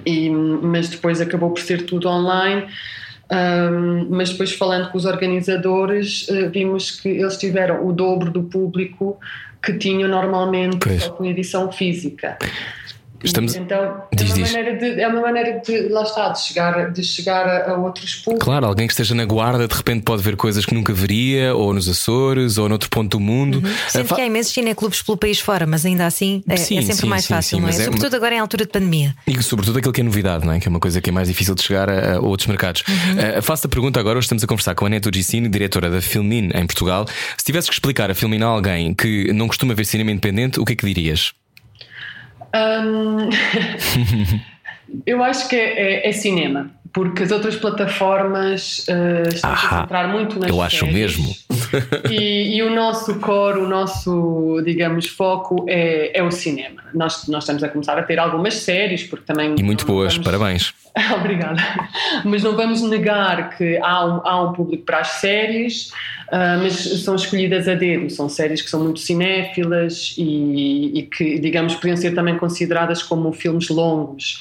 e, 0.06 0.30
mas 0.30 0.90
depois 0.90 1.22
acabou 1.22 1.52
por 1.52 1.62
ser 1.62 1.86
tudo 1.86 2.08
online. 2.08 2.66
Um, 3.32 4.08
mas 4.12 4.30
depois 4.30 4.52
falando 4.52 4.92
com 4.92 5.00
os 5.00 5.06
organizadores 5.06 6.28
uh, 6.28 6.48
vimos 6.52 6.92
que 6.92 7.10
eles 7.10 7.36
tiveram 7.38 7.88
o 7.88 7.92
dobro 7.92 8.30
do 8.30 8.44
público 8.44 9.20
que 9.64 9.74
tinham 9.74 10.08
normalmente 10.08 10.78
pois. 10.78 11.08
com 11.08 11.26
edição 11.26 11.72
física. 11.72 12.38
Estamos... 13.24 13.56
Então 13.56 14.04
é 14.12 14.16
diz, 14.16 14.30
uma, 14.30 14.36
diz. 14.36 14.52
Maneira 14.52 14.78
de, 14.78 15.02
é 15.02 15.08
uma 15.08 15.22
maneira 15.22 15.62
de, 15.66 15.90
lá 15.90 16.04
está, 16.04 16.30
de 16.30 16.42
chegar, 16.42 16.92
de 16.92 17.04
chegar 17.04 17.48
a, 17.48 17.72
a, 17.72 17.78
outros 17.78 18.16
públicos. 18.16 18.44
Claro, 18.44 18.66
alguém 18.66 18.88
que 18.88 18.94
esteja 18.94 19.16
na 19.16 19.26
guarda 19.26 19.68
de 19.68 19.76
repente 19.76 20.04
pode 20.04 20.22
ver 20.22 20.36
coisas 20.36 20.66
que 20.66 20.74
nunca 20.74 20.94
veria, 20.94 21.56
ou 21.56 21.74
nos 21.74 21.88
Açores, 21.88 22.58
ou 22.58 22.68
noutro 22.70 22.90
ponto 22.90 23.18
do 23.18 23.20
mundo. 23.20 23.62
Uhum. 23.64 23.74
Sendo 23.88 24.12
uh, 24.12 24.16
que 24.16 24.22
há 24.22 24.26
imensos 24.26 24.54
cineclubes 24.54 25.02
pelo 25.02 25.18
país 25.18 25.40
fora, 25.40 25.66
mas 25.66 25.86
ainda 25.86 26.06
assim 26.06 26.44
é, 26.48 26.58
sim, 26.58 26.78
é 26.78 26.82
sempre 26.82 26.96
sim, 26.96 27.08
mais 27.08 27.24
sim, 27.24 27.34
fácil, 27.34 27.60
não 27.60 27.68
é? 27.68 27.72
é 27.72 27.74
sobretudo 27.74 28.14
uma... 28.14 28.18
agora 28.18 28.36
em 28.36 28.40
altura 28.40 28.66
de 28.66 28.72
pandemia. 28.72 29.16
E 29.26 29.42
sobretudo 29.44 29.80
aquilo 29.80 29.94
que 29.94 30.02
é 30.02 30.04
novidade, 30.04 30.46
não 30.46 30.54
é? 30.54 30.60
Que 30.60 30.68
é 30.68 30.70
uma 30.70 30.80
coisa 30.80 31.02
que 31.02 31.10
é 31.10 31.14
mais 31.14 31.28
difícil 31.28 31.56
de 31.56 31.64
chegar 31.64 31.90
a, 31.90 32.16
a 32.16 32.20
outros 32.20 32.48
mercados. 32.48 32.84
Uhum. 32.88 33.40
Uh, 33.40 33.42
faço 33.42 33.68
a 33.68 33.70
pergunta 33.70 34.00
agora, 34.00 34.18
hoje 34.18 34.26
estamos 34.26 34.44
a 34.44 34.48
conversar 34.48 34.76
com 34.76 34.86
a 34.86 34.90
Neto 34.90 35.10
Gicini, 35.14 35.48
diretora 35.48 35.90
da 35.90 36.02
Filmin 36.02 36.50
em 36.54 36.66
Portugal. 36.66 37.06
Se 37.38 37.44
tivesse 37.44 37.68
que 37.68 37.74
explicar 37.74 38.12
a 38.12 38.16
Filmin 38.16 38.42
a 38.42 38.48
alguém 38.48 38.94
que 38.94 39.32
não 39.34 39.48
costuma 39.48 39.74
ver 39.74 39.86
cinema 39.86 40.12
independente, 40.12 40.60
o 40.60 40.66
que 40.66 40.74
é 40.74 40.76
que 40.76 40.86
dirias? 40.86 41.34
Um, 42.56 43.30
eu 45.06 45.22
acho 45.24 45.50
que 45.50 45.56
é, 45.56 46.06
é, 46.06 46.10
é, 46.10 46.12
cinema, 46.14 46.72
porque 46.96 47.24
as 47.24 47.32
outras 47.32 47.58
plataformas 47.58 48.86
uh, 48.88 49.28
estão 49.28 49.52
Ahá, 49.52 49.82
a 49.82 49.84
entrar 49.84 50.08
muito 50.08 50.40
nas 50.40 50.50
Eu 50.50 50.62
acho 50.62 50.88
mesmo. 50.88 51.36
E, 52.10 52.56
e, 52.56 52.64
o 52.64 52.74
nosso 52.74 53.16
core, 53.20 53.60
o 53.60 53.68
nosso, 53.68 54.62
digamos, 54.64 55.08
foco 55.08 55.66
é, 55.68 56.18
é 56.18 56.24
o 56.24 56.32
cinema. 56.32 56.84
Nós, 56.94 57.28
nós 57.28 57.44
estamos 57.44 57.64
a 57.64 57.70
começar 57.70 57.98
a 57.98 58.04
ter 58.04 58.18
algumas 58.18 58.54
séries, 58.54 59.04
porque 59.04 59.26
também. 59.26 59.56
E 59.58 59.64
muito 59.64 59.86
boas, 59.86 60.14
vamos... 60.14 60.26
parabéns. 60.26 60.74
Obrigada. 61.14 61.62
Mas 62.24 62.44
não 62.44 62.56
vamos 62.56 62.82
negar 62.82 63.58
que 63.58 63.78
há 63.78 64.06
um, 64.06 64.22
há 64.26 64.42
um 64.44 64.54
público 64.54 64.84
para 64.86 65.00
as 65.00 65.08
séries, 65.08 65.90
uh, 66.30 66.62
mas 66.62 66.74
são 67.04 67.16
escolhidas 67.16 67.68
a 67.68 67.76
dedo. 67.76 68.10
São 68.10 68.30
séries 68.30 68.62
que 68.62 68.70
são 68.70 68.82
muito 68.82 69.00
cinéfilas 69.00 70.16
e, 70.18 71.00
e 71.00 71.04
que, 71.04 71.40
digamos, 71.40 71.76
podiam 71.76 71.98
ser 71.98 72.16
também 72.16 72.38
consideradas 72.38 73.04
como 73.04 73.34
filmes 73.34 73.68
longos. 73.68 74.40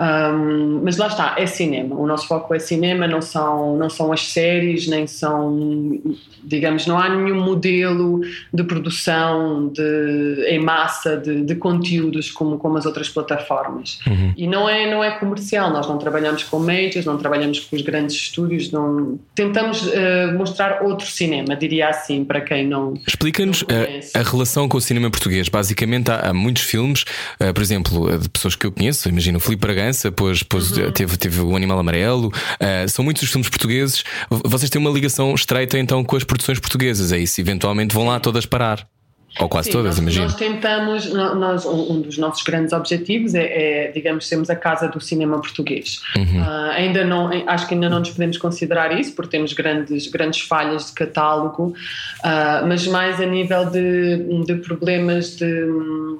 Um, 0.00 0.80
mas 0.82 0.96
lá 0.96 1.06
está, 1.06 1.36
é 1.38 1.46
cinema. 1.46 1.91
O 1.98 2.06
nosso 2.06 2.26
foco 2.26 2.54
é 2.54 2.58
cinema, 2.58 3.06
não 3.06 3.20
são, 3.20 3.76
não 3.76 3.90
são 3.90 4.12
as 4.12 4.26
séries, 4.28 4.86
nem 4.86 5.06
são, 5.06 6.00
digamos, 6.42 6.86
não 6.86 6.98
há 6.98 7.08
nenhum 7.08 7.42
modelo 7.42 8.20
de 8.52 8.64
produção 8.64 9.68
de, 9.68 10.44
em 10.48 10.58
massa 10.58 11.16
de, 11.16 11.42
de 11.42 11.54
conteúdos 11.54 12.30
como, 12.30 12.58
como 12.58 12.78
as 12.78 12.86
outras 12.86 13.08
plataformas. 13.08 14.00
Uhum. 14.06 14.32
E 14.36 14.46
não 14.46 14.68
é, 14.68 14.90
não 14.90 15.02
é 15.02 15.10
comercial, 15.12 15.70
nós 15.70 15.88
não 15.88 15.98
trabalhamos 15.98 16.42
com 16.44 16.58
majors, 16.58 17.04
não 17.04 17.18
trabalhamos 17.18 17.60
com 17.60 17.76
os 17.76 17.82
grandes 17.82 18.16
estúdios, 18.16 18.70
não... 18.70 19.18
tentamos 19.34 19.82
uh, 19.82 20.32
mostrar 20.36 20.82
outro 20.82 21.06
cinema, 21.06 21.56
diria 21.56 21.88
assim, 21.88 22.24
para 22.24 22.40
quem 22.40 22.66
não. 22.66 22.94
Explica-nos 23.06 23.64
a, 24.14 24.20
a, 24.20 24.22
relação 24.22 24.68
com 24.68 24.78
o 24.78 24.80
cinema 24.80 25.10
português. 25.10 25.48
Basicamente, 25.48 26.10
há, 26.10 26.30
há 26.30 26.34
muitos 26.34 26.62
filmes, 26.62 27.04
uh, 27.40 27.52
por 27.52 27.62
exemplo, 27.62 28.18
de 28.18 28.28
pessoas 28.28 28.56
que 28.56 28.66
eu 28.66 28.72
conheço, 28.72 29.08
imagino 29.08 29.38
o 29.38 29.40
Filipe 29.40 29.60
Bragança, 29.60 30.10
depois, 30.10 30.38
depois 30.40 30.70
uhum. 30.72 30.90
teve, 30.92 31.16
teve 31.16 31.40
o 31.40 31.56
Animal 31.56 31.81
Amarelo, 31.82 32.28
uh, 32.28 32.88
são 32.88 33.04
muitos 33.04 33.22
os 33.22 33.30
filmes 33.30 33.48
portugueses. 33.48 34.02
Vocês 34.44 34.70
têm 34.70 34.80
uma 34.80 34.90
ligação 34.90 35.34
estreita 35.34 35.78
então 35.78 36.02
com 36.02 36.16
as 36.16 36.24
produções 36.24 36.58
portuguesas, 36.58 37.12
é 37.12 37.18
isso? 37.18 37.40
Eventualmente 37.40 37.94
vão 37.94 38.06
lá 38.06 38.18
todas 38.18 38.46
parar. 38.46 38.91
Ou 39.40 39.48
quase 39.48 39.66
Sim, 39.66 39.72
todas, 39.72 39.94
nós, 39.94 39.98
imagino. 39.98 40.24
Nós 40.24 40.34
tentamos, 40.34 41.12
nós, 41.12 41.64
um 41.64 42.02
dos 42.02 42.18
nossos 42.18 42.42
grandes 42.42 42.72
objetivos 42.72 43.34
é, 43.34 43.86
é 43.86 43.92
digamos, 43.92 44.28
sermos 44.28 44.50
a 44.50 44.56
casa 44.56 44.88
do 44.88 45.00
cinema 45.00 45.40
português. 45.40 46.00
Uhum. 46.16 46.42
Uh, 46.42 46.70
ainda 46.72 47.04
não, 47.04 47.30
acho 47.46 47.66
que 47.66 47.72
ainda 47.72 47.88
não 47.88 48.00
nos 48.00 48.10
podemos 48.10 48.36
considerar 48.36 48.98
isso, 48.98 49.14
porque 49.14 49.30
temos 49.30 49.54
grandes, 49.54 50.06
grandes 50.08 50.40
falhas 50.42 50.86
de 50.88 50.92
catálogo, 50.92 51.68
uh, 51.68 52.66
mas 52.66 52.86
mais 52.86 53.20
a 53.20 53.26
nível 53.26 53.70
de, 53.70 54.44
de 54.44 54.54
problemas 54.56 55.36
de, 55.36 55.66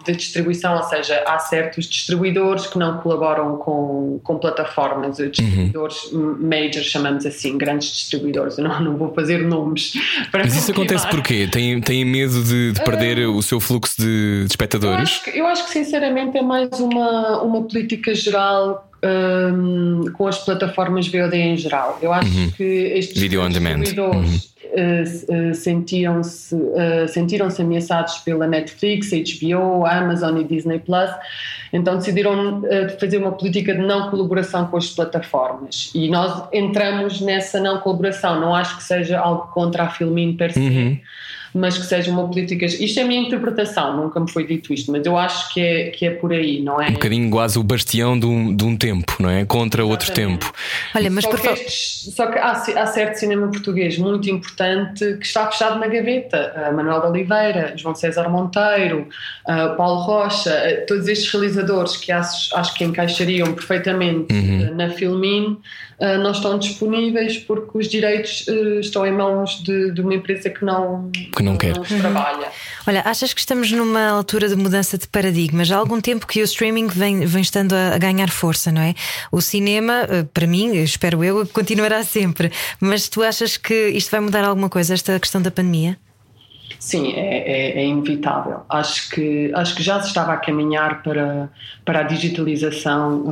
de, 0.07 0.17
distribuição, 0.17 0.75
ou 0.77 0.83
seja, 0.85 1.23
há 1.27 1.39
certos 1.39 1.85
distribuidores 1.85 2.67
que 2.67 2.79
não 2.79 2.97
colaboram 2.99 3.57
com, 3.57 4.21
com 4.23 4.39
plataformas, 4.39 5.19
distribuidores 5.19 6.05
uhum. 6.13 6.39
majors, 6.41 6.87
chamamos 6.87 7.27
assim, 7.27 7.59
grandes 7.59 7.93
distribuidores. 7.93 8.57
Eu 8.57 8.65
não, 8.65 8.81
não 8.81 8.97
vou 8.97 9.13
fazer 9.13 9.43
nomes 9.43 9.93
para 10.31 10.45
Mas 10.45 10.57
isso 10.57 10.71
acontece 10.71 11.07
porquê? 11.09 11.47
Têm, 11.47 11.79
têm 11.81 12.05
medo 12.07 12.43
de, 12.43 12.73
de 12.73 12.83
perder 12.83 13.02
perder 13.03 13.27
o 13.29 13.43
seu 13.43 13.61
fluxo 13.61 14.01
de, 14.01 14.45
de 14.45 14.51
espectadores? 14.51 14.97
Eu 14.97 15.03
acho, 15.03 15.25
que, 15.25 15.39
eu 15.39 15.47
acho, 15.47 15.65
que, 15.65 15.71
sinceramente 15.71 16.39
é 16.39 16.43
mais 16.43 16.69
uma, 16.79 17.43
uma 17.43 17.63
política 17.63 18.15
geral 18.15 18.89
um, 19.05 20.05
com 20.13 20.27
as 20.27 20.39
plataformas 20.39 21.09
VOD 21.09 21.37
em 21.37 21.57
geral. 21.57 21.99
Eu 22.01 22.13
acho 22.13 22.31
uhum. 22.31 22.51
que 22.51 22.63
estes 22.63 23.21
Video 23.21 23.47
demand. 23.49 23.83
Uhum. 23.99 24.41
Uh, 24.73 25.51
uh, 25.51 25.55
sentiam-se 25.55 26.55
uh, 26.55 27.07
sentiram-se 27.07 27.61
ameaçados 27.61 28.19
pela 28.19 28.47
Netflix, 28.47 29.11
HBO, 29.11 29.85
Amazon 29.85 30.39
e 30.39 30.45
Disney 30.45 30.79
Plus, 30.79 31.11
então 31.75 31.99
decidiram 31.99 32.63
fazer 32.99 33.19
uma 33.19 33.33
política 33.33 33.75
de 33.75 33.83
não 33.83 34.09
colaboração 34.09 34.67
com 34.69 34.79
as 34.79 34.89
plataformas 34.89 35.91
e 35.95 36.09
nós 36.09 36.45
entramos 36.55 37.21
nessa 37.21 37.61
não 37.61 37.81
colaboração. 37.81 38.41
Não 38.41 38.55
acho 38.55 38.79
que 38.79 38.83
seja 38.83 39.19
algo 39.19 39.49
contra 39.53 39.83
a 39.83 39.89
Filmin 39.91 40.37
per 40.37 40.53
se. 40.53 40.61
Uhum 40.61 40.99
mas 41.55 41.77
que 41.79 41.85
seja 41.85 42.11
uma 42.11 42.27
política. 42.29 42.65
Isto 42.67 43.01
é 43.01 43.03
a 43.03 43.07
minha 43.07 43.21
interpretação, 43.21 43.97
nunca 43.97 44.19
me 44.21 44.31
foi 44.31 44.47
dito 44.47 44.73
isto, 44.73 44.91
mas 44.93 45.05
eu 45.07 45.17
acho 45.19 45.53
que 45.53 45.61
é, 45.61 45.91
que 45.91 46.07
é 46.07 46.11
por 46.11 46.33
aí, 46.33 46.61
não 46.63 46.81
é? 46.81 46.89
Um 46.89 46.93
bocadinho 46.95 47.31
quase 47.31 47.59
o 47.59 47.63
bastião 47.63 48.19
de 48.19 48.27
um, 48.27 48.55
de 48.57 48.65
um 48.65 48.77
tempo 48.77 49.15
não 49.19 49.29
é? 49.31 49.45
Contra 49.45 49.85
outro 49.85 50.13
tempo. 50.13 50.53
Olha, 50.95 51.11
mas 51.11 51.25
só 51.25 51.31
por 51.31 51.41
que, 51.41 51.47
favor. 51.49 51.61
estes- 51.63 52.15
só 52.15 52.27
que 52.27 52.39
há, 52.39 52.51
há 52.53 52.87
certo 52.87 53.17
cinema 53.17 53.49
português 53.49 53.99
muito 53.99 54.29
importante 54.31 55.17
que 55.19 55.27
está 55.27 55.51
fechado 55.51 55.79
na 55.79 55.87
gaveta. 55.87 56.53
Uh, 56.71 56.77
Manuel 56.77 57.01
de 57.01 57.07
Oliveira, 57.09 57.75
João 57.77 57.95
César 57.95 58.29
Monteiro, 58.29 59.09
uh, 59.49 59.77
Paulo 59.77 60.01
Rocha, 60.03 60.51
uh, 60.51 60.87
todos 60.87 61.07
estes 61.09 61.31
realizadores 61.33 61.97
que 61.97 62.11
acho, 62.13 62.55
acho 62.57 62.75
que 62.75 62.85
encaixariam 62.85 63.53
perfeitamente 63.55 64.33
uh, 64.33 64.75
na 64.75 64.91
Filmin, 64.91 65.59
uh, 66.01 66.19
não 66.23 66.33
estão 66.33 66.59
disponíveis 66.59 67.39
porque 67.39 67.79
os 67.79 67.89
direitos 67.89 68.47
uh, 68.49 68.81
estão 68.81 69.07
em 69.07 69.13
mãos 69.13 69.63
de, 69.63 69.93
de 69.93 70.01
uma 70.01 70.15
empresa 70.15 70.51
que 70.51 70.65
não, 70.65 71.11
Que 71.37 71.42
não 71.43 71.57
quer. 71.57 71.75
trabalha. 71.79 72.49
Olha, 72.87 73.03
achas 73.05 73.33
que 73.33 73.41
estamos 73.41 73.71
numa 73.71 74.09
altura 74.09 74.49
de 74.49 74.57
mudança 74.57 74.97
de 74.97 75.07
paradigmas? 75.07 75.71
Há 75.71 75.77
algum 75.77 76.01
tempo 76.01 76.27
que 76.27 76.41
o 76.41 76.45
streaming 76.45 76.89
vem, 76.89 77.27
vem 77.27 77.43
estando 77.43 77.75
a, 77.75 77.95
a 77.95 77.99
ganhar 77.99 78.31
força, 78.31 78.71
não 78.73 78.83
é? 78.83 78.95
O 79.31 79.41
cinema, 79.41 80.07
eh, 80.09 80.25
para 80.33 80.47
mim, 80.47 80.77
espero 80.77 81.23
eu, 81.23 81.47
continuará 81.49 82.03
sempre. 82.05 82.51
Mas 82.81 83.09
tu 83.09 83.23
achas 83.23 83.57
que 83.57 83.89
isto 83.89 84.11
vai 84.11 84.21
mudar 84.21 84.45
alguma 84.45 84.69
coisa, 84.69 84.95
esta 84.95 85.19
questão 85.19 85.41
da 85.43 85.51
pandemia? 85.51 85.99
Sim, 86.79 87.13
é, 87.15 87.39
é- 87.79 87.81
é 87.83 87.87
inevitável. 87.87 88.61
Acho 88.69 89.11
que, 89.11 89.51
acho 89.55 89.75
que 89.75 89.83
já 89.83 90.01
se 90.01 90.09
estava 90.09 90.33
a 90.33 90.37
caminhar 90.37 91.03
para, 91.03 91.49
para 91.85 92.01
a 92.01 92.03
digitalização 92.03 93.25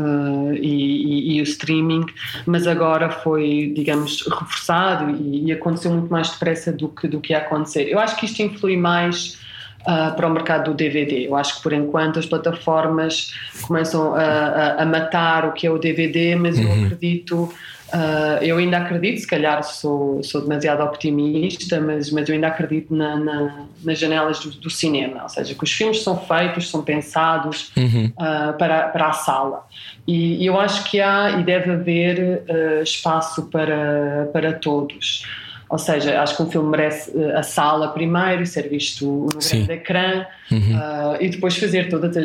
eh, 0.52 0.58
e, 0.60 1.32
e- 1.32 1.36
e 1.36 1.40
o 1.40 1.44
streaming, 1.44 2.04
mas 2.46 2.66
agora 2.66 3.10
foi, 3.10 3.72
digamos, 3.74 4.22
reforçado 4.26 5.10
e, 5.20 5.46
e 5.46 5.52
aconteceu 5.52 5.90
muito 5.92 6.10
mais 6.10 6.30
depressa 6.30 6.72
do 6.72 6.88
que, 6.88 7.06
do 7.08 7.20
que 7.20 7.32
ia 7.32 7.38
acontecer. 7.38 7.84
Eu 7.88 7.98
acho 7.98 8.16
que 8.16 8.26
isto 8.26 8.40
influi 8.42 8.76
mais 8.76 9.38
ah, 9.86 10.12
para 10.14 10.26
o 10.26 10.30
mercado 10.30 10.70
do 10.70 10.74
DVD. 10.74 11.26
Eu 11.28 11.36
acho 11.36 11.56
que 11.56 11.62
por 11.62 11.72
enquanto 11.72 12.18
as 12.18 12.26
plataformas 12.26 13.32
começam 13.62 14.14
a, 14.14 14.20
a- 14.22 14.82
a 14.82 14.86
matar 14.86 15.46
o 15.46 15.52
que 15.52 15.66
é 15.66 15.70
o 15.70 15.78
DVD, 15.78 16.34
mas 16.36 16.58
eu 16.58 16.70
acredito. 16.84 17.52
Ah, 17.92 18.38
eu 18.42 18.58
ainda 18.58 18.78
acredito, 18.78 19.20
se 19.20 19.26
calhar 19.26 19.62
sou, 19.62 20.22
sou 20.22 20.40
demasiado 20.42 20.82
optimista, 20.82 21.80
mas, 21.80 22.10
mas 22.10 22.28
eu 22.28 22.34
ainda 22.34 22.48
acredito 22.48 22.94
na- 22.94 23.16
na- 23.16 23.66
nas 23.82 23.98
janelas 23.98 24.40
do, 24.40 24.50
do 24.50 24.70
cinema, 24.70 25.22
ou 25.22 25.28
seja, 25.28 25.54
que 25.54 25.64
os 25.64 25.72
filmes 25.72 26.02
são 26.02 26.18
feitos, 26.18 26.70
são 26.70 26.82
pensados 26.82 27.72
ah, 28.18 28.54
para, 28.58 28.88
para 28.88 29.08
a 29.08 29.12
sala. 29.12 29.66
E, 30.06 30.42
e 30.42 30.46
eu 30.46 30.58
acho 30.58 30.84
que 30.90 31.00
há 31.00 31.30
e 31.38 31.42
deve 31.44 31.70
haver 31.72 32.42
ah, 32.48 32.82
espaço 32.82 33.46
para, 33.46 34.28
para 34.32 34.52
todos. 34.52 35.24
Ou 35.68 35.78
seja, 35.78 36.20
acho 36.20 36.36
que 36.36 36.42
um 36.42 36.50
filme 36.50 36.68
merece 36.68 37.12
a 37.34 37.42
sala 37.44 37.88
primeiro, 37.88 38.44
ser 38.44 38.68
visto 38.68 39.28
no 39.34 39.40
Sim. 39.40 39.66
grande 39.66 40.26
ecrã 40.56 40.78
ah, 40.78 41.16
e 41.20 41.28
depois 41.28 41.56
fazer 41.56 41.88
todos 41.88 42.16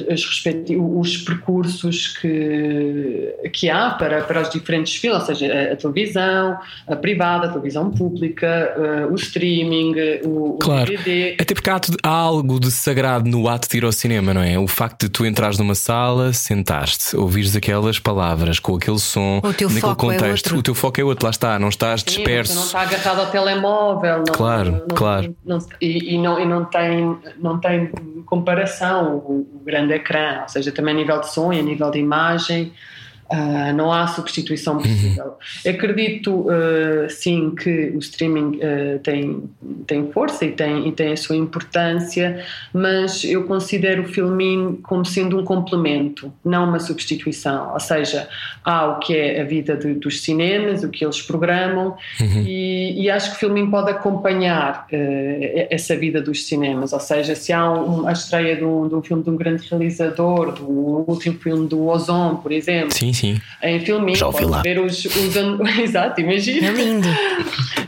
os 0.69 1.17
percursos 1.17 2.07
que, 2.17 3.33
que 3.53 3.69
há 3.69 3.91
para, 3.91 4.21
para 4.23 4.41
os 4.41 4.49
diferentes 4.49 4.95
filmes, 4.95 5.19
ou 5.21 5.25
seja, 5.35 5.53
a, 5.53 5.73
a 5.73 5.75
televisão, 5.75 6.57
a 6.87 6.95
privada, 6.95 7.47
a 7.47 7.49
televisão 7.49 7.91
pública, 7.91 8.73
ah, 8.77 9.07
o 9.11 9.15
streaming, 9.15 9.95
o, 10.23 10.55
o 10.55 10.57
Claro. 10.59 10.85
DVD. 10.91 11.35
Até 11.39 11.53
porque 11.53 11.69
há, 11.69 11.79
há 12.03 12.09
algo 12.09 12.59
de 12.59 12.71
sagrado 12.71 13.29
no 13.29 13.47
ato 13.47 13.69
de 13.69 13.77
ir 13.77 13.83
ao 13.85 13.91
cinema, 13.91 14.33
não 14.33 14.41
é? 14.41 14.57
O 14.57 14.67
facto 14.67 15.03
de 15.03 15.09
tu 15.09 15.25
entrares 15.25 15.57
numa 15.57 15.75
sala, 15.75 16.33
sentaste, 16.33 17.15
ouvires 17.15 17.55
aquelas 17.55 17.99
palavras 17.99 18.59
com 18.59 18.75
aquele 18.75 18.99
som, 18.99 19.39
O 19.43 19.53
teu 19.53 19.67
naquele 19.69 19.81
foco 19.81 20.11
é 20.11 20.15
contexto. 20.17 20.45
outro. 20.47 20.59
o 20.59 20.63
teu 20.63 20.75
foco 20.75 21.01
é 21.01 21.03
outro, 21.03 21.25
lá 21.25 21.31
está, 21.31 21.59
não 21.59 21.69
estás 21.69 22.01
Sim, 22.01 22.07
disperso. 22.07 22.55
não 22.55 22.63
está 22.63 22.81
agarrado 22.81 23.19
ao 23.19 23.27
telemóvel. 23.27 24.17
Não, 24.17 24.33
Claro, 24.33 24.71
não- 24.71 24.95
claro. 24.95 25.35
não- 25.45 25.59
e, 25.81 26.15
e 26.15 26.17
não, 26.17 26.39
e 26.39 26.45
não, 26.45 26.65
tem, 26.65 27.17
não 27.41 27.59
tem 27.59 27.89
comparação 28.25 29.17
o, 29.17 29.41
o 29.41 29.61
grande 29.63 29.93
ecrã, 29.93 30.41
ou 30.41 30.49
seja, 30.49 30.71
também 30.71 30.93
a 30.93 30.97
nível 30.97 31.19
de 31.19 31.31
som 31.31 31.53
e 31.53 31.59
a 31.59 31.63
nível 31.63 31.89
de 31.91 31.99
imagem. 31.99 32.73
Ah, 33.29 33.73
não 33.73 33.91
há 33.91 34.07
substituição 34.07 34.77
possível. 34.77 35.33
Acredito, 35.67 36.47
ah, 36.49 37.07
sim, 37.09 37.53
que 37.55 37.91
o 37.95 37.99
streaming 37.99 38.59
ah, 38.61 38.99
tem, 39.03 39.43
tem 39.87 40.11
força 40.11 40.45
e 40.45 40.51
tem, 40.51 40.87
e 40.87 40.91
tem 40.91 41.11
a 41.13 41.17
sua 41.17 41.35
importância, 41.35 42.43
mas 42.73 43.23
eu 43.23 43.43
considero 43.45 44.03
o 44.03 44.05
filminho 44.07 44.79
como 44.83 45.05
sendo 45.05 45.39
um 45.39 45.43
complemento, 45.43 46.31
não 46.43 46.67
uma 46.69 46.79
substituição. 46.79 47.73
Ou 47.73 47.79
seja, 47.79 48.27
há 48.63 48.85
o 48.87 48.99
que 48.99 49.15
é 49.15 49.41
a 49.41 49.43
vida 49.43 49.75
de- 49.75 49.93
dos 49.95 50.21
cinemas, 50.21 50.83
o 50.83 50.89
que 50.89 51.03
eles 51.03 51.21
programam, 51.21 51.95
e, 52.45 53.03
e 53.03 53.09
acho 53.09 53.31
que 53.31 53.35
o 53.37 53.39
filminho 53.39 53.69
pode 53.69 53.89
acompanhar 53.91 54.87
essa 55.69 55.95
vida 55.95 56.21
dos 56.21 56.45
cinemas. 56.47 56.93
Ou 56.93 56.99
seja, 56.99 57.35
se 57.35 57.51
há 57.53 57.69
um- 57.71 58.07
a 58.07 58.11
estreia 58.11 58.55
de 58.55 58.63
um, 58.63 58.87
de 58.87 58.95
um 58.95 59.01
filme 59.01 59.23
de 59.23 59.29
um 59.29 59.35
grande 59.35 59.67
realizador, 59.69 60.51
do 60.53 60.65
último 61.07 61.37
filme 61.39 61.67
do 61.67 61.87
Ozon, 61.87 62.35
por 62.37 62.51
exemplo, 62.51 62.91
Sim, 62.93 63.13
sim. 63.15 63.41
em 63.63 63.79
filminho 63.79 64.15
Já 64.17 64.27
ouvi 64.27 64.39
pode 64.41 64.51
lá. 64.51 64.61
ver 64.61 64.79
os, 64.79 65.03
os 65.05 65.35
an- 65.37 65.57
Exato, 65.81 66.21
imagina. 66.21 66.67
É 66.67 66.71
lindo. 66.71 67.07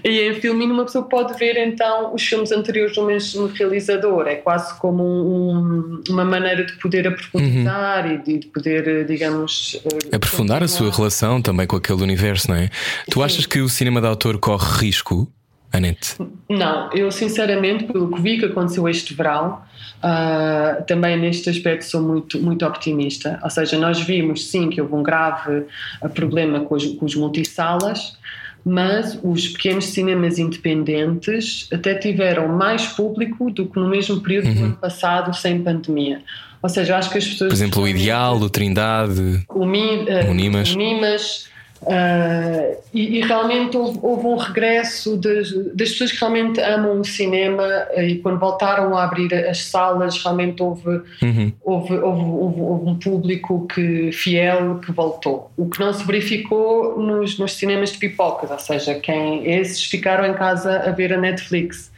E 0.03 0.21
em 0.21 0.34
filminho 0.36 0.73
uma 0.73 0.86
pessoa 0.86 1.03
pode 1.03 1.38
ver 1.38 1.57
então 1.57 2.13
os 2.13 2.23
filmes 2.23 2.51
anteriores 2.51 2.95
do 2.95 3.05
mesmo 3.05 3.47
realizador. 3.47 4.28
É 4.28 4.36
quase 4.36 4.73
como 4.80 5.03
um- 5.03 5.51
um- 5.99 6.03
uma 6.09 6.23
maneira 6.25 6.65
de 6.65 6.73
poder 6.73 7.07
aprofundar 7.07 8.09
e 8.11 8.17
de, 8.17 8.39
de 8.39 8.47
poder, 8.47 8.88
eh, 8.88 9.03
digamos. 9.03 9.80
eh, 10.11 10.15
Aprofundar 10.15 10.63
a 10.63 10.67
sua 10.67 10.78
continuar. 10.88 10.97
relação 10.97 11.41
também 11.41 11.67
com 11.67 11.75
aquele 11.75 12.01
universo, 12.01 12.49
não 12.49 12.55
é? 12.57 12.69
Tu 13.11 13.21
achas 13.21 13.45
que 13.45 13.59
o 13.59 13.67
cinema 13.69 13.99
de 14.01 14.07
autor 14.07 14.38
corre 14.39 14.86
risco, 14.86 15.28
Anete? 15.72 16.15
Não, 16.49 16.89
eu 16.93 17.11
sinceramente, 17.11 17.86
pelo 17.86 18.11
que 18.13 18.22
vi 18.22 18.39
que 18.39 18.45
aconteceu 18.45 18.88
este 18.88 19.13
verão, 19.13 19.61
ah, 20.01 20.84
também 20.88 21.18
neste 21.18 21.49
aspecto 21.49 21.86
sou 21.86 22.01
muito, 22.01 22.39
muito 22.39 22.65
optimista. 22.65 23.39
Ou 23.43 23.49
seja, 23.49 23.78
nós 23.78 23.99
vimos 23.99 24.49
sim 24.49 24.70
que 24.70 24.82
houve 24.82 24.93
um 24.93 25.03
grave 25.03 25.65
ah, 26.01 26.09
problema 26.09 26.61
com 26.61 26.76
os, 26.76 26.86
com 26.86 27.05
os 27.05 27.15
multissalas, 27.15 28.18
mas 28.63 29.20
os 29.24 29.47
pequenos 29.49 29.86
cinemas 29.86 30.38
independentes 30.39 31.70
até 31.72 31.95
tiveram 31.95 32.47
mais 32.49 32.86
público 32.88 33.49
do 33.49 33.65
que 33.65 33.80
no 33.80 33.88
mesmo 33.88 34.20
período 34.22 34.53
do 34.53 34.63
ano 34.63 34.76
passado, 34.76 35.34
sem 35.36 35.61
pandemia. 35.61 36.22
Ou 36.61 36.70
seja, 36.70 36.97
acho 36.97 37.09
que 37.09 37.18
as 37.18 37.26
pessoas. 37.28 37.49
Por 37.49 37.55
exemplo, 37.55 37.84
o 37.84 37.88
Ideal, 37.88 38.36
o 38.38 38.49
Trindade. 38.49 39.45
o, 39.47 39.65
Mi, 39.65 40.05
eh, 40.07 40.30
O 40.30 40.34
Nimas. 40.34 40.74
o 40.74 40.78
Nimas, 40.78 41.49
eh, 41.86 42.78
e, 42.93 43.17
e 43.19 43.21
realmente 43.21 43.78
houve, 43.78 43.99
houve 44.01 44.25
um 44.28 44.36
regresso 44.36 45.17
das, 45.17 45.51
das 45.73 45.89
pessoas 45.91 46.11
que 46.11 46.19
realmente 46.19 46.59
amam 46.61 46.99
o 46.99 47.03
cinema 47.05 47.63
eh, 47.91 48.07
e 48.09 48.15
quando 48.19 48.39
voltaram 48.39 48.95
a 48.97 49.03
abrir 49.03 49.34
as 49.34 49.63
salas 49.65 50.17
realmente 50.23 50.61
houve, 50.61 51.01
Uhum. 51.21 51.51
houve, 51.63 51.93
houve, 51.97 52.21
houve- 52.23 52.61
houve 52.61 52.89
um 52.89 52.95
público 52.95 53.67
que, 53.67 54.11
fiel 54.11 54.80
que 54.80 54.91
voltou. 54.91 55.51
O 55.57 55.67
que 55.69 55.80
não 55.80 55.93
se 55.93 56.03
verificou 56.05 56.99
nos, 56.99 57.38
nos 57.38 57.53
cinemas 57.53 57.91
de 57.91 57.97
pipocas, 57.99 58.49
ou 58.49 58.59
seja, 58.59 58.95
quem 58.95 59.45
esses 59.51 59.84
ficaram 59.84 60.25
em 60.25 60.34
casa 60.34 60.80
a 60.80 60.91
ver 60.91 61.13
a 61.13 61.17
Netflix. 61.17 61.91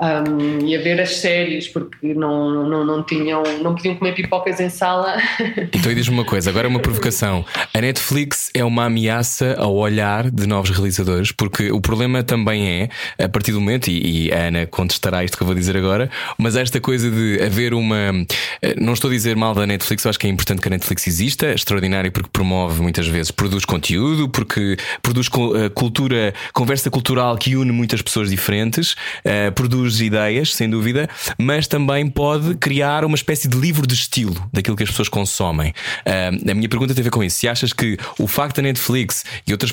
um, 0.00 0.64
e 0.66 0.74
a 0.74 0.80
ver 0.80 0.98
as 0.98 1.16
séries 1.16 1.68
porque 1.68 2.14
não, 2.14 2.66
não, 2.66 2.84
não 2.86 3.02
tinham 3.02 3.42
não 3.62 3.74
podiam 3.74 3.94
comer 3.96 4.14
pipocas 4.14 4.58
em 4.58 4.70
sala 4.70 5.16
Então 5.74 5.92
diz-me 5.92 6.14
uma 6.14 6.24
coisa, 6.24 6.48
agora 6.48 6.66
é 6.66 6.70
uma 6.70 6.80
provocação. 6.80 7.44
A 7.74 7.80
Netflix 7.82 8.50
é 8.54 8.64
uma 8.64 8.86
ameaça 8.86 9.19
ao 9.58 9.74
olhar 9.74 10.30
de 10.30 10.46
novos 10.46 10.70
realizadores, 10.70 11.32
porque 11.32 11.70
o 11.70 11.80
problema 11.80 12.22
também 12.22 12.88
é, 13.18 13.24
a 13.24 13.28
partir 13.28 13.52
do 13.52 13.60
momento, 13.60 13.88
e, 13.88 14.26
e 14.26 14.32
a 14.32 14.46
Ana 14.48 14.66
contestará 14.66 15.24
isto 15.24 15.36
que 15.36 15.42
eu 15.42 15.46
vou 15.46 15.54
dizer 15.54 15.76
agora, 15.76 16.10
mas 16.38 16.56
esta 16.56 16.80
coisa 16.80 17.10
de 17.10 17.40
haver 17.42 17.74
uma. 17.74 18.26
eh, 18.62 18.74
Não 18.80 18.92
estou 18.92 19.10
a 19.10 19.12
dizer 19.12 19.36
mal 19.36 19.54
da 19.54 19.66
Netflix, 19.66 20.04
eu 20.04 20.08
acho 20.10 20.18
que 20.18 20.26
é 20.26 20.30
importante 20.30 20.60
que 20.60 20.68
a 20.68 20.70
Netflix 20.70 21.06
exista, 21.06 21.46
é 21.46 21.54
extraordinário 21.54 22.10
porque 22.12 22.30
promove 22.32 22.80
muitas 22.82 23.06
vezes, 23.06 23.30
produz 23.30 23.64
conteúdo, 23.64 24.28
porque 24.28 24.76
produz 25.02 25.28
eh, 25.28 25.68
cultura, 25.70 26.34
conversa 26.52 26.90
cultural 26.90 27.36
que 27.36 27.56
une 27.56 27.72
muitas 27.72 28.02
pessoas 28.02 28.30
diferentes, 28.30 28.96
eh, 29.24 29.50
produz 29.50 30.00
ideias, 30.00 30.54
sem 30.54 30.68
dúvida, 30.68 31.08
mas 31.38 31.66
também 31.66 32.08
pode 32.08 32.54
criar 32.56 33.04
uma 33.04 33.16
espécie 33.16 33.48
de 33.48 33.56
livro 33.56 33.86
de 33.86 33.94
estilo 33.94 34.34
daquilo 34.52 34.76
que 34.76 34.82
as 34.82 34.90
pessoas 34.90 35.08
consomem. 35.08 35.72
A 36.06 36.54
minha 36.54 36.68
pergunta 36.68 36.94
tem 36.94 37.02
a 37.02 37.04
ver 37.04 37.10
com 37.10 37.22
isso. 37.22 37.38
Se 37.38 37.48
achas 37.48 37.72
que 37.72 37.96
o 38.18 38.26
facto 38.26 38.56
da 38.56 38.62
Netflix 38.62 39.09
e 39.46 39.52
outras 39.52 39.72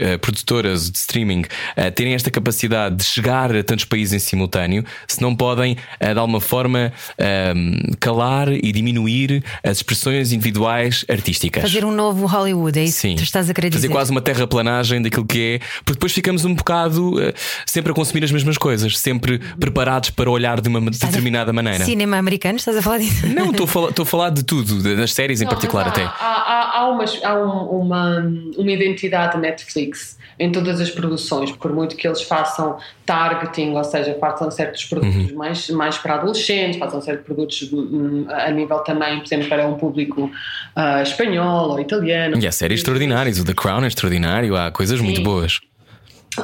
eh, 0.00 0.16
produtoras 0.18 0.90
de 0.90 0.98
streaming 0.98 1.44
ah, 1.76 1.90
terem 1.90 2.14
esta 2.14 2.30
capacidade 2.30 2.96
de 2.96 3.04
chegar 3.04 3.54
a 3.54 3.62
tantos 3.62 3.84
países 3.84 4.12
em 4.14 4.18
simultâneo, 4.18 4.84
se 5.06 5.20
não 5.22 5.34
podem, 5.34 5.76
ah, 6.00 6.12
de 6.12 6.18
alguma 6.18 6.40
forma, 6.40 6.92
ah, 7.18 7.54
calar 8.00 8.48
e 8.52 8.72
diminuir 8.72 9.42
as 9.62 9.78
expressões 9.78 10.32
individuais 10.32 11.04
artísticas? 11.08 11.62
Fazer 11.62 11.84
um 11.84 11.90
novo 11.92 12.26
Hollywood, 12.26 12.78
é 12.78 12.84
isso 12.84 12.98
Sim. 13.00 13.10
que 13.10 13.16
tu 13.16 13.24
estás 13.24 13.48
a 13.50 13.54
querer 13.54 13.68
Fazer 13.72 13.82
dizer. 13.86 13.92
quase 13.92 14.10
uma 14.10 14.20
terraplanagem 14.20 15.02
daquilo 15.02 15.24
que 15.26 15.54
é, 15.54 15.58
porque 15.84 15.94
depois 15.94 16.12
ficamos 16.12 16.44
um 16.44 16.54
bocado 16.54 17.20
eh, 17.20 17.32
sempre 17.66 17.92
a 17.92 17.94
consumir 17.94 18.24
as 18.24 18.32
mesmas 18.32 18.56
coisas, 18.58 18.98
sempre 18.98 19.38
preparados 19.58 20.10
para 20.10 20.30
olhar 20.30 20.60
de 20.60 20.68
uma 20.68 20.78
Estás 20.90 21.02
a- 21.04 21.06
determinada 21.06 21.52
maneira. 21.52 21.84
Cinema 21.84 22.16
americano, 22.16 22.56
estás 22.56 22.76
a 22.76 22.82
falar 22.82 22.98
disso? 22.98 23.26
Não, 23.26 23.50
estou 23.50 23.64
a 23.64 23.68
falar, 23.68 23.88
estou 23.90 24.02
a 24.02 24.06
falar 24.06 24.30
de 24.30 24.42
tudo, 24.42 24.82
das 24.96 25.12
séries 25.12 25.40
em 25.40 25.44
Não, 25.44 25.50
particular 25.50 25.86
há, 25.86 25.88
até. 25.88 26.02
Há, 26.02 26.08
há- 26.08 26.78
há, 26.78 26.88
uma, 26.88 27.04
há 27.24 27.34
um, 27.34 27.80
uma, 27.80 28.32
uma 28.68 28.72
identidade 28.72 29.38
Netflix 29.38 30.18
em 30.38 30.52
todas 30.52 30.80
as 30.80 30.90
produções, 30.90 31.50
por 31.50 31.72
muito 31.72 31.96
que 31.96 32.06
eles 32.06 32.22
façam 32.22 32.78
targeting, 33.04 33.70
ou 33.74 33.82
seja, 33.82 34.16
façam 34.20 34.50
certos 34.50 34.84
produtos 34.84 35.30
uhum. 35.30 35.36
mais, 35.36 35.68
mais 35.70 35.98
para 35.98 36.14
adolescentes, 36.14 36.78
façam 36.78 37.00
certos 37.00 37.24
produtos 37.24 37.68
hum, 37.72 38.26
a 38.28 38.50
nível 38.50 38.78
também, 38.80 39.18
por 39.18 39.26
exemplo, 39.26 39.48
para 39.48 39.66
um 39.66 39.74
público 39.74 40.30
uh, 40.76 41.02
espanhol 41.02 41.70
ou 41.70 41.80
italiano. 41.80 42.38
E 42.38 42.46
há 42.46 42.52
séries 42.52 42.80
extraordinárias, 42.80 43.38
o 43.40 43.44
The 43.44 43.54
Crown 43.54 43.82
é 43.82 43.88
extraordinário, 43.88 44.56
há 44.56 44.70
coisas 44.70 44.98
Sim. 44.98 45.04
muito 45.04 45.22
boas. 45.22 45.60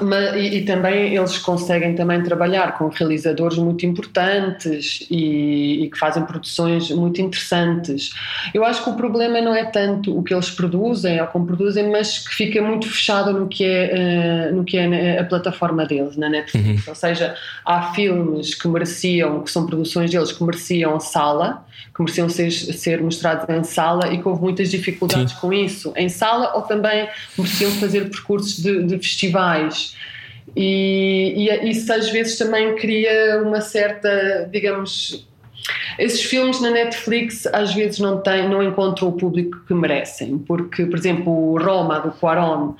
Mas, 0.03 0.35
e, 0.37 0.59
e, 0.59 0.65
também 0.65 1.15
eles 1.15 1.39
conseguem 1.39 1.95
também 1.95 2.23
trabalhar 2.23 2.77
com 2.79 2.89
realizadores 2.89 3.59
muito 3.59 3.85
importantes 3.87 5.07
e, 5.11 5.85
e, 5.85 5.91
que 5.91 5.99
fazem 5.99 6.25
produções 6.25 6.91
muito 6.91 7.21
interessantes. 7.21 8.11
Eu 8.53 8.65
acho 8.65 8.83
que 8.83 8.91
o 8.91 8.95
problema 8.95 9.41
não 9.41 9.55
é 9.55 9.65
tanto 9.65 10.17
o 10.17 10.23
que 10.23 10.35
eles 10.35 10.51
produzem 10.51 11.21
ou 11.21 11.27
como 11.29 11.47
produzem, 11.47 11.91
mas 11.91 12.19
que 12.19 12.35
fica 12.35 12.63
muito 12.63 12.89
fechado 12.89 13.33
no 13.33 13.49
que 13.49 13.65
é, 13.65 14.51
uh, 14.51 14.57
no 14.57 14.65
que 14.65 14.77
é 14.77 15.19
a 15.19 15.25
plataforma 15.25 15.85
deles, 15.87 16.17
na 16.17 16.29
Netflix. 16.29 16.87
Uhum. 16.87 16.89
Ou 16.89 16.95
seja, 16.95 17.35
há 17.65 17.93
filmes 17.93 18.55
que 18.55 18.69
mereciam, 18.69 19.43
que 19.43 19.51
são 19.51 19.67
produções 19.67 20.11
deles, 20.11 20.33
que 20.33 20.43
mereciam 20.43 20.99
sala, 21.01 21.65
que 21.95 22.03
mereciam 22.03 22.29
ser, 22.29 22.51
ser 22.51 23.03
mostrados 23.03 23.49
em 23.49 23.63
sala 23.63 24.13
e 24.13 24.19
que 24.19 24.27
houve 24.27 24.41
muitas 24.41 24.71
dificuldades 24.71 25.33
Sim. 25.33 25.41
com 25.41 25.53
isso, 25.53 25.93
em 25.97 26.09
sala 26.09 26.55
ou 26.57 26.63
também 26.63 27.09
mereciam 27.37 27.71
fazer 27.73 28.11
percursos 28.11 28.63
de, 28.63 28.83
de 28.85 28.99
festivais. 28.99 29.84
E, 30.57 31.49
e 31.49 31.71
isso 31.71 31.93
às 31.93 32.11
vezes 32.11 32.39
também 32.39 32.75
cria 32.77 33.43
uma 33.43 33.61
certa, 33.61 34.49
digamos, 34.51 35.27
esses 35.99 36.23
filmes 36.23 36.61
na 36.61 36.71
Netflix 36.71 37.47
às 37.47 37.75
vezes 37.75 37.99
não 37.99 38.21
têm, 38.21 38.49
não 38.49 38.63
encontram 38.63 39.09
o 39.09 39.13
público 39.13 39.61
que 39.67 39.75
merecem, 39.75 40.39
porque, 40.39 40.87
por 40.87 40.99
exemplo, 40.99 41.33
o 41.33 41.59
Roma 41.59 42.01
do 42.01 42.11
Quaron 42.13 42.75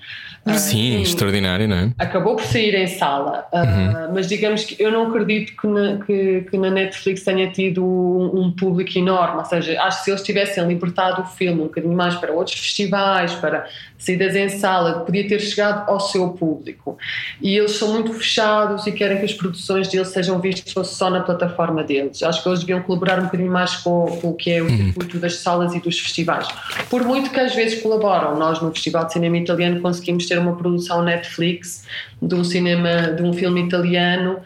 Sim, 0.57 0.99
uh, 0.99 1.03
extraordinário, 1.03 1.67
não 1.67 1.77
é? 1.77 1.91
Acabou 1.99 2.37
por 2.37 2.45
sair 2.45 2.75
em 2.75 2.87
sala, 2.87 3.47
uh, 3.51 3.57
uhum. 3.57 4.15
mas 4.15 4.29
digamos 4.29 4.65
que 4.65 4.77
eu 4.83 4.93
não 4.93 5.09
acredito 5.09 5.57
que 5.57 5.67
na, 5.67 5.99
que, 6.05 6.47
que 6.51 6.59
na 6.59 6.71
Netflix 6.71 7.25
tenha 7.25 7.51
tido 7.51 7.83
um, 7.83 8.41
um, 8.41 8.53
público 8.53 8.99
enorme. 8.99 9.39
Ou 9.39 9.45
seja, 9.47 9.81
acho 9.83 9.99
que 9.99 10.05
se 10.05 10.11
eles 10.11 10.23
tivessem 10.23 10.67
libertado 10.67 11.23
o 11.23 11.25
filme 11.25 11.63
um 11.63 11.65
bocadinho 11.65 11.95
mais 11.95 12.15
para 12.17 12.31
outros 12.31 12.59
festivais, 12.59 13.35
para 13.35 13.67
saídas 13.97 14.37
em 14.37 14.51
sala, 14.51 15.01
podia 15.01 15.27
ter 15.27 15.41
chegado 15.41 15.89
ao 15.89 15.99
seu 15.99 16.29
público. 16.31 16.99
E 17.41 17.57
eles 17.57 17.73
são 17.73 17.95
muito 17.95 18.13
fechados 18.13 18.87
e 18.87 18.93
querem 18.93 19.19
que 19.19 19.25
as 19.25 19.33
produções 19.33 19.89
deles 19.89 20.09
sejam 20.09 20.39
vistas 20.41 20.89
só 20.89 21.09
na 21.09 21.21
plataforma 21.21 21.83
deles. 21.83 22.23
Acho 22.23 22.43
que 22.43 22.49
eles 22.51 22.61
deviam 22.61 22.83
colaborar 22.83 23.04
um 23.21 23.25
bocadinho 23.25 23.51
mais 23.51 23.77
com, 23.77 24.19
com 24.21 24.31
o 24.31 24.35
que 24.35 24.51
é 24.51 24.63
o 24.63 24.65
uhum. 24.65 24.77
circuito 24.77 25.19
das 25.19 25.37
salas 25.37 25.75
e 25.75 25.81
dos 25.81 25.99
festivais. 25.99 26.49
Por 26.89 27.05
muito 27.05 27.31
que 27.31 27.41
às 27.41 27.55
vezes 27.55 27.81
colaboram, 27.83 28.39
nós 28.39 28.61
no 28.61 28.73
Festival 28.73 29.07
de 29.07 29.13
Cinema 29.13 29.37
Italiano 29.37 29.81
conseguimos 29.81 30.27
ter 30.27 30.39
uma 30.39 30.57
produção 30.57 31.03
Netflix 31.03 31.85
de 32.21 32.35
um 32.35 32.45
cinema, 32.45 33.13
de 33.13 33.23
um 33.23 33.33
filme 33.33 33.63
italiano 33.63 34.39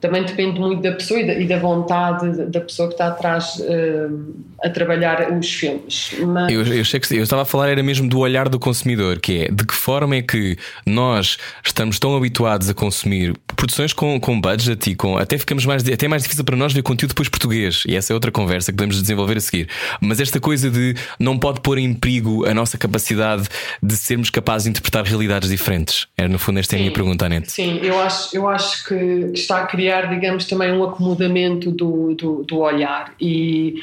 também 0.00 0.24
depende 0.24 0.58
muito 0.58 0.82
da 0.82 0.92
pessoa 0.92 1.20
e 1.20 1.26
da, 1.26 1.34
e 1.34 1.46
da 1.46 1.58
vontade 1.58 2.46
da 2.46 2.60
pessoa 2.60 2.88
que 2.88 2.94
está 2.94 3.08
atrás 3.08 3.56
uh, 3.60 4.34
a 4.62 4.70
trabalhar 4.70 5.30
os 5.32 5.52
filmes. 5.52 6.14
Mas... 6.26 6.52
Eu, 6.52 6.64
eu, 6.64 6.82
que, 6.84 7.16
eu 7.16 7.22
estava 7.22 7.42
a 7.42 7.44
falar 7.44 7.68
era 7.68 7.82
mesmo 7.82 8.08
do 8.08 8.18
olhar 8.18 8.48
do 8.48 8.58
consumidor, 8.58 9.20
que 9.20 9.44
é 9.44 9.50
de 9.50 9.64
que 9.64 9.74
forma 9.74 10.16
é 10.16 10.22
que 10.22 10.56
nós 10.86 11.36
estamos 11.64 11.98
tão 11.98 12.16
habituados 12.16 12.68
a 12.70 12.74
consumir 12.74 13.34
produções 13.54 13.92
com, 13.92 14.18
com 14.18 14.40
budget 14.40 14.90
e 14.90 14.94
com 14.94 15.18
até 15.18 15.36
ficamos 15.36 15.66
mais 15.66 15.86
até 15.86 16.08
mais 16.08 16.22
difícil 16.22 16.44
para 16.44 16.56
nós 16.56 16.72
ver 16.72 16.82
conteúdo 16.82 17.10
depois 17.10 17.28
português 17.28 17.82
e 17.86 17.94
essa 17.94 18.12
é 18.12 18.14
outra 18.14 18.30
conversa 18.30 18.72
que 18.72 18.76
podemos 18.76 19.00
desenvolver 19.00 19.36
a 19.36 19.40
seguir. 19.40 19.68
Mas 20.00 20.18
esta 20.18 20.40
coisa 20.40 20.70
de 20.70 20.94
não 21.18 21.38
pode 21.38 21.60
pôr 21.60 21.76
em 21.78 21.92
perigo 21.92 22.46
a 22.46 22.54
nossa 22.54 22.78
capacidade 22.78 23.48
de 23.82 23.96
sermos 23.96 24.30
capazes 24.30 24.64
de 24.64 24.70
interpretar 24.70 25.04
realidades 25.04 25.50
diferentes. 25.50 26.06
Era 26.16 26.28
no 26.28 26.38
fundo 26.38 26.58
esta 26.58 26.74
é 26.74 26.78
a 26.78 26.80
minha 26.80 26.92
pergunta, 26.92 27.26
Anete. 27.26 27.52
Sim, 27.52 27.80
eu 27.82 28.00
acho, 28.00 28.34
eu 28.34 28.48
acho 28.48 28.84
que, 28.84 28.96
que 29.32 29.38
está 29.38 29.62
a 29.62 29.66
criar 29.66 29.89
criar, 29.90 30.06
digamos, 30.06 30.44
também 30.44 30.72
um 30.72 30.84
acomodamento 30.84 31.70
do, 31.72 32.14
do, 32.14 32.44
do 32.44 32.58
olhar. 32.58 33.12
E, 33.20 33.74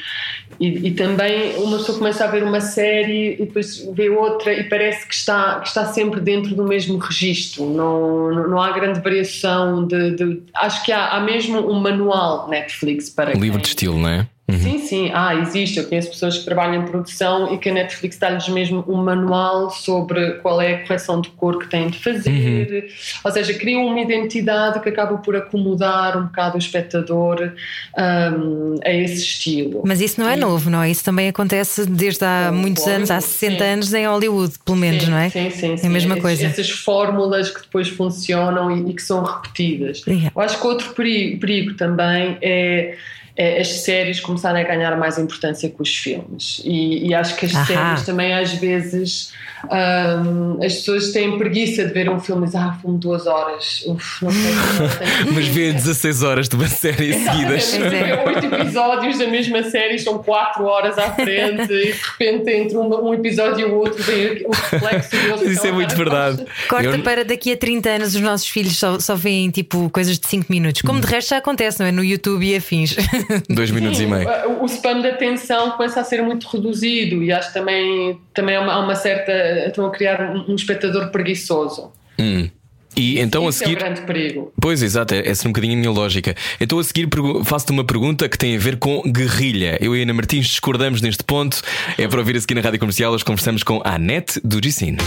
e, 0.58 0.88
e, 0.88 0.90
também 0.92 1.54
uma 1.56 1.76
pessoa 1.76 1.98
começa 1.98 2.24
a 2.24 2.26
ver 2.28 2.42
uma 2.42 2.60
série 2.60 3.34
e 3.34 3.46
depois 3.46 3.78
vê 3.92 4.08
outra 4.08 4.52
e 4.52 4.64
parece 4.64 5.06
que 5.06 5.14
está, 5.14 5.60
que 5.60 5.68
está 5.68 5.84
sempre 5.86 6.20
dentro 6.20 6.54
do 6.54 6.64
mesmo 6.64 6.96
registro. 6.98 7.66
Não, 7.66 8.32
não, 8.32 8.48
não 8.48 8.60
há 8.60 8.72
grande 8.72 9.00
variação 9.00 9.86
de, 9.86 10.16
de. 10.16 10.42
acho 10.54 10.84
que 10.84 10.90
há, 10.90 11.08
há 11.08 11.20
mesmo 11.20 11.70
um 11.70 11.78
manual 11.78 12.48
Netflix 12.48 13.10
para. 13.10 13.36
Um 13.36 13.40
livro 13.40 13.60
de 13.60 13.68
estilo, 13.68 13.98
não 13.98 14.08
é? 14.08 14.26
Uhum. 14.50 14.58
Sim, 14.58 14.78
sim, 14.78 15.10
ah, 15.12 15.34
existe. 15.34 15.78
Eu 15.78 15.84
conheço 15.84 16.08
pessoas 16.08 16.38
que 16.38 16.44
trabalham 16.44 16.82
em 16.82 16.86
produção 16.86 17.52
e 17.52 17.58
que 17.58 17.68
a 17.68 17.72
Netflix 17.72 18.16
dá-lhes 18.16 18.48
mesmo 18.48 18.84
um 18.88 18.96
manual 18.96 19.70
sobre 19.70 20.32
qual 20.36 20.60
é 20.60 20.74
a 20.74 20.86
correção 20.86 21.20
de 21.20 21.28
cor 21.30 21.58
que 21.58 21.68
têm 21.68 21.88
de 21.88 21.98
fazer. 21.98 22.84
Uhum. 22.84 22.88
Ou 23.24 23.30
seja, 23.30 23.54
criam 23.54 23.86
uma 23.86 24.00
identidade 24.00 24.80
que 24.80 24.88
acaba 24.88 25.18
por 25.18 25.36
acomodar 25.36 26.16
um 26.16 26.24
bocado 26.24 26.56
o 26.56 26.58
espectador 26.58 27.52
um, 27.98 28.76
a 28.84 28.90
esse 28.90 29.22
estilo. 29.22 29.82
Mas 29.84 30.00
isso 30.00 30.20
não 30.20 30.28
é 30.28 30.34
e... 30.34 30.36
novo, 30.36 30.70
não 30.70 30.82
é? 30.82 30.90
Isso 30.90 31.04
também 31.04 31.28
acontece 31.28 31.84
desde 31.84 32.24
há 32.24 32.50
muitos 32.50 32.86
anos, 32.86 33.10
há 33.10 33.20
60 33.20 33.56
sim. 33.56 33.70
anos 33.70 33.92
em 33.92 34.06
Hollywood, 34.06 34.54
pelo 34.64 34.78
menos, 34.78 35.04
sim, 35.04 35.10
não 35.10 35.18
é? 35.18 35.28
Sim, 35.28 35.50
sim, 35.50 35.76
sim. 35.76 35.84
É 35.84 35.86
a 35.86 35.92
mesma 35.92 36.16
coisa. 36.20 36.46
Essas 36.46 36.70
fórmulas 36.70 37.50
que 37.50 37.60
depois 37.60 37.88
funcionam 37.88 38.70
e, 38.70 38.90
e 38.90 38.94
que 38.94 39.02
são 39.02 39.22
repetidas. 39.22 40.02
Yeah. 40.06 40.32
Eu 40.34 40.40
acho 40.40 40.58
que 40.58 40.66
outro 40.66 40.94
perigo, 40.94 41.38
perigo 41.38 41.74
também 41.74 42.38
é 42.40 42.48
é, 42.48 42.96
as 43.38 43.68
séries 43.68 44.20
começarem 44.20 44.62
a 44.62 44.66
ganhar 44.66 44.96
mais 44.96 45.16
importância 45.16 45.68
que 45.68 45.80
os 45.80 45.96
filmes. 45.96 46.60
E, 46.64 47.08
e 47.08 47.14
acho 47.14 47.36
que 47.36 47.46
as 47.46 47.54
Ahá. 47.54 47.66
séries 47.66 48.02
também 48.04 48.34
às 48.34 48.52
vezes 48.52 49.32
um, 49.64 50.64
as 50.64 50.74
pessoas 50.74 51.10
têm 51.10 51.36
preguiça 51.36 51.84
de 51.84 51.92
ver 51.92 52.08
um 52.08 52.20
filme 52.20 52.42
e 52.42 52.46
dizem, 52.46 52.60
ah, 52.60 52.78
filme 52.80 52.98
duas 52.98 53.26
horas. 53.26 53.82
Uf, 53.86 54.24
não 54.24 54.30
sei. 54.30 55.32
Mas 55.34 55.48
vê 55.48 55.72
16 55.72 56.22
horas 56.22 56.48
de 56.48 56.54
uma 56.54 56.68
série 56.68 57.12
seguidas. 57.18 57.74
É, 57.74 58.24
oito 58.24 58.54
episódios 58.54 59.18
da 59.18 59.26
mesma 59.26 59.62
série, 59.64 59.98
são 59.98 60.18
quatro 60.22 60.64
horas 60.64 60.96
à 60.96 61.10
frente 61.12 61.72
e 61.72 61.92
de 61.92 62.00
repente 62.18 62.50
entre 62.50 62.76
um, 62.76 63.08
um 63.08 63.14
episódio 63.14 63.68
e 63.68 63.70
o 63.70 63.74
outro 63.76 64.02
vem 64.02 64.44
o 64.46 64.50
reflexo 64.50 65.10
do 65.10 65.30
outro. 65.32 65.50
Isso 65.50 65.66
é 65.66 65.72
muito 65.72 65.96
verdade. 65.96 66.44
Corta 66.68 66.88
Eu... 66.88 67.02
para 67.02 67.24
daqui 67.24 67.52
a 67.52 67.56
30 67.56 67.88
anos 67.88 68.14
os 68.14 68.20
nossos 68.20 68.48
filhos 68.48 68.76
só, 68.76 68.98
só 69.00 69.16
veem 69.16 69.50
tipo 69.50 69.90
coisas 69.90 70.18
de 70.18 70.26
5 70.28 70.46
minutos. 70.50 70.82
Como 70.82 70.98
hum. 70.98 71.00
de 71.00 71.06
resto 71.08 71.30
já 71.30 71.38
acontece, 71.38 71.80
não 71.80 71.86
é? 71.86 71.92
No 71.92 72.04
YouTube 72.04 72.46
e 72.46 72.54
afins. 72.54 72.96
Dois 73.48 73.70
minutos 73.70 73.98
Sim, 73.98 74.04
e 74.04 74.06
meio. 74.06 74.28
O, 74.50 74.62
o 74.62 74.66
spam 74.66 75.00
da 75.00 75.10
atenção 75.10 75.72
começa 75.72 76.00
a 76.00 76.04
ser 76.04 76.22
muito 76.22 76.46
reduzido 76.48 77.22
e 77.22 77.32
acho 77.32 77.48
que 77.48 77.54
também, 77.54 78.18
também 78.34 78.56
há 78.56 78.60
uma, 78.60 78.72
há 78.72 78.78
uma 78.80 78.94
certa 78.94 79.32
estão 79.66 79.86
a 79.86 79.90
criar 79.90 80.34
um, 80.34 80.52
um 80.52 80.54
espectador 80.54 81.10
preguiçoso. 81.10 81.92
Hum. 82.18 82.48
E 82.96 83.20
então 83.20 83.48
Isso 83.48 83.62
a 83.62 83.66
seguir. 83.66 83.74
É 83.74 83.76
um 83.76 83.84
grande 83.84 84.00
perigo. 84.02 84.52
Pois, 84.60 84.82
exato, 84.82 85.14
é, 85.14 85.28
essa 85.28 85.46
é 85.46 85.48
um 85.48 85.52
bocadinho 85.52 85.74
a 85.74 85.76
minha 85.76 85.90
lógica. 85.90 86.34
Então 86.60 86.78
a 86.78 86.84
seguir 86.84 87.08
faço-te 87.44 87.70
uma 87.70 87.84
pergunta 87.84 88.28
que 88.28 88.36
tem 88.36 88.56
a 88.56 88.58
ver 88.58 88.76
com 88.76 89.02
guerrilha. 89.02 89.78
Eu 89.80 89.96
e 89.96 90.02
Ana 90.02 90.12
Martins 90.12 90.46
discordamos 90.46 91.00
neste 91.00 91.22
ponto. 91.22 91.62
É 91.96 92.08
para 92.08 92.18
ouvir 92.18 92.36
a 92.36 92.40
seguir 92.40 92.54
na 92.54 92.60
rádio 92.60 92.80
comercial. 92.80 93.12
Hoje 93.12 93.24
conversamos 93.24 93.62
com 93.62 93.80
a 93.84 93.94
Anete 93.94 94.40
do 94.42 94.60
Gicine. 94.62 94.98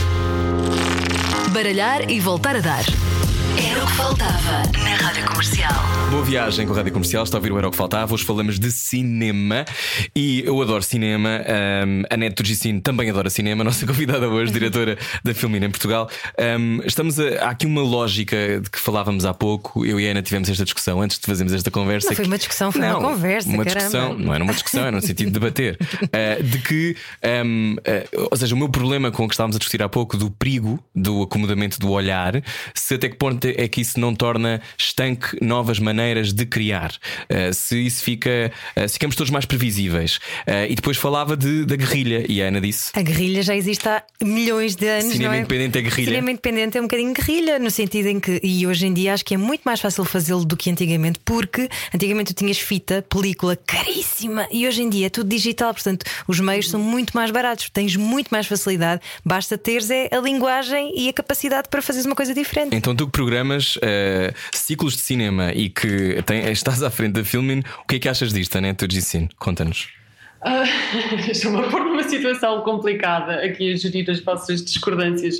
Baralhar 1.51 2.09
e 2.09 2.19
voltar 2.19 2.55
a 2.55 2.59
dar. 2.59 2.85
Era 3.57 3.83
o 3.83 3.87
que 3.87 3.93
faltava 3.93 4.63
na 4.83 4.95
Rádio 4.95 5.25
Comercial. 5.25 5.73
Boa 6.09 6.23
viagem 6.23 6.65
com 6.65 6.73
a 6.73 6.75
Rádio 6.77 6.91
Comercial, 6.93 7.23
está 7.23 7.37
a 7.37 7.39
ouvir 7.39 7.51
o 7.51 7.57
Era 7.57 7.67
o 7.67 7.71
que 7.71 7.77
Faltava. 7.77 8.13
Hoje 8.13 8.23
falamos 8.23 8.59
de 8.59 8.71
cinema 8.71 9.65
e 10.15 10.43
eu 10.45 10.61
adoro 10.61 10.83
cinema. 10.83 11.41
Um, 11.87 12.03
a 12.09 12.17
Neto 12.17 12.45
Gicine 12.45 12.81
também 12.81 13.09
adora 13.09 13.29
cinema, 13.29 13.63
nossa 13.65 13.85
convidada 13.85 14.29
hoje, 14.29 14.51
diretora 14.51 14.97
da 15.23 15.33
Filmina 15.33 15.65
em 15.65 15.69
Portugal. 15.69 16.09
Um, 16.59 16.81
estamos 16.85 17.19
a, 17.19 17.45
há 17.45 17.49
aqui 17.49 17.65
uma 17.65 17.81
lógica 17.81 18.59
de 18.61 18.69
que 18.69 18.79
falávamos 18.79 19.25
há 19.25 19.33
pouco. 19.33 19.85
Eu 19.85 19.99
e 19.99 20.07
a 20.07 20.11
Ana 20.11 20.21
tivemos 20.21 20.49
esta 20.49 20.63
discussão 20.63 21.01
antes 21.01 21.17
de 21.17 21.25
fazermos 21.25 21.53
esta 21.53 21.71
conversa. 21.71 22.09
Não 22.09 22.15
foi 22.15 22.25
uma 22.25 22.37
discussão, 22.37 22.71
foi 22.71 22.81
não, 22.81 22.99
uma 22.99 23.09
conversa. 23.09 23.49
Uma 23.49 23.63
caramba. 23.65 23.79
discussão, 23.79 24.17
não 24.17 24.33
era 24.33 24.43
uma 24.43 24.53
discussão, 24.53 24.81
era 24.81 24.91
no 24.91 25.01
sentido 25.01 25.27
de 25.27 25.33
debater. 25.33 25.77
Uh, 25.81 26.43
de 26.43 26.59
que, 26.59 26.95
um, 27.45 27.75
uh, 27.75 27.81
ah, 27.85 28.27
ou 28.31 28.37
seja, 28.37 28.55
o 28.55 28.57
meu 28.57 28.69
problema 28.69 29.11
com 29.11 29.25
o 29.25 29.27
que 29.27 29.33
estávamos 29.33 29.55
a 29.55 29.59
discutir 29.59 29.81
há 29.81 29.89
pouco 29.89 30.15
do 30.17 30.29
perigo 30.29 30.81
do 30.95 31.23
acomodamento 31.23 31.79
do 31.79 31.89
olhar, 31.89 32.41
se 32.75 32.95
até 32.95 33.09
que 33.09 33.15
ponto 33.15 33.40
é 33.49 33.67
que 33.67 33.81
isso 33.81 33.99
não 33.99 34.13
torna 34.13 34.61
estanque 34.77 35.37
novas 35.41 35.79
maneiras 35.79 36.33
de 36.33 36.45
criar. 36.45 36.91
Uh, 37.29 37.53
se 37.53 37.77
isso 37.85 38.03
fica. 38.03 38.51
Uh, 38.75 38.87
se 38.87 38.93
ficamos 38.93 39.15
todos 39.15 39.31
mais 39.31 39.45
previsíveis. 39.45 40.17
Uh, 40.47 40.69
e 40.69 40.75
depois 40.75 40.97
falava 40.97 41.35
de, 41.35 41.65
da 41.65 41.75
guerrilha, 41.75 42.25
e 42.27 42.41
a 42.41 42.47
Ana 42.47 42.61
disse. 42.61 42.91
A 42.93 43.01
guerrilha 43.01 43.41
já 43.41 43.55
existe 43.55 43.87
há 43.87 44.03
milhões 44.21 44.75
de 44.75 44.87
anos. 44.87 45.13
Cinema 45.13 45.35
é? 45.35 45.39
independente 45.39 45.77
é 45.77 45.81
guerrilha. 45.81 46.07
Cinema 46.07 46.31
independente 46.31 46.77
é 46.77 46.81
um 46.81 46.83
bocadinho 46.83 47.13
guerrilha, 47.13 47.59
no 47.59 47.71
sentido 47.71 48.07
em 48.07 48.19
que. 48.19 48.39
E 48.43 48.65
hoje 48.67 48.85
em 48.85 48.93
dia 48.93 49.13
acho 49.13 49.25
que 49.25 49.33
é 49.33 49.37
muito 49.37 49.61
mais 49.63 49.79
fácil 49.79 50.05
fazê-lo 50.05 50.45
do 50.45 50.57
que 50.57 50.69
antigamente, 50.69 51.19
porque 51.23 51.69
antigamente 51.93 52.33
tu 52.33 52.37
tinhas 52.37 52.59
fita, 52.59 53.03
película 53.09 53.55
caríssima, 53.55 54.47
e 54.51 54.67
hoje 54.67 54.81
em 54.83 54.89
dia 54.89 55.07
é 55.07 55.09
tudo 55.09 55.29
digital, 55.29 55.73
portanto 55.73 56.05
os 56.27 56.39
meios 56.39 56.69
são 56.69 56.79
muito 56.79 57.15
mais 57.15 57.31
baratos, 57.31 57.69
tens 57.69 57.95
muito 57.95 58.29
mais 58.29 58.47
facilidade, 58.47 59.01
basta 59.25 59.57
teres 59.57 59.89
é 59.89 60.09
a 60.11 60.19
linguagem 60.19 60.93
e 60.95 61.09
a 61.09 61.13
capacidade 61.13 61.69
para 61.69 61.81
fazeres 61.81 62.05
uma 62.05 62.15
coisa 62.15 62.33
diferente. 62.33 62.75
Então 62.75 62.95
tu 62.95 63.05
que 63.05 63.11
programas 63.31 63.77
uh, 63.77 64.35
ciclos 64.51 64.97
de 64.97 64.99
cinema 64.99 65.53
e 65.53 65.69
que 65.69 66.21
tem, 66.25 66.51
estás 66.51 66.83
à 66.83 66.89
frente 66.89 67.13
da 67.13 67.23
Filmin, 67.23 67.63
o 67.81 67.87
que 67.87 67.95
é 67.95 67.99
que 67.99 68.09
achas 68.09 68.33
disto, 68.33 68.57
Anete 68.57 68.85
Gicine? 68.91 69.29
Conta-nos. 69.39 69.87
Uh, 70.41 71.31
Estou-me 71.31 71.61
a 71.61 71.63
pôr 71.69 71.85
numa 71.85 72.03
situação 72.03 72.59
complicada 72.59 73.35
aqui 73.35 73.71
a 73.71 73.77
gerir 73.77 74.09
as 74.09 74.19
vossas 74.19 74.65
discordâncias. 74.65 75.39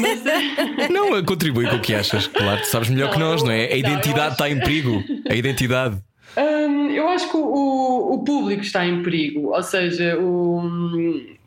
Mas, 0.00 0.26
eh, 0.26 0.88
não, 0.90 1.22
contribui 1.24 1.68
com 1.68 1.76
o 1.76 1.80
que 1.80 1.94
achas, 1.94 2.26
claro, 2.26 2.62
tu 2.62 2.66
sabes 2.66 2.88
melhor 2.88 3.06
não, 3.06 3.12
que 3.12 3.20
nós, 3.20 3.44
não 3.44 3.52
é? 3.52 3.66
A 3.66 3.76
identidade 3.76 4.20
acho... 4.20 4.32
está 4.32 4.50
em 4.50 4.58
perigo. 4.58 5.04
A 5.28 5.34
identidade. 5.36 5.98
Um, 6.36 6.90
eu 6.90 7.08
acho 7.10 7.30
que 7.30 7.36
o, 7.36 8.14
o, 8.14 8.24
público 8.24 8.62
está 8.62 8.84
em 8.84 9.04
perigo, 9.04 9.54
ou 9.54 9.62
seja, 9.62 10.18
o, 10.18 10.62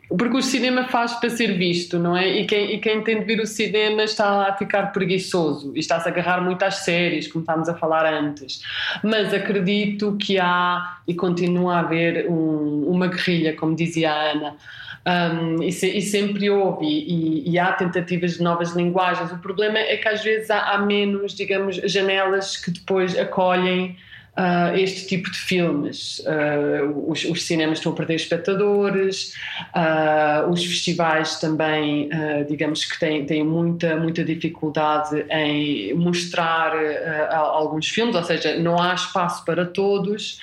porque 0.09 0.37
o 0.37 0.41
cinema 0.41 0.85
faz 0.85 1.13
para 1.13 1.29
ser 1.29 1.57
visto, 1.57 1.97
não 1.97 2.15
é? 2.15 2.27
E 2.27 2.45
quem, 2.45 2.75
e 2.75 2.79
quem 2.79 3.01
tem 3.01 3.19
de 3.19 3.25
ver 3.25 3.41
o 3.41 3.47
cinema 3.47 4.03
está 4.03 4.47
a 4.47 4.53
ficar 4.53 4.91
preguiçoso 4.91 5.71
e 5.75 5.79
está-se 5.79 6.07
a 6.07 6.11
agarrar 6.11 6.41
muito 6.41 6.63
às 6.63 6.77
séries, 6.77 7.27
como 7.27 7.41
estávamos 7.41 7.69
a 7.69 7.73
falar 7.73 8.05
antes. 8.05 8.61
Mas 9.03 9.33
acredito 9.33 10.15
que 10.17 10.39
há 10.39 10.99
e 11.07 11.13
continua 11.13 11.75
a 11.75 11.79
haver 11.79 12.29
um, 12.29 12.85
uma 12.87 13.07
guerrilha, 13.07 13.55
como 13.55 13.75
dizia 13.75 14.11
a 14.11 14.31
Ana. 14.31 14.55
Um, 15.05 15.61
e, 15.61 15.71
se, 15.71 15.89
e, 15.89 16.01
sempre 16.01 16.49
houve, 16.49 16.85
e, 16.85 17.49
e, 17.49 17.59
há 17.59 17.73
tentativas 17.73 18.35
de 18.35 18.43
novas 18.43 18.73
linguagens. 18.73 19.31
O 19.31 19.37
problema 19.39 19.77
é 19.77 19.97
que 19.97 20.07
às 20.07 20.23
vezes 20.23 20.49
há, 20.49 20.71
há 20.71 20.77
menos, 20.77 21.33
digamos, 21.33 21.75
janelas 21.75 22.55
que 22.55 22.71
depois 22.71 23.17
acolhem 23.17 23.97
uh, 24.37 24.75
este 24.75 25.07
tipo 25.07 25.31
de 25.31 25.37
filmes. 25.37 26.19
Uh, 26.19 27.11
os, 27.11 27.23
os, 27.25 27.43
cinemas 27.43 27.79
estão 27.79 27.91
a 27.91 27.95
perder 27.95 28.15
espectadores, 28.15 29.33
uh, 29.75 30.49
os 30.49 30.63
festivais 30.63 31.39
também, 31.39 32.09
digamos 32.47 32.85
que 32.85 32.99
têm, 32.99 33.25
têm 33.25 33.43
muita, 33.43 33.95
muita 33.95 34.23
dificuldade 34.23 35.25
em 35.29 35.93
mostrar 35.93 36.73
alguns 37.31 37.87
filmes, 37.89 38.15
ou 38.15 38.23
seja, 38.23 38.57
não 38.57 38.81
há 38.81 38.93
espaço 38.93 39.43
para 39.45 39.65
todos. 39.65 40.39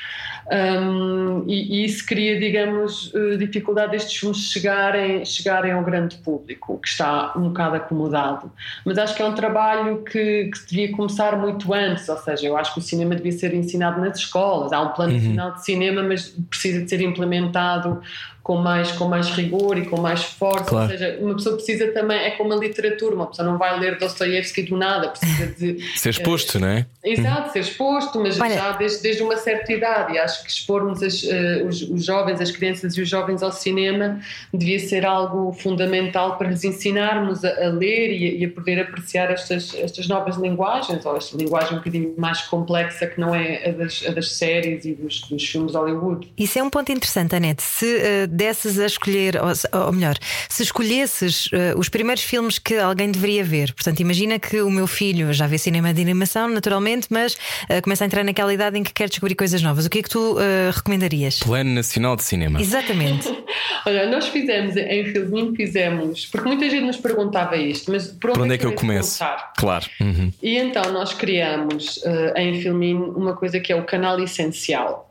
Um, 0.51 1.45
e, 1.47 1.82
e, 1.82 1.84
isso 1.84 2.05
cria, 2.07 2.38
digamos, 2.38 3.12
eh, 3.14 3.36
dificuldade 3.36 3.93
destes 3.93 4.18
filmes 4.18 4.38
chegarem, 4.38 5.24
chegarem 5.24 5.72
ao 5.72 5.82
grande 5.84 6.16
público, 6.16 6.78
que 6.78 6.88
está 6.88 7.32
um 7.36 7.49
bocado 7.49 7.76
acomodado. 7.76 8.51
Mas 8.84 8.99
acho 8.99 9.14
que 9.14 9.22
é 9.22 9.24
um 9.24 9.34
trabalho 9.34 10.03
que, 10.03 10.51
que 10.51 10.66
devia 10.68 10.93
começar 10.93 11.36
muito 11.36 11.72
antes, 11.72 12.09
ou 12.09 12.16
seja, 12.16 12.47
eu 12.47 12.57
acho 12.57 12.74
que 12.74 12.80
o 12.80 12.82
cinema 12.82 13.14
devia 13.14 13.32
ser 13.32 13.55
ensinado 13.55 14.01
nas 14.01 14.18
escolas. 14.18 14.72
Há 14.72 14.80
um 14.80 14.88
plano 14.88 15.12
uhum. 15.12 15.18
nacional 15.18 15.53
de 15.55 15.64
cinema, 15.64 16.03
mas 16.03 16.28
precisa 16.49 16.82
de 16.82 16.88
ser 16.88 17.01
implementado 17.01 18.01
com 18.43 18.57
mais, 18.57 18.91
com 18.93 19.07
mais 19.07 19.28
rigor 19.30 19.78
e 19.78 19.86
com 19.86 20.01
mais 20.01 20.24
força. 20.24 20.64
Claro. 20.64 20.93
Ou 20.93 20.99
seja, 20.99 21.18
uma 21.20 21.34
pessoa 21.34 21.57
precisa 21.57 21.93
também, 21.93 22.18
é 22.18 22.30
como 22.32 22.53
a 22.53 22.57
literatura, 22.57 23.14
uma 23.14 23.26
pessoa 23.26 23.49
não 23.49 23.59
vai 23.59 23.78
ler 23.78 23.99
Dostoiévski 23.99 24.62
do 24.62 24.76
nada, 24.76 25.09
precisa 25.09 25.47
de. 25.47 25.78
ser 25.97 26.11
exposto, 26.11 26.57
uh, 26.57 26.61
não 26.61 26.68
é? 26.68 26.86
Exato, 27.05 27.53
ser 27.53 27.61
exposto, 27.61 28.20
mas 28.20 28.41
Olha. 28.41 28.55
já 28.55 28.72
desde, 28.72 29.03
desde 29.03 29.22
uma 29.22 29.36
certa 29.36 29.72
idade. 29.72 30.14
E 30.14 30.18
acho 30.18 30.30
que 30.39 30.51
expormos 30.51 31.03
as, 31.03 31.22
uh, 31.22 31.66
os, 31.66 31.83
os, 31.83 32.05
jovens, 32.05 32.41
as 32.41 32.51
crianças 32.51 32.97
e 32.97 33.03
os 33.03 33.09
jovens 33.09 33.43
ao 33.43 33.53
cinema 33.53 34.20
devia 34.53 34.78
ser 34.78 35.05
algo 35.05 35.53
fundamental 35.53 36.37
para 36.37 36.49
lhes 36.49 36.64
ensinarmos 36.64 37.45
a, 37.45 37.66
a 37.66 37.68
ler 37.68 38.12
e 38.12 38.26
a, 38.26 38.33
e 38.41 38.45
a, 38.45 38.51
poder 38.51 38.81
apreciar 38.81 39.31
estas, 39.31 39.74
estas 39.74 40.09
novas 40.09 40.37
linguagens, 40.37 41.05
ou 41.05 41.16
esta 41.16 41.37
linguagem 41.37 41.74
um 41.74 41.78
bocadinho 41.78 42.14
mais 42.16 42.43
complexa 42.43 43.07
que 43.07 43.20
não 43.20 43.35
é 43.35 43.68
a 43.68 43.72
das, 43.72 44.05
a 44.07 44.12
das 44.12 44.33
séries 44.33 44.85
e 44.85 44.95
dos, 44.95 45.22
dos 45.22 45.45
filmes 45.45 45.74
Hollywood. 45.74 46.31
Isso 46.37 46.59
é 46.59 46.62
um 46.62 46.70
ponto 46.70 46.91
interessante, 46.93 47.35
Anete. 47.35 47.62
Se 47.62 47.85
uh, 47.85 48.26
desses 48.28 48.78
a 48.78 48.87
escolher, 48.87 49.37
ou, 49.37 49.81
ou 49.87 49.93
melhor, 49.93 50.16
se 50.49 50.62
escolhesses 50.62 51.47
uh, 51.47 51.78
os 51.78 51.89
primeiros 51.89 52.22
filmes 52.22 52.59
que 52.59 52.76
alguém 52.76 53.11
deveria 53.11 53.45
ver, 53.45 53.72
portanto, 53.72 54.01
imagina 54.01 54.39
que 54.39 54.61
o 54.61 54.70
meu 54.70 54.87
filho 54.87 55.33
já 55.33 55.47
vê 55.47 55.59
cinema 55.59 55.93
de 55.93 56.01
animação, 56.01 56.49
naturalmente, 56.49 57.09
mas 57.11 57.37
começa 57.83 58.05
a 58.05 58.07
entrar 58.07 58.24
naquela 58.24 58.53
idade 58.53 58.78
em 58.78 58.83
que 58.83 58.93
quer 58.93 59.09
descobrir 59.09 59.35
coisas 59.35 59.62
novas. 59.62 59.87
O 59.87 59.91
que 59.91 60.01
é 60.01 60.03
que 60.03 60.09
tu 60.09 60.20
uh, 60.35 60.71
recomendarias? 60.75 61.39
Plano 61.41 61.71
Nacional 61.71 62.16
de 62.16 62.25
Cinema. 62.25 62.61
Exatamente. 62.61 63.29
Olha, 63.87 64.11
nós 64.11 64.29
fizemos 64.29 64.77
em 64.77 65.05
Filmin, 65.07 65.55
fizemos, 65.55 66.27
porque 66.27 66.49
muita 66.49 66.68
gente 66.68 66.85
nos 66.85 66.97
perguntava 66.97 67.57
isto, 67.57 67.91
mas 67.91 68.09
por 68.09 68.31
onde, 68.31 68.39
por 68.39 68.45
onde 68.45 68.55
é 68.55 68.59
que 68.59 68.66
eu 68.66 68.73
começo? 68.73 69.18
Começar? 69.18 69.53
Claro. 69.57 69.87
Uhum. 70.01 70.33
E 70.43 70.57
então 70.57 70.93
nós 70.93 71.14
criamos 71.14 72.01
em 72.37 72.61
Filmin 72.61 72.95
uma 72.95 73.35
coisa 73.35 73.59
que 73.59 73.73
é 73.73 73.77
o 73.77 73.85
canal 73.85 74.21
essencial. 74.23 75.11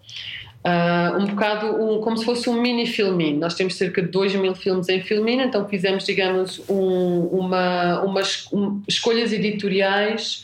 Uh, 0.60 1.18
um 1.18 1.26
bocado 1.28 1.68
um, 1.68 2.01
como 2.01 2.18
se 2.18 2.26
fosse 2.26 2.49
um 2.49 2.62
mini 2.62 2.86
filmin. 2.86 3.38
Nós 3.38 3.53
temos 3.53 3.76
cerca 3.76 4.01
de 4.01 4.10
2 4.10 4.36
mil 4.36 4.53
filmes 4.53 4.89
em 4.89 5.01
filmin, 5.01 5.39
então 5.39 5.66
fizemos, 5.70 6.03
digamos, 6.03 6.62
um, 6.68 7.30
uma, 7.32 8.01
umas 8.01 8.45
um, 8.51 8.82
escolhas 8.86 9.32
editoriais 9.32 10.43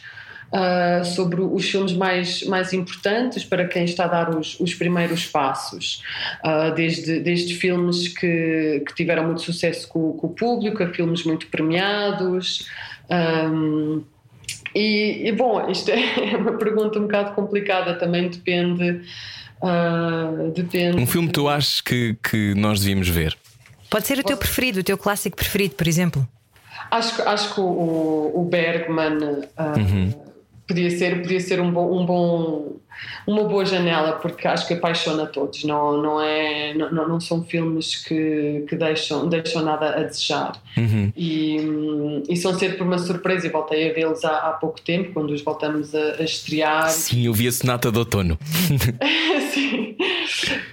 uh, 0.51 1.03
sobre 1.05 1.41
os 1.41 1.69
filmes 1.69 1.93
mais, 1.93 2.43
mais 2.43 2.73
importantes 2.73 3.43
para 3.43 3.65
quem 3.65 3.85
está 3.85 4.05
a 4.05 4.07
dar 4.07 4.35
os, 4.35 4.59
os 4.59 4.73
primeiros 4.73 5.25
passos. 5.25 6.01
Uh, 6.43 6.73
desde, 6.73 7.19
desde 7.19 7.55
filmes 7.55 8.07
que, 8.07 8.83
que 8.87 8.95
tiveram 8.95 9.25
muito 9.25 9.41
sucesso 9.41 9.87
com, 9.87 10.13
com 10.13 10.27
o 10.27 10.29
público, 10.31 10.83
a 10.83 10.87
filmes 10.87 11.23
muito 11.23 11.47
premiados. 11.47 12.67
Um, 13.09 14.03
e, 14.73 15.27
e, 15.29 15.31
bom, 15.31 15.69
isto 15.69 15.89
é 15.91 16.37
uma 16.37 16.57
pergunta 16.57 16.99
um 16.99 17.03
bocado 17.03 17.33
complicada, 17.33 17.95
também 17.95 18.29
depende 18.29 19.01
Uh, 19.61 20.51
depende. 20.51 20.97
Um 20.97 21.07
filme 21.07 21.27
que 21.27 21.33
tu 21.33 21.47
achas 21.47 21.81
que, 21.81 22.15
que 22.21 22.53
nós 22.55 22.81
devíamos 22.81 23.07
ver? 23.07 23.35
Pode 23.89 24.05
ser 24.05 24.19
o 24.19 24.23
teu 24.23 24.37
preferido, 24.37 24.79
o 24.81 24.83
teu 24.83 24.97
clássico 24.97 25.35
preferido, 25.35 25.75
por 25.75 25.87
exemplo. 25.87 26.27
Acho, 26.91 27.21
acho 27.27 27.53
que 27.53 27.61
o, 27.61 28.31
o 28.35 28.47
Bergman 28.49 29.17
uh, 29.17 29.79
uhum. 29.79 30.13
Podia 30.67 30.89
ser, 30.89 31.21
podia 31.21 31.39
ser 31.39 31.61
um 31.61 31.71
bom, 31.71 32.01
um 32.01 32.05
bom 32.05 32.75
uma 33.27 33.43
boa 33.43 33.65
janela 33.65 34.13
porque 34.13 34.47
acho 34.47 34.67
que 34.67 34.73
apaixona 34.73 35.25
todos. 35.25 35.63
Não 35.63 36.01
não 36.01 36.21
é 36.21 36.73
não, 36.73 37.07
não 37.07 37.19
são 37.19 37.43
filmes 37.43 37.95
que, 38.03 38.65
que 38.67 38.75
deixam 38.75 39.27
deixam 39.27 39.63
nada 39.63 39.89
a 39.89 40.03
desejar. 40.03 40.53
Uhum. 40.77 41.11
e, 41.15 41.57
e 42.29 42.35
são 42.35 42.57
sempre 42.57 42.81
uma 42.81 42.97
surpresa. 42.97 43.47
E 43.47 43.49
voltei 43.49 43.89
a 43.89 43.93
vê-los 43.93 44.23
há, 44.23 44.49
há, 44.49 44.51
pouco 44.53 44.81
tempo 44.81 45.13
quando 45.13 45.31
os 45.31 45.41
voltamos 45.41 45.93
a, 45.93 46.15
a 46.19 46.23
estrear. 46.23 46.89
Sim 46.89 47.25
eu 47.25 47.33
vi 47.33 47.47
a 47.47 47.51
sonata 47.51 47.91
de 47.91 47.97
outono. 47.97 48.37
Sim 49.53 49.84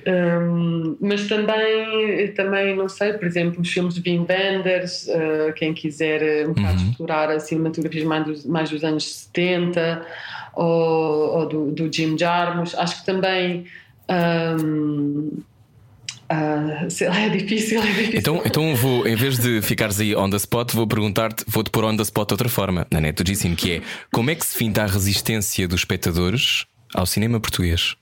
um, 0.06 0.96
mas 1.00 1.28
também 1.28 2.32
também 2.32 2.76
não 2.76 2.88
sei 2.88 3.12
por 3.12 3.26
exemplo 3.26 3.60
os 3.60 3.70
filmes 3.70 3.94
de 3.94 4.00
Wim 4.00 4.26
Wenders 4.28 5.06
uh, 5.06 5.52
quem 5.54 5.72
quiser 5.72 6.46
um 6.46 6.52
bocado 6.52 6.82
uhum. 6.82 6.90
explorar 6.90 7.30
a 7.30 7.38
cinematografia 7.38 8.04
mais 8.04 8.24
dos, 8.24 8.46
mais 8.46 8.70
dos 8.70 8.82
anos 8.82 9.14
70 9.14 10.06
ou, 10.54 11.38
ou 11.38 11.48
do, 11.48 11.70
do, 11.72 11.92
Jim 11.92 12.16
Jarmusch. 12.18 12.74
Acho 12.74 13.00
que 13.00 13.06
também. 13.06 13.66
Um, 14.10 15.42
Uh, 16.32 16.88
lá, 17.10 17.20
é 17.20 17.28
difícil, 17.28 17.78
é 17.78 17.86
difícil. 17.86 18.18
Então, 18.18 18.42
então 18.42 18.74
vou, 18.74 19.06
em 19.06 19.14
vez 19.14 19.36
de 19.36 19.60
ficares 19.60 20.00
aí 20.00 20.16
on 20.16 20.30
the 20.30 20.38
spot, 20.38 20.72
vou 20.72 20.86
perguntar-te, 20.86 21.44
vou-te 21.46 21.70
pôr 21.70 21.84
on 21.84 21.94
the 21.94 22.02
spot 22.02 22.28
de 22.28 22.32
outra 22.32 22.48
forma, 22.48 22.86
na 22.90 23.02
net 23.02 23.22
do 23.22 23.36
Sim, 23.36 23.54
que 23.54 23.72
é 23.72 23.82
como 24.10 24.30
é 24.30 24.34
que 24.34 24.46
se 24.46 24.56
finta 24.56 24.82
a 24.82 24.86
resistência 24.86 25.68
dos 25.68 25.80
espectadores 25.80 26.64
ao 26.94 27.04
cinema 27.04 27.38
português? 27.38 27.96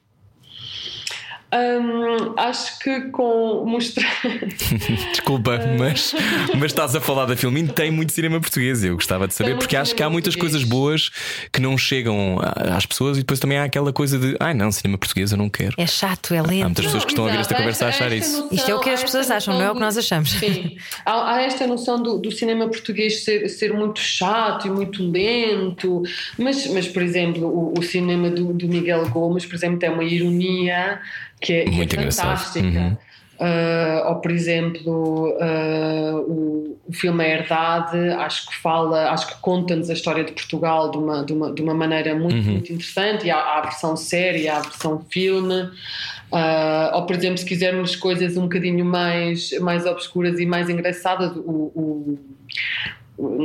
Um, 1.53 2.35
acho 2.37 2.79
que 2.79 3.01
com 3.11 3.65
mostrar. 3.67 4.21
Desculpa, 5.11 5.59
mas, 5.77 6.15
mas 6.57 6.71
estás 6.71 6.95
a 6.95 7.01
falar 7.01 7.27
da 7.27 7.37
filme 7.37 7.67
tem 7.67 7.91
muito 7.91 8.13
cinema 8.13 8.41
português. 8.41 8.85
Eu 8.85 8.95
gostava 8.95 9.27
de 9.27 9.35
saber, 9.35 9.57
porque 9.57 9.77
acho 9.77 9.95
que 9.95 10.03
há 10.03 10.09
muitas 10.09 10.35
português. 10.35 10.63
coisas 10.63 10.69
boas 10.69 11.11
que 11.53 11.61
não 11.61 11.77
chegam 11.77 12.39
às 12.41 12.87
pessoas 12.87 13.17
e 13.17 13.21
depois 13.21 13.41
também 13.41 13.59
há 13.59 13.65
aquela 13.65 13.93
coisa 13.93 14.19
de 14.19 14.37
ai 14.39 14.55
não, 14.55 14.71
cinema 14.71 14.97
português 14.97 15.33
eu 15.33 15.39
não 15.39 15.49
quero. 15.49 15.75
É 15.77 15.87
chato, 15.87 16.33
é 16.35 16.41
lento. 16.41 16.63
Há 16.63 16.67
muitas 16.67 16.85
pessoas 16.85 17.05
que 17.05 17.11
estão 17.11 17.27
a 17.27 17.31
ver 17.31 17.41
esta 17.41 17.55
conversa 17.55 17.87
a 17.87 17.89
achar 17.89 18.13
isso. 18.13 18.43
Noção, 18.43 18.49
Isto 18.53 18.71
é 18.71 18.75
o 18.75 18.81
que 18.81 18.91
as 18.91 19.03
pessoas 19.03 19.31
acham, 19.31 19.55
não 19.55 19.63
é 19.63 19.71
o 19.71 19.75
que 19.75 19.81
nós 19.81 19.99
achamos. 19.99 20.31
Sim. 20.31 20.77
Há, 21.05 21.35
há 21.35 21.43
esta 21.43 21.67
noção 21.67 22.01
do, 22.01 22.19
do, 22.19 22.31
cinema 22.31 22.69
português 22.69 23.25
ser, 23.25 23.49
ser 23.49 23.73
muito 23.73 24.01
chato 24.01 24.69
e 24.69 24.71
muito 24.71 25.03
lento, 25.03 26.03
mas, 26.39 26.67
mas 26.69 26.87
por 26.87 27.03
exemplo, 27.03 27.47
o, 27.47 27.75
o 27.79 27.83
cinema 27.83 28.31
do, 28.31 28.53
do 28.53 28.69
Miguel 28.69 29.09
Gomes, 29.09 29.45
por 29.45 29.57
exemplo, 29.57 29.79
tem 29.79 29.91
uma 29.91 30.05
ironia 30.05 31.01
que 31.41 31.53
é, 31.53 31.71
Muito 31.71 31.97
que 31.97 32.03
é 32.03 32.11
fantástica. 32.11 32.67
Uhum. 32.67 32.97
Uh, 33.41 34.07
ou 34.09 34.17
por 34.17 34.31
exemplo 34.31 35.31
uh, 35.31 36.19
o, 36.29 36.79
o, 36.87 36.93
filme 36.93 37.25
A 37.25 37.29
Herdade 37.29 37.97
acho 38.19 38.47
que 38.51 38.57
fala 38.57 39.11
acho 39.13 39.29
que 39.29 39.41
conta-nos 39.41 39.89
a 39.89 39.95
história 39.95 40.23
de 40.23 40.33
Portugal 40.33 40.91
de 40.91 40.99
uma, 40.99 41.25
de 41.25 41.33
uma, 41.33 41.51
de 41.51 41.63
uma 41.63 41.73
maneira 41.73 42.15
muito, 42.15 42.35
uhum. 42.35 42.53
muito 42.53 42.71
interessante 42.71 43.25
e 43.25 43.31
há, 43.31 43.39
há, 43.39 43.59
a 43.61 43.63
versão 43.63 43.97
série 43.97 44.47
há 44.47 44.59
a 44.59 44.61
versão 44.61 45.03
filme 45.11 45.63
uh, 45.63 46.97
ou 46.97 47.07
por 47.07 47.17
exemplo 47.17 47.39
se 47.39 47.47
quisermos 47.47 47.97
coisas 47.97 48.37
um 48.37 48.43
bocadinho 48.43 48.85
mais, 48.85 49.59
mais 49.61 49.87
obscuras 49.87 50.39
e 50.39 50.45
mais 50.45 50.69
engraçadas 50.69 51.35
o, 51.35 51.73
o 51.75 52.19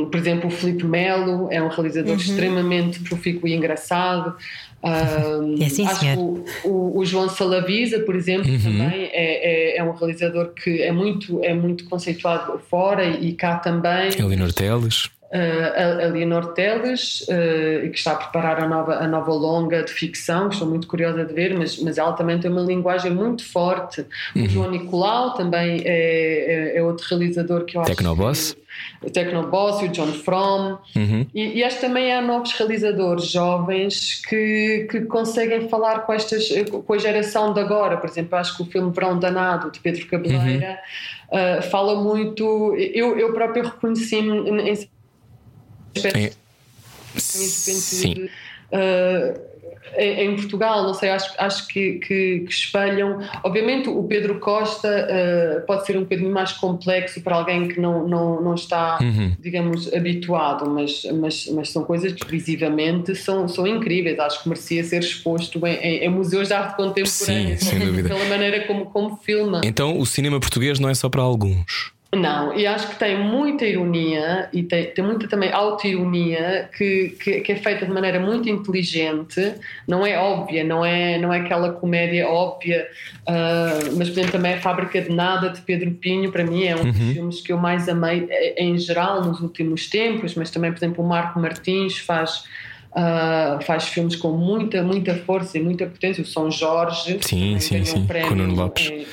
por 0.09 0.15
exemplo, 0.15 0.47
o 0.47 0.51
Felipe 0.51 0.85
Melo 0.85 1.47
é 1.51 1.61
um 1.61 1.67
realizador 1.67 2.13
uhum. 2.13 2.17
extremamente 2.17 2.99
profícuo 3.01 3.47
e 3.47 3.53
engraçado. 3.53 4.35
Um, 4.83 5.61
é 5.61 5.67
sim, 5.67 5.85
acho 5.85 5.99
que 5.99 6.13
o, 6.15 6.45
o, 6.63 6.99
o, 6.99 7.05
João 7.05 7.27
Salavisa, 7.27 7.99
por 7.99 8.15
exemplo, 8.15 8.51
uhum. 8.51 8.59
também 8.59 9.09
é, 9.11 9.73
é, 9.73 9.77
é, 9.77 9.83
um 9.83 9.91
realizador 9.91 10.49
que 10.53 10.81
é 10.81 10.91
muito, 10.91 11.43
é 11.43 11.53
muito 11.53 11.85
conceituado 11.85 12.59
fora 12.69 13.03
e, 13.05 13.33
cá 13.33 13.57
também. 13.57 14.09
Elinor 14.17 14.53
Teles. 14.53 15.09
Uh, 15.25 16.05
a 16.05 16.07
Leonor 16.07 16.53
Teles, 16.53 17.21
uh, 17.23 17.89
que 17.89 17.97
está 17.97 18.11
a 18.11 18.15
preparar 18.15 18.63
a 18.63 18.69
nova, 18.69 18.95
a 18.95 19.07
nova 19.07 19.33
longa 19.33 19.83
de 19.83 19.91
ficção, 19.91 20.47
que 20.47 20.53
estou 20.55 20.69
muito 20.69 20.87
curiosa 20.87 21.25
de 21.25 21.33
ver, 21.33 21.57
mas, 21.57 21.77
mas 21.79 21.97
ela 21.97 22.13
também 22.13 22.39
tem 22.39 22.49
uma 22.49 22.61
linguagem 22.61 23.11
muito 23.11 23.43
forte. 23.43 24.05
Uhum. 24.33 24.43
O 24.43 24.47
João 24.47 24.71
Nicolau 24.71 25.33
também 25.33 25.81
é, 25.83 26.73
é, 26.73 26.77
é, 26.77 26.83
outro 26.83 27.05
realizador 27.09 27.65
que 27.65 27.75
eu 27.75 27.81
acho. 27.81 27.89
Tecnoboss. 27.89 28.55
O 29.01 29.09
Tecnoboss 29.09 29.81
e 29.81 29.85
o 29.85 29.87
John 29.89 30.13
Fromm. 30.13 30.77
Uhum. 30.95 31.27
E, 31.33 31.59
e 31.59 31.63
acho 31.63 31.77
que 31.77 31.81
também 31.81 32.13
há 32.13 32.21
novos 32.21 32.53
realizadores 32.53 33.27
jovens 33.27 34.21
que, 34.27 34.87
que 34.89 35.01
conseguem 35.01 35.67
falar 35.69 35.99
com, 36.05 36.13
estas, 36.13 36.47
com 36.85 36.93
a 36.93 36.97
geração 36.97 37.53
de 37.53 37.59
agora. 37.59 37.97
Por 37.97 38.09
exemplo, 38.09 38.37
acho 38.37 38.57
que 38.57 38.63
o 38.63 38.65
filme 38.65 38.91
Verão 38.91 39.19
Danado, 39.19 39.71
de 39.71 39.79
Pedro 39.79 40.05
Cabeleira, 40.07 40.79
uhum. 41.31 41.59
uh, 41.59 41.61
fala 41.63 42.01
muito. 42.01 42.75
Eu, 42.75 43.17
eu 43.17 43.33
próprio 43.33 43.63
reconheci-me 43.63 44.61
em 44.61 44.75
Sim. 47.17 48.29
Uh, 48.71 49.54
em, 49.97 50.35
Portugal, 50.35 50.83
não 50.83 50.93
sei, 50.93 51.09
acho, 51.09 51.33
acho 51.37 51.67
que, 51.67 51.93
que, 51.99 52.39
que 52.41 52.51
espelham. 52.51 53.19
Obviamente, 53.43 53.89
o 53.89 54.03
Pedro 54.03 54.39
Costa 54.39 54.87
uh, 54.87 55.65
pode 55.65 55.85
ser 55.85 55.97
um 55.97 56.01
bocadinho 56.01 56.31
mais 56.31 56.51
complexo 56.53 57.21
para 57.21 57.35
alguém 57.35 57.67
que 57.67 57.79
não, 57.79 58.07
não, 58.07 58.41
não 58.41 58.55
está, 58.55 58.97
uhum. 59.01 59.35
digamos, 59.39 59.93
habituado, 59.93 60.69
mas, 60.69 61.03
mas, 61.13 61.47
mas 61.47 61.69
são 61.69 61.83
coisas 61.83 62.13
que 62.13 62.29
visivamente 62.29 63.15
são, 63.15 63.47
são 63.47 63.65
incríveis. 63.65 64.19
Acho 64.19 64.43
que 64.43 64.49
merecia 64.49 64.83
ser 64.83 64.99
exposto 64.99 65.65
em, 65.65 65.75
em, 65.75 65.97
em 66.05 66.09
museus 66.09 66.47
de 66.47 66.53
arte 66.53 66.75
contemporânea, 66.75 67.57
Sim, 67.57 67.65
sem 67.65 67.79
dúvida. 67.85 68.09
pela 68.09 68.25
maneira 68.25 68.65
como, 68.67 68.85
como 68.87 69.17
filma. 69.17 69.61
Então, 69.63 69.97
o 69.97 70.05
cinema 70.05 70.39
português 70.39 70.79
não 70.79 70.89
é 70.89 70.93
só 70.93 71.09
para 71.09 71.21
alguns. 71.21 71.94
Não, 72.15 72.57
e 72.57 72.65
acho 72.65 72.89
que 72.89 72.95
tem 72.95 73.17
muita 73.17 73.65
ironia 73.65 74.49
e 74.53 74.63
tem, 74.63 74.85
tem 74.85 75.03
muita 75.03 75.27
também 75.27 75.51
auto-ironia 75.51 76.69
que, 76.77 77.15
que, 77.21 77.41
que, 77.41 77.51
é 77.51 77.55
feita 77.55 77.85
de 77.85 77.91
maneira 77.91 78.19
muito 78.19 78.47
inteligente, 78.49 79.53
não 79.87 80.05
é 80.05 80.17
óbvia, 80.17 80.63
não 80.63 80.85
é, 80.85 81.17
não 81.17 81.33
é 81.33 81.39
aquela 81.39 81.73
comédia 81.73 82.27
óbvia, 82.27 82.87
uh, 83.21 83.97
mas 83.97 84.09
por 84.09 84.19
exemplo 84.19 84.31
também 84.31 84.53
a 84.53 84.61
Fábrica 84.61 85.01
de 85.01 85.11
Nada 85.11 85.49
de 85.49 85.61
Pedro 85.61 85.91
Pinho, 85.91 86.31
para 86.31 86.43
mim 86.43 86.63
é 86.63 86.75
um 86.75 86.79
uhum. 86.79 86.91
dos 86.91 87.13
filmes 87.13 87.41
que 87.41 87.51
eu 87.51 87.57
mais 87.57 87.89
amei 87.89 88.27
eh, 88.29 88.63
em 88.63 88.77
geral 88.77 89.23
nos 89.23 89.41
últimos 89.41 89.87
tempos, 89.87 90.35
mas 90.35 90.49
também 90.51 90.71
por 90.71 90.77
exemplo 90.77 91.03
o 91.03 91.07
Marco 91.07 91.39
Martins 91.39 91.97
faz 91.97 92.43
Uh, 92.97 93.61
faz 93.65 93.89
filmes 93.89 94.15
com 94.15 94.31
muita, 94.31 94.81
muita 94.81 95.13
força 95.15 95.57
e 95.57 95.61
muita 95.61 95.85
potência. 95.85 96.23
O 96.23 96.25
São 96.25 96.49
Jorge 96.49 97.19
sim, 97.21 97.59
sim, 97.59 97.83
sim. 97.83 97.99
Um 97.99 98.07
prémio, 98.07 98.29
com 98.29 98.35
Nuno 98.35 98.55
Lopes. 98.55 98.89
Em, 98.89 99.05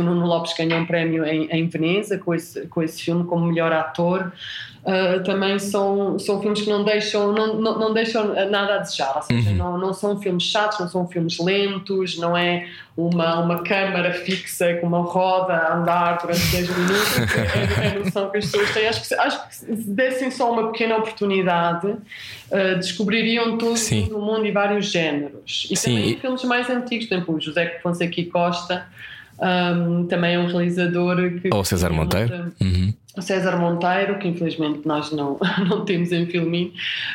o 0.00 0.02
Nuno 0.02 0.26
Lopes 0.26 0.54
ganhou 0.56 0.80
um 0.80 0.86
prémio 0.86 1.24
em, 1.24 1.48
em 1.50 1.68
Veneza 1.68 2.18
com 2.18 2.34
esse, 2.34 2.66
com 2.68 2.82
esse 2.82 3.02
filme 3.02 3.24
como 3.24 3.46
melhor 3.46 3.72
ator. 3.72 4.32
Uh, 4.82 5.22
também 5.22 5.60
são, 5.60 6.18
são 6.18 6.40
filmes 6.40 6.62
que 6.62 6.68
não 6.68 6.82
deixam, 6.82 7.32
não, 7.32 7.54
não, 7.54 7.78
não 7.78 7.94
deixam 7.94 8.34
nada 8.50 8.74
a 8.74 8.78
desejar, 8.78 9.12
ou 9.14 9.22
seja, 9.22 9.50
uhum. 9.50 9.56
não, 9.56 9.78
não 9.78 9.94
são 9.94 10.20
filmes 10.20 10.42
chatos, 10.42 10.80
não 10.80 10.88
são 10.88 11.06
filmes 11.06 11.38
lentos, 11.38 12.18
não 12.18 12.36
é 12.36 12.66
uma, 12.96 13.38
uma 13.38 13.62
câmara 13.62 14.12
fixa 14.12 14.74
com 14.80 14.88
uma 14.88 15.02
roda 15.02 15.52
a 15.52 15.76
andar 15.76 16.18
durante 16.18 16.44
10 16.50 16.68
minutos, 16.76 17.18
é, 17.80 17.84
é 17.84 17.88
a 17.90 17.98
noção 18.00 18.28
que 18.30 18.38
as 18.38 18.44
pessoas 18.46 18.74
têm. 18.74 18.88
Acho 18.88 19.08
que, 19.08 19.14
acho 19.14 19.48
que 19.48 19.54
se 19.54 19.90
dessem 19.90 20.32
só 20.32 20.52
uma 20.52 20.72
pequena 20.72 20.96
oportunidade, 20.96 21.86
uh, 21.86 22.76
descobririam 22.76 23.56
todo, 23.58 23.78
todo 23.78 24.18
o 24.18 24.20
mundo 24.20 24.44
e 24.46 24.50
vários 24.50 24.86
géneros. 24.86 25.68
E 25.70 25.76
Sim. 25.76 25.94
também 25.94 26.18
filmes 26.18 26.42
mais 26.42 26.68
antigos, 26.68 27.06
por 27.06 27.14
exemplo, 27.14 27.34
o 27.36 27.40
José 27.40 27.78
Fonseca 27.80 28.20
e 28.20 28.24
Costa. 28.26 28.84
Um, 29.40 30.06
também 30.06 30.34
é 30.34 30.38
um 30.38 30.46
realizador 30.46 31.40
que. 31.40 31.50
Ou 31.52 31.64
César 31.64 31.90
Monteiro. 31.90 32.52
Uhum 32.60 32.92
César 33.20 33.56
Monteiro, 33.58 34.18
que 34.18 34.26
infelizmente 34.26 34.86
nós 34.86 35.12
não, 35.12 35.38
não 35.68 35.84
temos 35.84 36.12
em 36.12 36.26
Filmin, 36.26 36.72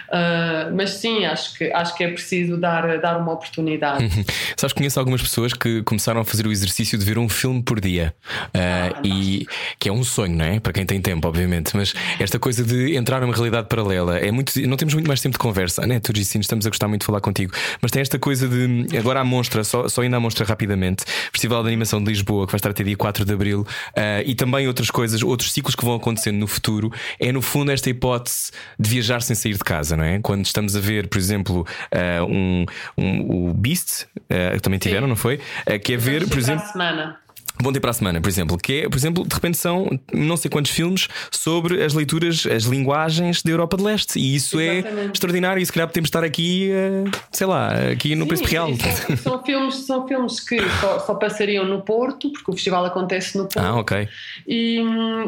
uh, 0.10 0.76
mas 0.76 0.92
sim, 0.92 1.26
acho 1.26 1.58
que, 1.58 1.72
acho 1.72 1.96
que 1.96 2.04
é 2.04 2.08
preciso 2.10 2.58
dar, 2.58 3.00
dar 3.00 3.18
uma 3.18 3.34
oportunidade. 3.34 4.04
Uhum. 4.04 4.26
Sabes, 4.56 4.74
conheço 4.74 5.00
algumas 5.00 5.22
pessoas 5.22 5.54
que 5.54 5.82
começaram 5.84 6.22
a 6.22 6.26
fazer 6.26 6.46
o 6.46 6.52
exercício 6.52 6.98
de 7.00 7.06
ver 7.06 7.18
um 7.18 7.28
filme 7.28 7.64
por 7.64 7.80
dia, 7.80 8.14
uh, 8.30 8.52
ah, 8.54 9.02
e 9.04 9.48
que 9.80 9.90
é 9.90 9.92
um 9.92 10.04
sonho, 10.04 10.36
não 10.36 10.46
é? 10.46 10.60
Para 10.60 10.74
quem 10.74 10.86
tem 10.86 11.02
tempo, 11.02 11.28
obviamente, 11.28 11.76
mas 11.76 11.94
esta 12.20 12.38
coisa 12.38 12.64
de 12.64 12.96
entrar 12.96 13.22
numa 13.22 13.34
realidade 13.34 13.68
paralela 13.68 14.20
é 14.20 14.32
muito. 14.32 14.60
Não 14.68 14.78
temos 14.78 14.94
muito 14.94 15.08
mais 15.08 15.22
tempo 15.22 15.34
de 15.34 15.40
conversa, 15.40 15.88
né? 15.88 16.00
Tu 16.00 16.14
disse, 16.14 16.38
estamos 16.38 16.66
a 16.66 16.70
gostar 16.70 16.88
muito 16.88 17.02
de 17.02 17.06
falar 17.08 17.22
contigo, 17.22 17.54
mas 17.82 17.92
tem 17.92 18.02
esta 18.02 18.20
coisa 18.20 18.48
de. 18.48 18.98
Agora 18.98 19.22
a 19.22 19.24
mostra, 19.24 19.64
só, 19.64 19.88
só 19.88 20.02
ainda 20.02 20.18
a 20.18 20.20
mostra 20.20 20.46
rapidamente, 20.46 21.06
Festival 21.32 21.64
de 21.64 21.70
Animação 21.70 22.04
de 22.04 22.10
Lisboa, 22.10 22.46
que 22.46 22.52
vai 22.52 22.58
estar 22.58 22.70
até 22.70 22.84
dia 22.84 22.96
4 22.96 23.26
de 23.26 23.34
Abril, 23.34 23.62
uh, 23.62 24.24
e 24.26 24.36
também 24.36 24.68
outras 24.68 24.92
coisas, 24.92 25.24
outros 25.24 25.52
ciclos 25.52 25.76
que 25.76 25.87
vão 25.88 25.96
acontecendo 25.96 26.38
no 26.38 26.48
futuro 26.48 26.92
é, 27.20 27.32
no 27.32 27.42
fundo, 27.42 27.72
esta 27.72 27.90
hipótese 27.90 28.52
de 28.80 28.90
viajar 28.90 29.22
sem 29.22 29.36
sair 29.36 29.54
de 29.54 29.64
casa, 29.64 29.96
não 29.96 30.04
é? 30.04 30.20
Quando 30.20 30.46
estamos 30.46 30.76
a 30.76 30.80
ver, 30.80 31.08
por 31.08 31.18
exemplo, 31.18 31.66
uh, 31.94 32.26
um, 32.26 32.66
um, 32.98 33.50
o 33.50 33.54
Beast, 33.54 34.04
uh, 34.04 34.60
também 34.62 34.80
tiveram, 34.80 35.04
Sim. 35.04 35.10
não 35.10 35.16
foi? 35.16 35.36
Uh, 35.36 35.80
que 35.84 35.94
é 35.94 35.98
ver, 35.98 36.28
por 36.28 36.38
exemplo. 36.38 36.66
Semana. 36.68 37.20
Bom 37.60 37.72
Dia 37.72 37.82
para 37.82 37.90
a 37.90 37.94
Semana, 37.94 38.22
por 38.22 38.30
exemplo, 38.30 38.58
que 38.58 38.82
é, 38.82 38.90
por 38.90 38.98
exemplo, 38.98 39.28
de 39.28 39.34
repente 39.34 39.58
são 39.58 40.00
não 40.14 40.38
sei 40.38 40.50
quantos 40.50 40.72
filmes 40.72 41.08
sobre 41.32 41.84
as 41.84 41.94
leituras, 41.94 42.46
as 42.46 42.64
linguagens 42.64 43.42
da 43.42 43.52
Europa 43.52 43.78
de 43.78 43.84
Leste. 43.84 44.20
E 44.20 44.36
isso 44.36 44.60
é 44.60 44.78
Exatamente. 44.78 45.08
é 45.08 45.12
extraordinário. 45.12 45.62
E 45.62 45.66
se 45.66 45.74
calhar 45.74 45.88
podemos 45.88 46.08
estar 46.08 46.24
aqui, 46.24 46.70
uh, 46.72 47.10
sei 47.32 47.48
lá, 47.48 47.70
aqui 47.92 48.16
no 48.16 48.24
Sim, 48.24 48.28
Príncipe 48.28 48.52
Real. 48.52 48.70
São, 48.76 49.18
são, 49.18 49.44
filmes, 49.44 49.76
são 49.76 50.08
filmes 50.08 50.40
que 50.40 50.58
só, 50.80 51.00
só, 51.00 51.16
passariam 51.16 51.66
no 51.66 51.82
Porto, 51.82 52.32
porque 52.32 52.52
o 52.52 52.54
festival 52.54 52.86
acontece 52.86 53.38
no 53.38 53.46
Porto. 53.46 53.60
Ah, 53.60 53.76
ok. 53.76 54.08
E, 54.48 54.80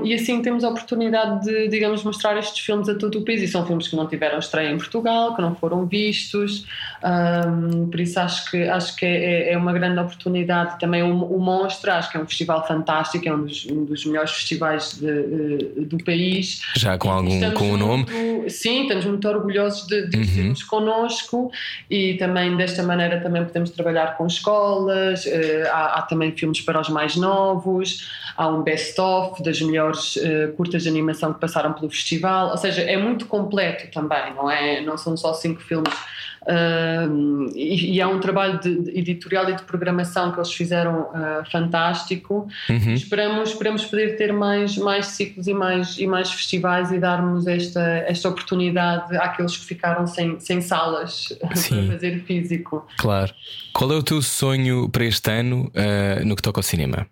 e 0.04 0.14
assim 0.14 0.42
temos 0.42 0.64
a 0.64 0.70
oportunidade 0.70 1.46
de, 1.46 1.68
digamos, 1.68 2.04
mostrar 2.04 2.38
estes 2.38 2.64
filmes 2.64 2.88
a 2.90 2.96
todo 2.96 3.20
o 3.20 3.26
país. 3.26 3.42
E 3.42 3.48
são 3.48 3.66
filmes 3.66 3.88
que 3.88 3.96
não 3.96 4.08
tiveram 4.08 4.38
estreia 4.38 4.70
em 4.70 4.78
Portugal, 4.78 5.36
que 5.36 5.42
não 5.42 5.56
foram 5.56 5.86
vistos. 5.86 6.66
Um, 7.04 7.90
por 7.90 8.00
isso 8.00 8.20
acho 8.20 8.52
que, 8.52 8.64
acho 8.64 8.96
que 8.96 9.06
é, 9.06 9.54
é 9.54 9.58
uma 9.58 9.74
grande 9.74 10.00
oportunidade. 10.00 10.80
Também 10.80 11.02
o, 11.02 11.24
o 11.24 11.40
Monstro, 11.40 11.92
acho 11.92 12.12
que 12.12 12.18
é 12.18 12.19
um 12.22 12.28
festival 12.28 12.66
fantástico, 12.68 13.28
é 13.28 13.34
um 13.34 13.46
dos, 13.46 13.66
um 13.66 13.86
dos 13.86 14.06
melhores 14.06 14.32
festivais 14.32 14.98
de, 15.00 15.86
do 15.86 16.04
país. 16.04 16.62
Já 16.76 16.98
com 16.98 17.10
algum 17.10 17.52
com 17.52 17.72
o 17.72 17.78
nome? 17.78 18.06
sim, 18.50 18.84
estamos 18.84 19.06
muito 19.06 19.28
orgulhosos 19.28 19.88
de, 19.88 20.08
de 20.08 20.42
uhum. 20.42 20.54
connosco 20.70 21.52
e 21.90 22.16
também 22.16 22.56
desta 22.58 22.84
maneira 22.84 23.22
também 23.22 23.44
podemos 23.44 23.70
trabalhar 23.72 24.18
com 24.18 24.26
escolas, 24.28 25.26
uh, 25.26 25.68
há, 25.72 26.00
há, 26.00 26.02
também 26.04 26.32
filmes 26.32 26.62
para 26.62 26.80
os 26.80 26.90
mais 26.90 27.16
novos, 27.16 28.10
há 28.40 28.48
um 28.48 28.64
best-of 28.64 29.44
das 29.44 29.62
melhores 29.62 30.16
uh, 30.16 30.54
curtas 30.56 30.84
de 30.84 30.90
animação 30.90 31.34
que 31.34 31.42
passaram 31.42 31.74
pelo 31.74 31.90
festival, 31.90 32.52
ou 32.52 32.58
seja, 32.58 32.82
é 32.82 32.96
muito 32.96 33.26
completo 33.26 33.92
também, 33.92 34.34
não 34.34 34.50
é? 34.50 34.80
Não 34.80 34.98
são 34.98 35.18
só 35.18 35.34
cinco 35.34 35.62
filmes 35.62 35.94
Uh, 36.42 37.52
e, 37.54 37.96
e, 37.96 38.02
há 38.02 38.08
um 38.08 38.20
trabalho 38.20 38.60
de, 38.60 38.82
de, 38.82 38.98
editorial 38.98 39.50
e 39.50 39.56
de 39.56 39.62
programação 39.64 40.32
que 40.32 40.40
eles 40.40 40.52
fizeram 40.52 41.02
uh, 41.02 41.52
fantástico. 41.52 42.48
Uhum. 42.70 42.94
Esperamos, 42.94 43.50
esperamos 43.50 43.86
poder 43.86 44.16
ter 44.16 44.32
mais, 44.32 44.78
mais 44.78 45.08
ciclos 45.08 45.48
e 45.48 45.54
mais, 45.54 46.00
e 46.00 46.08
mais 46.08 46.32
festivais 46.32 46.92
e 46.92 46.98
darmos 46.98 47.46
esta, 47.46 47.82
esta 48.08 48.30
oportunidade 48.30 49.16
àqueles 49.18 49.58
que 49.58 49.66
ficaram 49.66 50.08
sem, 50.08 50.40
sem 50.40 50.62
salas 50.62 51.38
Sim. 51.56 51.86
para 51.86 51.94
fazer 51.94 52.24
físico. 52.24 52.88
Claro. 52.98 53.34
Qual 53.74 53.92
é 53.92 53.96
o 53.96 54.02
teu 54.02 54.22
sonho 54.22 54.90
para 54.90 55.04
este 55.04 55.30
ano 55.30 55.70
uh, 55.76 56.26
no 56.26 56.38
que 56.38 56.42
toca 56.42 56.60
ao 56.60 56.64
cinema? 56.64 57.06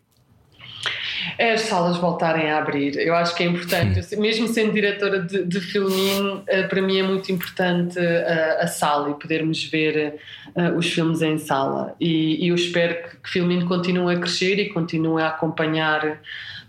É 1.37 1.53
as 1.53 1.61
salas 1.61 1.97
voltarem 1.97 2.49
a 2.49 2.57
abrir. 2.57 2.97
Eu 2.97 3.15
acho 3.15 3.35
que 3.35 3.43
é 3.43 3.45
importante, 3.45 4.15
mesmo 4.15 4.47
sendo 4.47 4.73
diretora 4.73 5.21
de, 5.21 5.43
de 5.43 5.59
Filmin, 5.59 6.43
eh, 6.47 6.63
para 6.63 6.81
mim 6.81 6.97
é 6.97 7.03
muito 7.03 7.31
importante 7.31 7.97
a, 7.99 8.01
eh, 8.01 8.57
a 8.61 8.67
sala 8.67 9.11
e 9.11 9.13
podermos 9.13 9.63
ver 9.65 10.15
uh, 10.55 10.77
os 10.77 10.91
filmes 10.91 11.21
em 11.21 11.37
sala. 11.37 11.95
E, 11.99 12.45
e 12.45 12.49
eu 12.49 12.55
espero 12.55 12.95
que, 13.03 13.17
que 13.17 13.29
Filmin 13.29 13.65
continue 13.65 14.15
a 14.15 14.19
crescer 14.19 14.59
e 14.59 14.69
continue 14.69 15.21
a 15.21 15.27
acompanhar 15.27 16.19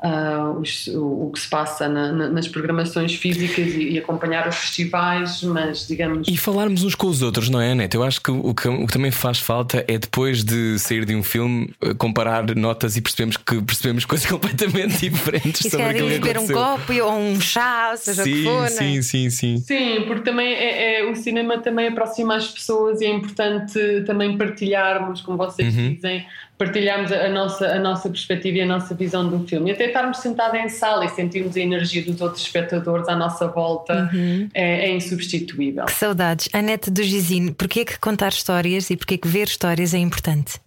uh, 0.05 0.59
os, 0.61 0.87
o, 0.89 1.27
o, 1.27 1.31
que 1.33 1.41
se 1.41 1.49
passa 1.49 1.89
na, 1.89 2.13
na, 2.13 2.29
nas 2.29 2.49
programações 2.49 3.15
físicas 3.15 3.75
e, 3.75 3.91
e, 3.91 3.99
acompanhar 3.99 4.49
os 4.49 4.57
festivais, 4.57 5.43
mas 5.43 5.87
digamos. 5.87 6.29
E 6.29 6.37
falarmos 6.37 6.85
uns 6.85 6.95
com 6.95 7.07
os 7.07 7.23
outros, 7.23 7.49
não 7.49 7.61
é, 7.61 7.75
Neto? 7.75 7.95
Eu 7.95 8.03
acho 8.03 8.21
que 8.21 8.31
o, 8.31 8.55
que 8.55 8.69
o 8.69 8.87
que 8.87 8.93
também 8.93 9.11
faz 9.11 9.39
falta 9.39 9.85
é 9.89 9.99
depois 9.99 10.45
de 10.45 10.79
sair 10.79 11.05
de 11.05 11.15
um 11.15 11.23
filme 11.23 11.73
comparar 11.99 12.55
notas 12.55 12.97
e 12.97 13.01
percebemos 13.01 13.37
que 13.37 13.61
percebemos 13.63 14.05
coisas 14.05 14.27
completamente 14.31 15.09
diferentes 15.09 15.65
e 15.65 15.71
sobre 15.71 15.87
aquilo 15.87 16.09
que 16.09 16.19
beber 16.19 16.39
um 16.39 16.49
copo 16.49 16.93
ou 16.93 17.13
um 17.13 17.41
chá, 17.41 17.95
seja 17.97 18.23
sim, 18.23 18.31
o 18.31 18.35
que 18.35 18.45
for. 18.45 18.69
Sim, 18.69 18.97
né? 18.97 19.03
sim, 19.03 19.31
sim. 19.31 19.57
Sim, 19.59 20.05
porque 20.07 20.23
também 20.23 20.53
é, 20.53 21.01
é, 21.01 21.11
o 21.11 21.15
cinema 21.15 21.59
também 21.59 21.89
aproxima 21.89 22.37
as 22.37 22.49
pessoas 22.49 23.01
e 23.01 23.07
é 23.07 23.11
importante 23.11 23.79
também 24.07 24.37
partilharmos, 24.37 25.21
como 25.21 25.37
vocês 25.37 25.75
uhum. 25.75 25.95
dizem, 25.95 26.27
partilharmos 26.59 27.13
a 27.13 27.29
nossa, 27.29 27.67
a 27.69 27.79
nossa 27.79 28.11
perspectiva 28.11 28.59
e 28.59 28.61
a 28.63 28.67
nossa 28.67 28.95
visão 28.95 29.29
do 29.29 29.47
filme. 29.47 29.71
E 29.71 29.75
até 29.75 29.87
estarmos 29.87 30.19
sentados 30.19 30.59
em 30.61 30.69
sala 30.69 31.05
e 31.05 31.09
sentirmos 31.09 31.57
a 31.57 31.61
energia 31.61 32.03
dos 32.03 32.21
outros 32.21 32.43
espectadores 32.43 33.09
à 33.09 33.15
nossa 33.15 33.47
volta 33.47 34.11
uhum. 34.13 34.49
é, 34.53 34.89
é, 34.89 34.91
insubstituível. 34.91 35.87
Que 35.87 35.93
saudades. 35.93 36.49
Anete 36.53 36.91
do 36.91 37.03
Gizine, 37.03 37.53
porquê 37.53 37.85
que 37.85 37.99
contar 38.01 38.31
histórias 38.31 38.91
e 38.91 38.97
porquê 38.97 39.17
que 39.17 39.29
ver 39.29 39.47
histórias 39.47 39.95
é 39.95 39.99
importante? 39.99 40.61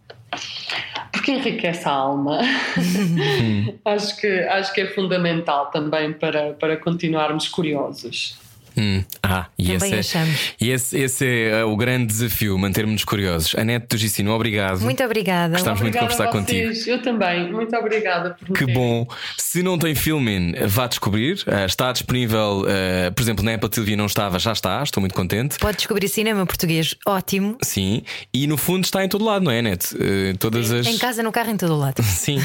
Porque 1.11 1.33
enriquece 1.33 1.85
a 1.87 1.91
alma. 1.91 2.39
acho, 3.83 4.17
que, 4.17 4.27
acho 4.27 4.73
que 4.73 4.81
é 4.81 4.87
fundamental 4.87 5.69
também 5.71 6.13
para, 6.13 6.53
para 6.53 6.77
continuarmos 6.77 7.49
curiosos. 7.49 8.39
Hum, 8.77 9.03
ah, 9.21 9.47
e 9.57 9.73
Também 9.73 9.93
esse, 9.93 9.95
é, 9.95 9.99
achamos. 9.99 10.53
e 10.59 10.69
esse, 10.69 10.97
esse 10.97 11.25
é 11.25 11.65
uh, 11.65 11.71
o 11.71 11.75
grande 11.75 12.05
desafio, 12.07 12.57
manter-nos 12.57 13.03
curiosos. 13.03 13.53
Anete 13.55 13.87
do 13.87 13.97
Gicino, 13.97 14.31
obrigado. 14.31 14.81
Muito 14.81 15.03
obrigada. 15.03 15.53
Gostávamos 15.53 15.81
muito 15.81 15.93
de 15.93 15.99
conversar 15.99 16.27
contigo. 16.27 16.71
Eu 16.87 17.01
também. 17.01 17.51
Muito 17.51 17.75
obrigada 17.75 18.31
por 18.31 18.49
me 18.49 18.55
Que 18.55 18.65
bom. 18.65 19.07
Se 19.37 19.61
não 19.61 19.77
tem 19.77 19.93
Filmin, 19.93 20.53
vá 20.67 20.87
descobrir. 20.87 21.43
Uh, 21.47 21.65
está 21.65 21.91
disponível, 21.91 22.61
uh, 22.61 23.11
por 23.13 23.21
exemplo, 23.21 23.43
na 23.43 23.55
Apple 23.55 23.69
TV 23.69 23.95
não 23.95 24.05
estava, 24.05 24.39
já 24.39 24.53
está. 24.53 24.81
Estou 24.83 25.01
muito 25.01 25.13
contente. 25.13 25.59
Pode 25.59 25.77
descobrir 25.77 26.07
cinema 26.07 26.45
português 26.45 26.95
ótimo. 27.05 27.57
Sim. 27.61 28.03
E 28.33 28.47
no 28.47 28.57
fundo 28.57 28.85
está 28.85 29.03
em 29.03 29.09
todo 29.09 29.25
lado, 29.25 29.43
não 29.43 29.51
é, 29.51 29.59
Anete? 29.59 29.95
Uh, 29.95 30.37
todas 30.37 30.71
as. 30.71 30.87
Em 30.87 30.97
casa, 30.97 31.21
no 31.21 31.31
carro, 31.31 31.51
em 31.51 31.57
todo 31.57 31.73
o 31.73 31.77
lado. 31.77 32.01
Sim. 32.03 32.39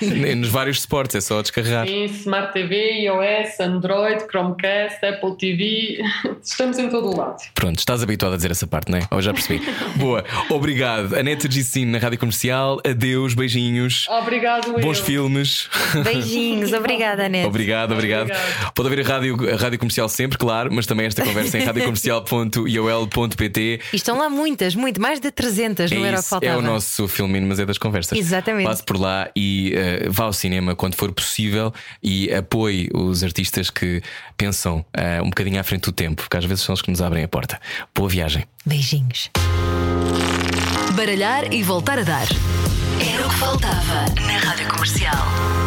Nos 0.36 0.48
vários 0.48 0.82
suportes, 0.82 1.16
é 1.16 1.20
só 1.20 1.42
descarregar. 1.42 1.88
Em 1.88 2.04
Smart 2.06 2.52
TV, 2.52 3.02
iOS, 3.02 3.58
Android, 3.60 4.24
Chromecast, 4.30 5.04
Apple 5.04 5.36
TV. 5.36 5.81
Estamos 6.42 6.78
em 6.78 6.88
todo 6.88 7.08
o 7.10 7.16
lado. 7.16 7.36
Pronto, 7.54 7.78
estás 7.78 8.02
habituado 8.02 8.32
a 8.32 8.36
dizer 8.36 8.50
essa 8.50 8.66
parte, 8.66 8.90
não 8.90 8.98
é? 8.98 9.06
Oh, 9.10 9.20
já 9.20 9.32
percebi. 9.32 9.62
Boa, 9.96 10.24
obrigado. 10.50 11.14
Anete 11.16 11.50
Gicino 11.50 11.92
na 11.92 11.98
Rádio 11.98 12.18
Comercial. 12.18 12.80
Adeus, 12.86 13.34
beijinhos. 13.34 14.06
Obrigado, 14.08 14.72
Bons 14.80 14.98
eu. 14.98 15.04
filmes. 15.04 15.68
Beijinhos, 16.04 16.72
obrigada, 16.72 17.26
Anete. 17.26 17.46
Obrigado, 17.46 17.92
obrigado. 17.92 18.30
Obrigado. 18.30 18.72
Pode 18.74 18.88
ouvir 18.88 19.04
a 19.04 19.08
rádio, 19.08 19.52
a 19.52 19.56
rádio 19.56 19.78
comercial 19.78 20.08
sempre, 20.08 20.38
claro, 20.38 20.70
mas 20.72 20.86
também 20.86 21.06
esta 21.06 21.22
conversa 21.22 21.58
em 21.58 21.64
radiocomercial.iol.pt. 21.64 23.80
E 23.92 23.96
estão 23.96 24.18
lá 24.18 24.28
muitas, 24.28 24.74
muito, 24.74 25.00
mais 25.00 25.20
de 25.20 25.30
300, 25.30 25.90
não 25.92 26.04
É, 26.04 26.08
era 26.08 26.10
o 26.10 26.14
que 26.14 26.20
isso, 26.20 26.28
faltava. 26.28 26.52
é 26.52 26.56
o 26.56 26.62
nosso 26.62 27.06
filminho, 27.08 27.46
mas 27.46 27.58
é 27.58 27.66
das 27.66 27.78
conversas. 27.78 28.18
Exatamente. 28.18 28.66
Passe 28.66 28.82
por 28.82 28.98
lá 28.98 29.30
e 29.36 29.72
eh, 29.74 30.06
vá 30.08 30.24
ao 30.24 30.32
cinema 30.32 30.74
quando 30.74 30.94
for 30.94 31.12
possível 31.12 31.72
e 32.02 32.32
apoie 32.32 32.88
os 32.94 33.22
artistas 33.22 33.70
que 33.70 34.02
pensam 34.36 34.84
eh, 34.92 35.20
um 35.22 35.26
bocadinho 35.26 35.60
à 35.60 35.64
frente 35.64 35.84
do 35.84 35.92
tempo, 35.92 36.22
porque 36.22 36.36
às 36.36 36.44
vezes 36.44 36.64
são 36.64 36.74
os 36.74 36.82
que 36.82 36.90
nos 36.90 37.00
abrem 37.00 37.24
a 37.24 37.28
porta. 37.28 37.60
Boa 37.94 38.08
viagem. 38.08 38.44
Beijinhos. 38.64 39.30
Baralhar 40.94 41.52
e 41.52 41.62
voltar 41.62 41.98
a 41.98 42.02
dar. 42.02 42.26
Era 43.00 43.26
o 43.26 43.30
que 43.30 43.36
faltava 43.36 44.04
na 44.26 44.38
Rádio 44.38 44.68
Comercial. 44.68 45.61